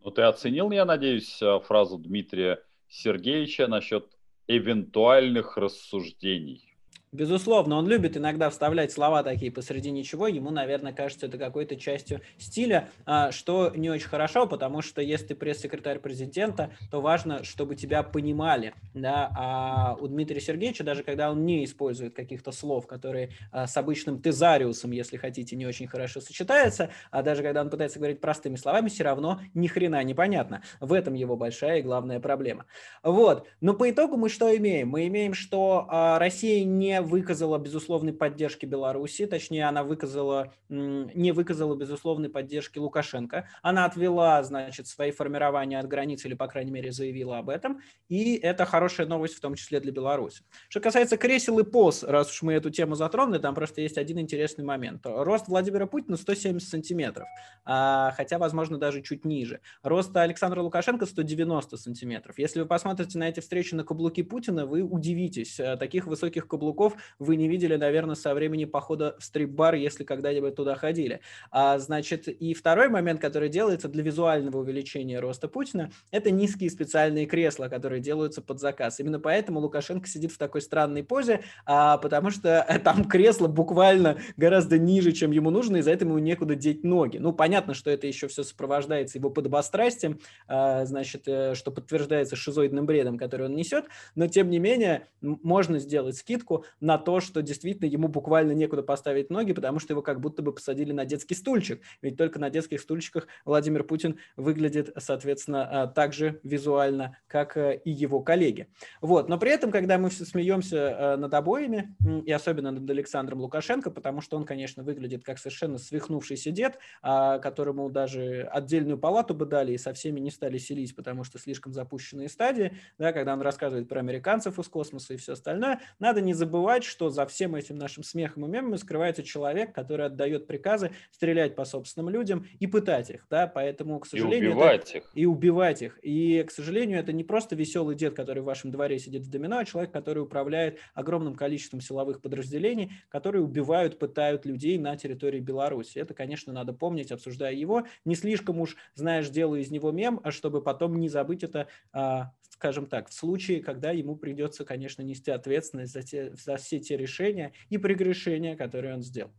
Ну, 0.05 0.11
ты 0.11 0.23
оценил, 0.23 0.71
я 0.71 0.85
надеюсь, 0.85 1.41
фразу 1.65 1.99
Дмитрия 1.99 2.63
Сергеевича 2.89 3.67
насчет 3.67 4.07
эвентуальных 4.49 5.57
рассуждений. 5.57 6.74
Безусловно, 7.15 7.77
он 7.77 7.87
любит 7.87 8.17
иногда 8.17 8.51
вставлять 8.51 8.91
слова 8.91 9.23
такие 9.23 9.53
посреди 9.53 9.93
ничего. 9.93 10.27
Ему, 10.27 10.51
наверное, 10.51 10.93
кажется 10.93 11.27
это 11.27 11.39
какой-то 11.39 11.77
частью 11.77 12.23
стиля, 12.39 12.89
а, 13.07 13.31
что 13.31 13.71
не 13.73 13.89
очень 13.89 14.09
хорошо, 14.09 14.49
потому 14.49 14.83
что 14.83 15.01
если 15.01 15.27
ты 15.27 15.35
пресс-секретарь 15.37 16.01
президента, 16.01 16.73
то 16.91 17.01
важно, 17.01 17.45
чтобы 17.45 17.77
тебя 17.77 18.03
понимали. 18.03 18.75
Да? 18.95 19.31
А 19.37 19.97
у 20.01 20.09
Дмитрия 20.09 20.41
Сергеевича, 20.41 20.83
даже 20.83 21.05
когда 21.05 21.31
он 21.31 21.47
не 21.47 21.65
использует 21.65 22.17
каких-то 22.17 22.51
слов, 22.51 22.89
которые 22.89 23.31
а, 23.53 23.69
с 23.69 23.77
обычным 23.77 24.21
тезариусом, 24.21 24.91
если 24.91 25.17
хотите, 25.17 25.55
не 25.55 25.67
очень 25.67 25.87
хорошо 25.87 26.21
сочетаются, 26.21 26.91
а 27.13 27.23
даже 27.23 27.45
когда 27.45 27.61
он 27.61 27.71
пытается 27.71 28.01
говорить 28.01 28.21
простыми 28.21 28.57
словами, 28.57 28.89
все 28.89 29.05
равно 29.05 29.41
ни 29.55 29.69
хрена 29.69 30.03
непонятно. 30.03 30.63
В 30.81 30.93
этом 30.93 31.15
его 31.15 31.37
большая 31.37 31.79
и 31.79 31.83
главная 31.83 32.19
проблема. 32.19 32.67
Вот. 33.05 33.47
Но 33.61 33.73
по 33.73 33.89
итогу 33.89 34.17
мы 34.17 34.29
что 34.29 34.55
имеем? 34.57 34.89
Мы 34.89 35.07
имеем, 35.07 35.33
что 35.33 35.87
а, 35.89 36.19
Россия 36.19 36.65
не 36.65 37.04
выказала 37.05 37.59
безусловной 37.59 38.13
поддержки 38.13 38.67
Беларуси, 38.67 39.27
точнее, 39.27 39.69
она 39.69 39.85
выказала, 39.85 40.53
не 40.69 41.33
выказала 41.33 41.77
безусловной 41.77 42.29
поддержки 42.29 42.79
Лукашенко. 42.79 43.49
Она 43.63 43.85
отвела, 43.85 44.43
значит, 44.43 44.87
свои 44.87 45.11
формирования 45.11 45.79
от 45.79 45.87
границ, 45.87 46.25
или, 46.25 46.35
по 46.35 46.49
крайней 46.49 46.73
мере, 46.73 46.93
заявила 46.93 47.39
об 47.39 47.49
этом. 47.51 47.81
И 48.09 48.37
это 48.37 48.65
хорошая 48.65 49.07
новость, 49.07 49.35
в 49.35 49.41
том 49.41 49.55
числе 49.55 49.81
для 49.81 49.93
Беларуси. 49.93 50.43
Что 50.69 50.81
касается 50.81 51.17
кресел 51.17 51.59
и 51.59 51.65
поз, 51.65 52.03
раз 52.03 52.31
уж 52.31 52.43
мы 52.43 52.55
эту 52.55 52.71
тему 52.71 52.95
затронули, 52.95 53.39
там 53.39 53.55
просто 53.55 53.81
есть 53.81 53.99
один 53.99 54.19
интересный 54.19 54.65
момент. 54.65 55.03
Рост 55.05 55.49
Владимира 55.49 55.87
Путина 55.87 56.17
170 56.17 56.69
сантиметров, 56.69 57.29
а, 57.65 58.13
хотя, 58.17 58.39
возможно, 58.39 58.79
даже 58.79 59.03
чуть 59.03 59.25
ниже. 59.25 59.61
Рост 59.83 60.17
Александра 60.17 60.61
Лукашенко 60.61 61.07
190 61.07 61.77
сантиметров. 61.77 62.39
Если 62.39 62.61
вы 62.61 62.67
посмотрите 62.67 63.19
на 63.19 63.29
эти 63.29 63.41
встречи 63.41 63.75
на 63.75 63.85
каблуки 63.85 64.23
Путина, 64.23 64.67
вы 64.67 64.83
удивитесь. 64.83 65.61
Э, 65.61 65.77
Таких 65.77 66.07
высоких 66.07 66.49
каблуков 66.49 66.94
вы 67.19 67.37
не 67.37 67.49
видели, 67.49 67.77
наверное, 67.77 68.15
со 68.15 68.35
времени 68.35 68.65
похода 68.65 69.17
в 69.19 69.25
стрип-бар, 69.25 69.75
если 69.75 70.05
когда-нибудь 70.05 70.55
туда 70.55 70.75
ходили. 70.75 71.21
А, 71.51 71.79
значит, 71.79 72.29
и 72.29 72.55
второй 72.55 72.89
момент, 72.89 73.21
который 73.21 73.49
делается 73.49 73.89
для 73.89 74.03
визуального 74.03 74.59
увеличения 74.59 75.21
роста 75.21 75.49
Путина, 75.49 75.91
это 76.11 76.31
низкие 76.31 76.71
специальные 76.71 77.27
кресла, 77.27 77.69
которые 77.69 78.01
делаются 78.01 78.43
под 78.43 78.61
заказ. 78.61 79.01
Именно 79.01 79.21
поэтому 79.21 79.61
Лукашенко 79.61 80.07
сидит 80.09 80.33
в 80.33 80.39
такой 80.39 80.61
странной 80.61 81.05
позе, 81.05 81.41
а, 81.67 81.99
потому 81.99 82.31
что 82.31 82.67
там 82.85 83.05
кресло 83.05 83.49
буквально 83.49 84.19
гораздо 84.37 84.79
ниже, 84.79 85.13
чем 85.13 85.31
ему 85.31 85.51
нужно, 85.51 85.79
и 85.79 85.83
за 85.83 85.93
это 85.93 86.05
ему 86.05 86.19
некуда 86.19 86.55
деть 86.55 86.85
ноги. 86.85 87.19
Ну, 87.19 87.33
понятно, 87.33 87.75
что 87.75 87.91
это 87.91 88.07
еще 88.07 88.29
все 88.29 88.43
сопровождается 88.43 89.19
его 89.19 89.31
подобострастием, 89.31 90.19
а, 90.47 90.85
значит, 90.85 91.23
э, 91.27 91.55
что 91.55 91.71
подтверждается 91.71 92.37
шизоидным 92.37 92.87
бредом, 92.87 93.19
который 93.19 93.47
он 93.47 93.55
несет, 93.55 93.87
но 94.15 94.27
тем 94.27 94.51
не 94.51 94.59
менее 94.59 95.07
можно 95.21 95.79
сделать 95.79 96.17
скидку 96.17 96.65
на 96.85 96.99
то, 96.99 97.21
что 97.21 97.41
действительно 97.41 97.89
ему 97.89 98.09
буквально 98.09 98.53
некуда 98.53 98.83
поставить 98.83 99.31
ноги, 99.31 99.53
потому 99.53 99.79
что 99.79 99.95
его 99.95 100.03
как 100.03 100.21
будто 100.21 100.43
бы 100.43 100.53
посадили 100.53 100.93
на 100.93 101.07
детский 101.07 101.35
стульчик. 101.35 101.81
Ведь 102.03 102.19
только 102.19 102.39
на 102.39 102.51
детских 102.51 102.81
стульчиках 102.81 103.27
Владимир 103.47 103.85
Путин 103.85 104.19
выглядит, 104.37 104.93
соответственно, 104.99 105.83
а, 105.83 105.87
так 105.87 106.13
же 106.13 106.41
визуально, 106.43 107.17
как 107.27 107.57
э, 107.57 107.81
и 107.85 107.91
его 107.91 108.21
коллеги. 108.21 108.69
Вот. 109.01 109.31
Но 109.31 109.39
при 109.39 109.51
этом, 109.51 109.71
когда 109.71 109.97
мы 109.97 110.11
все 110.11 110.27
смеемся 110.27 110.77
э, 110.77 111.17
над 111.17 111.33
обоими, 111.33 111.97
и 112.27 112.31
особенно 112.31 112.71
над 112.71 112.89
Александром 112.89 113.41
Лукашенко, 113.41 113.91
потому 113.91 114.21
что 114.21 114.37
он, 114.37 114.45
конечно, 114.45 114.83
выглядит 114.83 115.25
как 115.25 115.39
совершенно 115.39 115.79
свихнувшийся 115.79 116.51
дед, 116.51 116.79
а, 117.01 117.39
которому 117.39 117.89
даже 117.89 118.43
отдельную 118.53 118.99
палату 118.99 119.33
бы 119.33 119.47
дали 119.47 119.73
и 119.73 119.79
со 119.79 119.95
всеми 119.95 120.21
не 120.21 120.31
стали 120.31 120.59
селить, 120.59 120.95
потому 120.95 121.25
что 121.25 121.39
слишком 121.39 121.73
запущенные 121.73 122.29
стадии, 122.29 122.77
да, 122.99 123.15
когда 123.15 123.33
он 123.33 123.41
рассказывает 123.41 123.89
про 123.89 124.01
американцев 124.01 124.59
из 124.59 124.69
космоса 124.69 125.15
и 125.15 125.17
все 125.17 125.33
остальное, 125.33 125.81
надо 125.99 126.21
не 126.21 126.35
забывать, 126.35 126.64
что 126.73 127.11
за 127.11 127.27
всем 127.27 127.55
этим 127.55 127.77
нашим 127.77 128.03
смехом 128.03 128.47
и 128.47 128.49
мемами 128.49 128.77
скрывается 128.77 129.23
человек, 129.23 129.75
который 129.75 130.07
отдает 130.07 130.47
приказы 130.47 130.93
стрелять 131.11 131.55
по 131.55 131.65
собственным 131.65 132.09
людям 132.09 132.47
и 132.59 132.67
пытать 132.67 133.11
их, 133.11 133.27
да, 133.29 133.47
поэтому, 133.47 134.01
к 134.01 134.07
сожалению... 134.07 134.51
И 134.51 134.53
убивать 134.53 134.89
это... 134.91 134.99
их. 134.99 135.11
И 135.15 135.27
убивать 135.27 135.83
их. 135.83 135.99
И, 136.03 136.43
к 136.43 136.51
сожалению, 136.51 136.99
это 136.99 137.13
не 137.13 137.25
просто 137.25 137.55
веселый 137.55 137.95
дед, 137.97 138.15
который 138.15 138.43
в 138.43 138.47
вашем 138.47 138.71
дворе 138.71 138.99
сидит 138.99 139.23
в 139.23 139.31
домино, 139.31 139.59
а 139.59 139.65
человек, 139.65 139.93
который 139.93 140.23
управляет 140.23 140.79
огромным 140.95 141.35
количеством 141.35 141.81
силовых 141.81 142.21
подразделений, 142.21 142.93
которые 143.09 143.43
убивают, 143.43 143.99
пытают 143.99 144.47
людей 144.47 144.79
на 144.79 144.97
территории 144.97 145.41
Беларуси. 145.41 145.99
Это, 145.99 146.15
конечно, 146.15 146.53
надо 146.53 146.73
помнить, 146.73 147.13
обсуждая 147.13 147.53
его. 147.53 147.87
Не 148.05 148.15
слишком 148.15 148.61
уж, 148.61 148.77
знаешь, 148.95 149.29
делаю 149.29 149.61
из 149.61 149.71
него 149.71 149.93
мем, 149.93 150.21
а 150.23 150.31
чтобы 150.31 150.63
потом 150.63 150.99
не 150.99 151.09
забыть 151.09 151.43
это 151.43 151.69
а, 151.93 152.33
скажем 152.55 152.87
так, 152.87 153.09
в 153.09 153.13
случае, 153.13 153.61
когда 153.61 153.91
ему 153.91 154.17
придется, 154.17 154.65
конечно, 154.65 155.03
нести 155.03 155.31
ответственность 155.31 155.93
за, 155.93 156.03
те, 156.03 156.33
за 156.35 156.57
все 156.57 156.79
те 156.79 156.97
решения 156.97 157.53
и 157.69 157.79
прегрешения, 157.79 158.57
которые 158.57 158.95
он 158.95 159.03
сделал. 159.03 159.33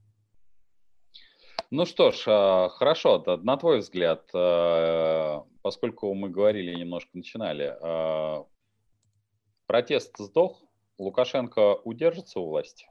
Ну 1.71 1.85
что 1.85 2.11
ж, 2.11 2.23
а, 2.27 2.69
хорошо, 2.69 3.23
на 3.41 3.57
твой 3.57 3.79
взгляд, 3.79 4.29
а, 4.33 5.45
поскольку 5.61 6.13
мы 6.13 6.29
говорили 6.29 6.75
немножко, 6.75 7.11
начинали, 7.13 7.75
а, 7.81 8.45
протест 9.65 10.17
сдох, 10.17 10.61
Лукашенко 10.97 11.75
удержится 11.85 12.39
у 12.39 12.49
власти? 12.49 12.85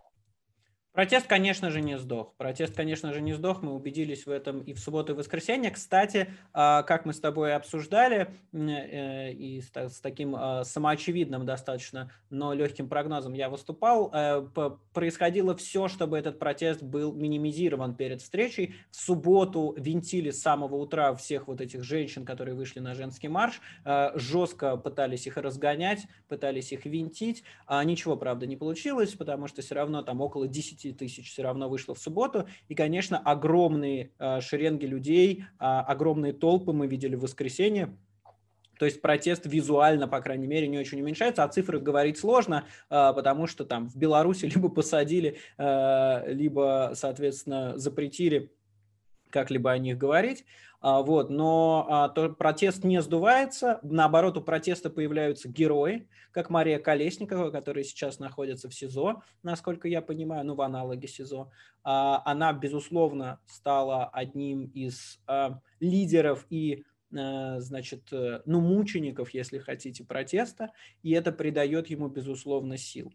Протест, 0.95 1.27
конечно 1.27 1.73
же, 1.73 1.81
не 1.81 1.99
сдох. 1.99 2.37
Протест, 2.37 2.77
конечно 2.77 3.13
же, 3.13 3.21
не 3.21 3.33
сдох. 3.33 3.63
Мы 3.63 3.75
убедились 3.75 4.27
в 4.27 4.31
этом 4.31 4.61
и 4.61 4.73
в 4.73 4.79
субботу, 4.79 5.11
и 5.11 5.15
в 5.17 5.19
воскресенье. 5.19 5.73
Кстати, 5.73 6.29
а, 6.53 6.85
как 6.85 7.05
мы 7.05 7.13
с 7.13 7.19
тобой 7.19 7.53
обсуждали, 7.57 8.29
э, 8.53 9.33
и 9.33 9.61
с 9.61 10.01
таким 10.01 10.37
а, 10.37 10.63
самоочевидным 10.63 11.45
достаточно, 11.45 12.13
но 12.31 12.53
легким 12.53 12.89
прогнозом 12.89 13.33
я 13.33 13.51
выступал, 13.51 14.09
э, 14.15 14.47
происходило 14.93 15.57
все, 15.57 15.89
чтобы 15.89 16.17
этот 16.17 16.39
протест 16.39 16.81
был 16.81 17.13
минимизирован 17.13 17.97
перед 17.97 18.23
встречей. 18.23 18.77
В 18.93 18.97
субботу 18.97 19.75
винтили 19.77 20.31
с 20.31 20.41
самого 20.41 20.77
утра 20.77 21.13
всех 21.17 21.49
вот 21.49 21.61
этих 21.61 21.83
женщин, 21.83 22.25
которые 22.25 22.55
вышли 22.55 22.79
на 22.79 22.95
женский 22.95 23.27
марш, 23.27 23.61
э, 23.85 24.13
жестко 24.15 24.77
пытались 24.77 25.27
их 25.27 25.39
разгонять, 25.39 26.07
пытались 26.29 26.71
их 26.71 26.87
винтить. 26.87 27.43
А 27.67 27.83
ничего, 27.83 28.17
правда, 28.17 28.47
не 28.47 28.57
получилось, 28.57 29.15
потому 29.15 29.49
что 29.49 29.61
все 29.61 29.75
равно 29.75 30.03
там 30.03 30.21
около 30.21 30.47
10 30.47 30.84
тысяч 30.93 31.31
все 31.31 31.43
равно 31.43 31.69
вышло 31.69 31.95
в 31.95 31.99
субботу. 31.99 32.47
И, 32.69 32.75
конечно, 32.75 33.19
огромные 33.19 34.13
э, 34.19 34.41
шеренги 34.41 34.87
людей, 34.87 35.45
э, 35.45 35.65
огромные 35.65 36.33
толпы 36.33 36.73
мы 36.73 36.87
видели 36.87 37.15
в 37.15 37.21
воскресенье. 37.21 37.97
То 38.79 38.87
есть 38.87 39.01
протест 39.01 39.47
визуально, 39.47 40.09
по 40.09 40.21
крайней 40.21 40.49
мере, 40.49 40.67
не 40.67 40.79
очень 40.79 41.01
уменьшается. 41.01 41.45
О 41.45 41.49
цифрах 41.49 41.83
говорить 41.83 42.19
сложно, 42.19 42.67
потому 42.89 43.47
что 43.47 43.65
там 43.65 43.89
в 43.89 43.97
Беларуси 43.97 44.47
либо 44.55 44.69
посадили, 44.69 45.39
либо, 45.57 46.91
соответственно, 46.95 47.79
запретили 47.79 48.51
как-либо 49.31 49.71
о 49.71 49.79
них 49.79 49.97
говорить. 49.97 50.45
А, 50.87 51.01
вот, 51.01 51.31
но 51.31 51.87
а, 51.89 52.09
то, 52.11 52.29
протест 52.29 52.85
не 52.85 53.01
сдувается, 53.01 53.81
наоборот, 53.83 54.37
у 54.37 54.43
протеста 54.43 54.91
появляются 54.91 55.49
герои, 55.49 56.07
как 56.31 56.51
Мария 56.51 56.79
Колесникова, 56.79 57.51
которая 57.51 57.85
сейчас 57.85 58.19
находится 58.19 58.69
в 58.69 58.75
СИЗО, 58.75 59.23
насколько 59.43 59.89
я 59.89 60.03
понимаю, 60.03 60.45
ну, 60.45 60.55
в 60.55 60.61
аналоге 60.61 61.09
СИЗО. 61.09 61.51
А, 61.85 62.21
она, 62.27 62.53
безусловно, 62.53 63.41
стала 63.47 64.11
одним 64.11 64.67
из 64.75 65.21
лидеров 65.81 66.45
и 66.51 66.85
значит, 67.11 68.13
э, 68.13 68.43
ну, 68.45 68.61
мучеников, 68.61 69.31
если 69.31 69.59
хотите, 69.59 70.03
протеста, 70.03 70.73
и 71.05 71.13
это 71.13 71.31
придает 71.31 71.87
ему, 71.87 72.09
безусловно, 72.09 72.77
сил 72.77 73.15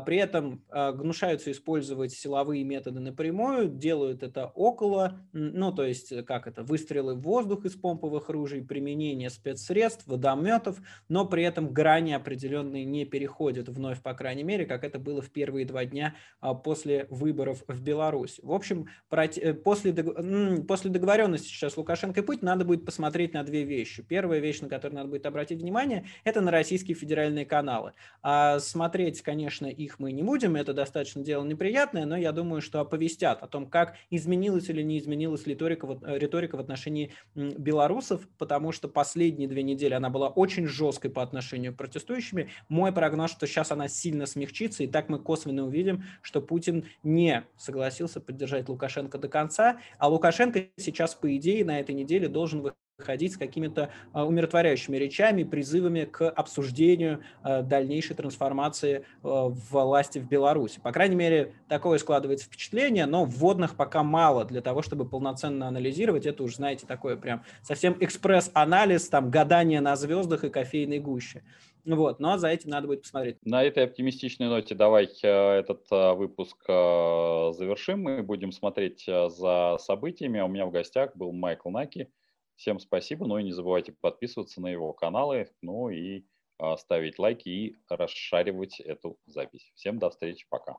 при 0.00 0.16
этом 0.16 0.64
а, 0.70 0.92
гнушаются 0.92 1.50
использовать 1.52 2.12
силовые 2.12 2.64
методы 2.64 3.00
напрямую, 3.00 3.68
делают 3.68 4.22
это 4.22 4.46
около, 4.54 5.20
ну, 5.32 5.72
то 5.72 5.84
есть, 5.84 6.12
э, 6.12 6.22
как 6.22 6.46
это, 6.46 6.62
выстрелы 6.62 7.14
в 7.14 7.20
воздух 7.20 7.64
из 7.66 7.74
помповых 7.74 8.30
ружей, 8.30 8.62
применение 8.62 9.28
спецсредств, 9.28 10.06
водометов, 10.06 10.80
но 11.08 11.26
при 11.26 11.42
этом 11.42 11.72
грани 11.72 12.12
определенные 12.12 12.84
не 12.84 13.04
переходят 13.04 13.68
вновь, 13.68 14.00
по 14.00 14.14
крайней 14.14 14.44
мере, 14.44 14.64
как 14.64 14.82
это 14.82 14.98
было 14.98 15.20
в 15.20 15.30
первые 15.30 15.66
два 15.66 15.84
дня 15.84 16.14
а, 16.40 16.54
после 16.54 17.06
выборов 17.10 17.62
в 17.68 17.82
Беларуси. 17.82 18.40
В 18.42 18.52
общем, 18.52 18.86
э, 19.10 19.54
после, 19.54 19.92
договоренности 19.92 21.48
сейчас 21.48 21.76
Лукашенко 21.76 22.20
и 22.20 22.22
Путин 22.22 22.46
надо 22.46 22.64
будет 22.64 22.86
посмотреть 22.86 23.34
на 23.34 23.42
две 23.44 23.64
вещи. 23.64 24.02
Первая 24.02 24.40
вещь, 24.40 24.60
на 24.60 24.68
которую 24.68 24.96
надо 24.96 25.10
будет 25.10 25.26
обратить 25.26 25.60
внимание, 25.60 26.06
это 26.24 26.40
на 26.40 26.50
российские 26.50 26.96
федеральные 26.96 27.44
каналы. 27.44 27.92
А 28.22 28.58
смотреть, 28.58 29.20
конечно, 29.20 29.65
конечно, 29.66 29.82
их 29.82 29.98
мы 29.98 30.12
не 30.12 30.22
будем, 30.22 30.56
это 30.56 30.72
достаточно 30.72 31.22
дело 31.22 31.44
неприятное, 31.44 32.06
но 32.06 32.16
я 32.16 32.32
думаю, 32.32 32.62
что 32.62 32.80
оповестят 32.80 33.42
о 33.42 33.46
том, 33.46 33.66
как 33.66 33.94
изменилась 34.10 34.68
или 34.68 34.82
не 34.82 34.98
изменилась 34.98 35.46
риторика, 35.46 35.98
э, 36.02 36.18
риторика 36.18 36.56
в 36.56 36.60
отношении 36.60 37.12
белорусов, 37.34 38.26
потому 38.38 38.72
что 38.72 38.88
последние 38.88 39.48
две 39.48 39.62
недели 39.62 39.94
она 39.94 40.10
была 40.10 40.28
очень 40.28 40.66
жесткой 40.66 41.10
по 41.10 41.22
отношению 41.22 41.72
к 41.72 41.76
протестующими. 41.76 42.50
Мой 42.68 42.92
прогноз, 42.92 43.30
что 43.30 43.46
сейчас 43.46 43.72
она 43.72 43.88
сильно 43.88 44.26
смягчится, 44.26 44.84
и 44.84 44.86
так 44.86 45.08
мы 45.08 45.18
косвенно 45.18 45.66
увидим, 45.66 46.04
что 46.22 46.40
Путин 46.40 46.84
не 47.02 47.44
согласился 47.56 48.20
поддержать 48.20 48.68
Лукашенко 48.68 49.18
до 49.18 49.28
конца, 49.28 49.78
а 49.98 50.08
Лукашенко 50.08 50.66
сейчас, 50.76 51.14
по 51.14 51.34
идее, 51.36 51.64
на 51.64 51.80
этой 51.80 51.94
неделе 51.94 52.28
должен 52.28 52.60
выходить 52.60 52.85
выходить 52.98 53.34
с 53.34 53.36
какими-то 53.36 53.90
а, 54.12 54.24
умиротворяющими 54.24 54.96
речами, 54.96 55.44
призывами 55.44 56.04
к 56.04 56.30
обсуждению 56.30 57.22
а, 57.42 57.62
дальнейшей 57.62 58.16
трансформации 58.16 59.04
а, 59.22 59.48
власти 59.48 60.18
в 60.18 60.28
Беларуси. 60.28 60.80
По 60.80 60.92
крайней 60.92 61.16
мере, 61.16 61.54
такое 61.68 61.98
складывается 61.98 62.46
впечатление, 62.46 63.04
но 63.06 63.24
вводных 63.24 63.76
пока 63.76 64.02
мало 64.02 64.46
для 64.46 64.62
того, 64.62 64.80
чтобы 64.80 65.06
полноценно 65.06 65.68
анализировать. 65.68 66.24
Это 66.24 66.42
уже, 66.42 66.56
знаете, 66.56 66.86
такое 66.86 67.16
прям 67.16 67.44
совсем 67.62 67.96
экспресс-анализ, 68.00 69.08
там, 69.10 69.30
гадание 69.30 69.82
на 69.82 69.94
звездах 69.96 70.44
и 70.44 70.48
кофейной 70.48 70.98
гуще. 70.98 71.42
Вот, 71.84 72.18
но 72.18 72.38
за 72.38 72.48
этим 72.48 72.70
надо 72.70 72.88
будет 72.88 73.02
посмотреть. 73.02 73.36
На 73.44 73.62
этой 73.62 73.84
оптимистичной 73.84 74.48
ноте 74.48 74.74
давай 74.74 75.04
этот 75.22 75.86
выпуск 75.90 76.56
завершим. 76.66 78.02
Мы 78.02 78.22
будем 78.24 78.50
смотреть 78.50 79.04
за 79.06 79.76
событиями. 79.78 80.40
У 80.40 80.48
меня 80.48 80.66
в 80.66 80.72
гостях 80.72 81.14
был 81.14 81.30
Майкл 81.30 81.70
Наки, 81.70 82.08
Всем 82.56 82.78
спасибо, 82.78 83.26
ну 83.26 83.38
и 83.38 83.44
не 83.44 83.52
забывайте 83.52 83.92
подписываться 83.92 84.60
на 84.60 84.68
его 84.68 84.92
каналы, 84.92 85.50
ну 85.60 85.90
и 85.90 86.24
а, 86.58 86.76
ставить 86.76 87.18
лайки 87.18 87.48
и 87.48 87.76
расшаривать 87.88 88.80
эту 88.80 89.18
запись. 89.26 89.70
Всем 89.74 89.98
до 89.98 90.10
встречи, 90.10 90.46
пока. 90.48 90.78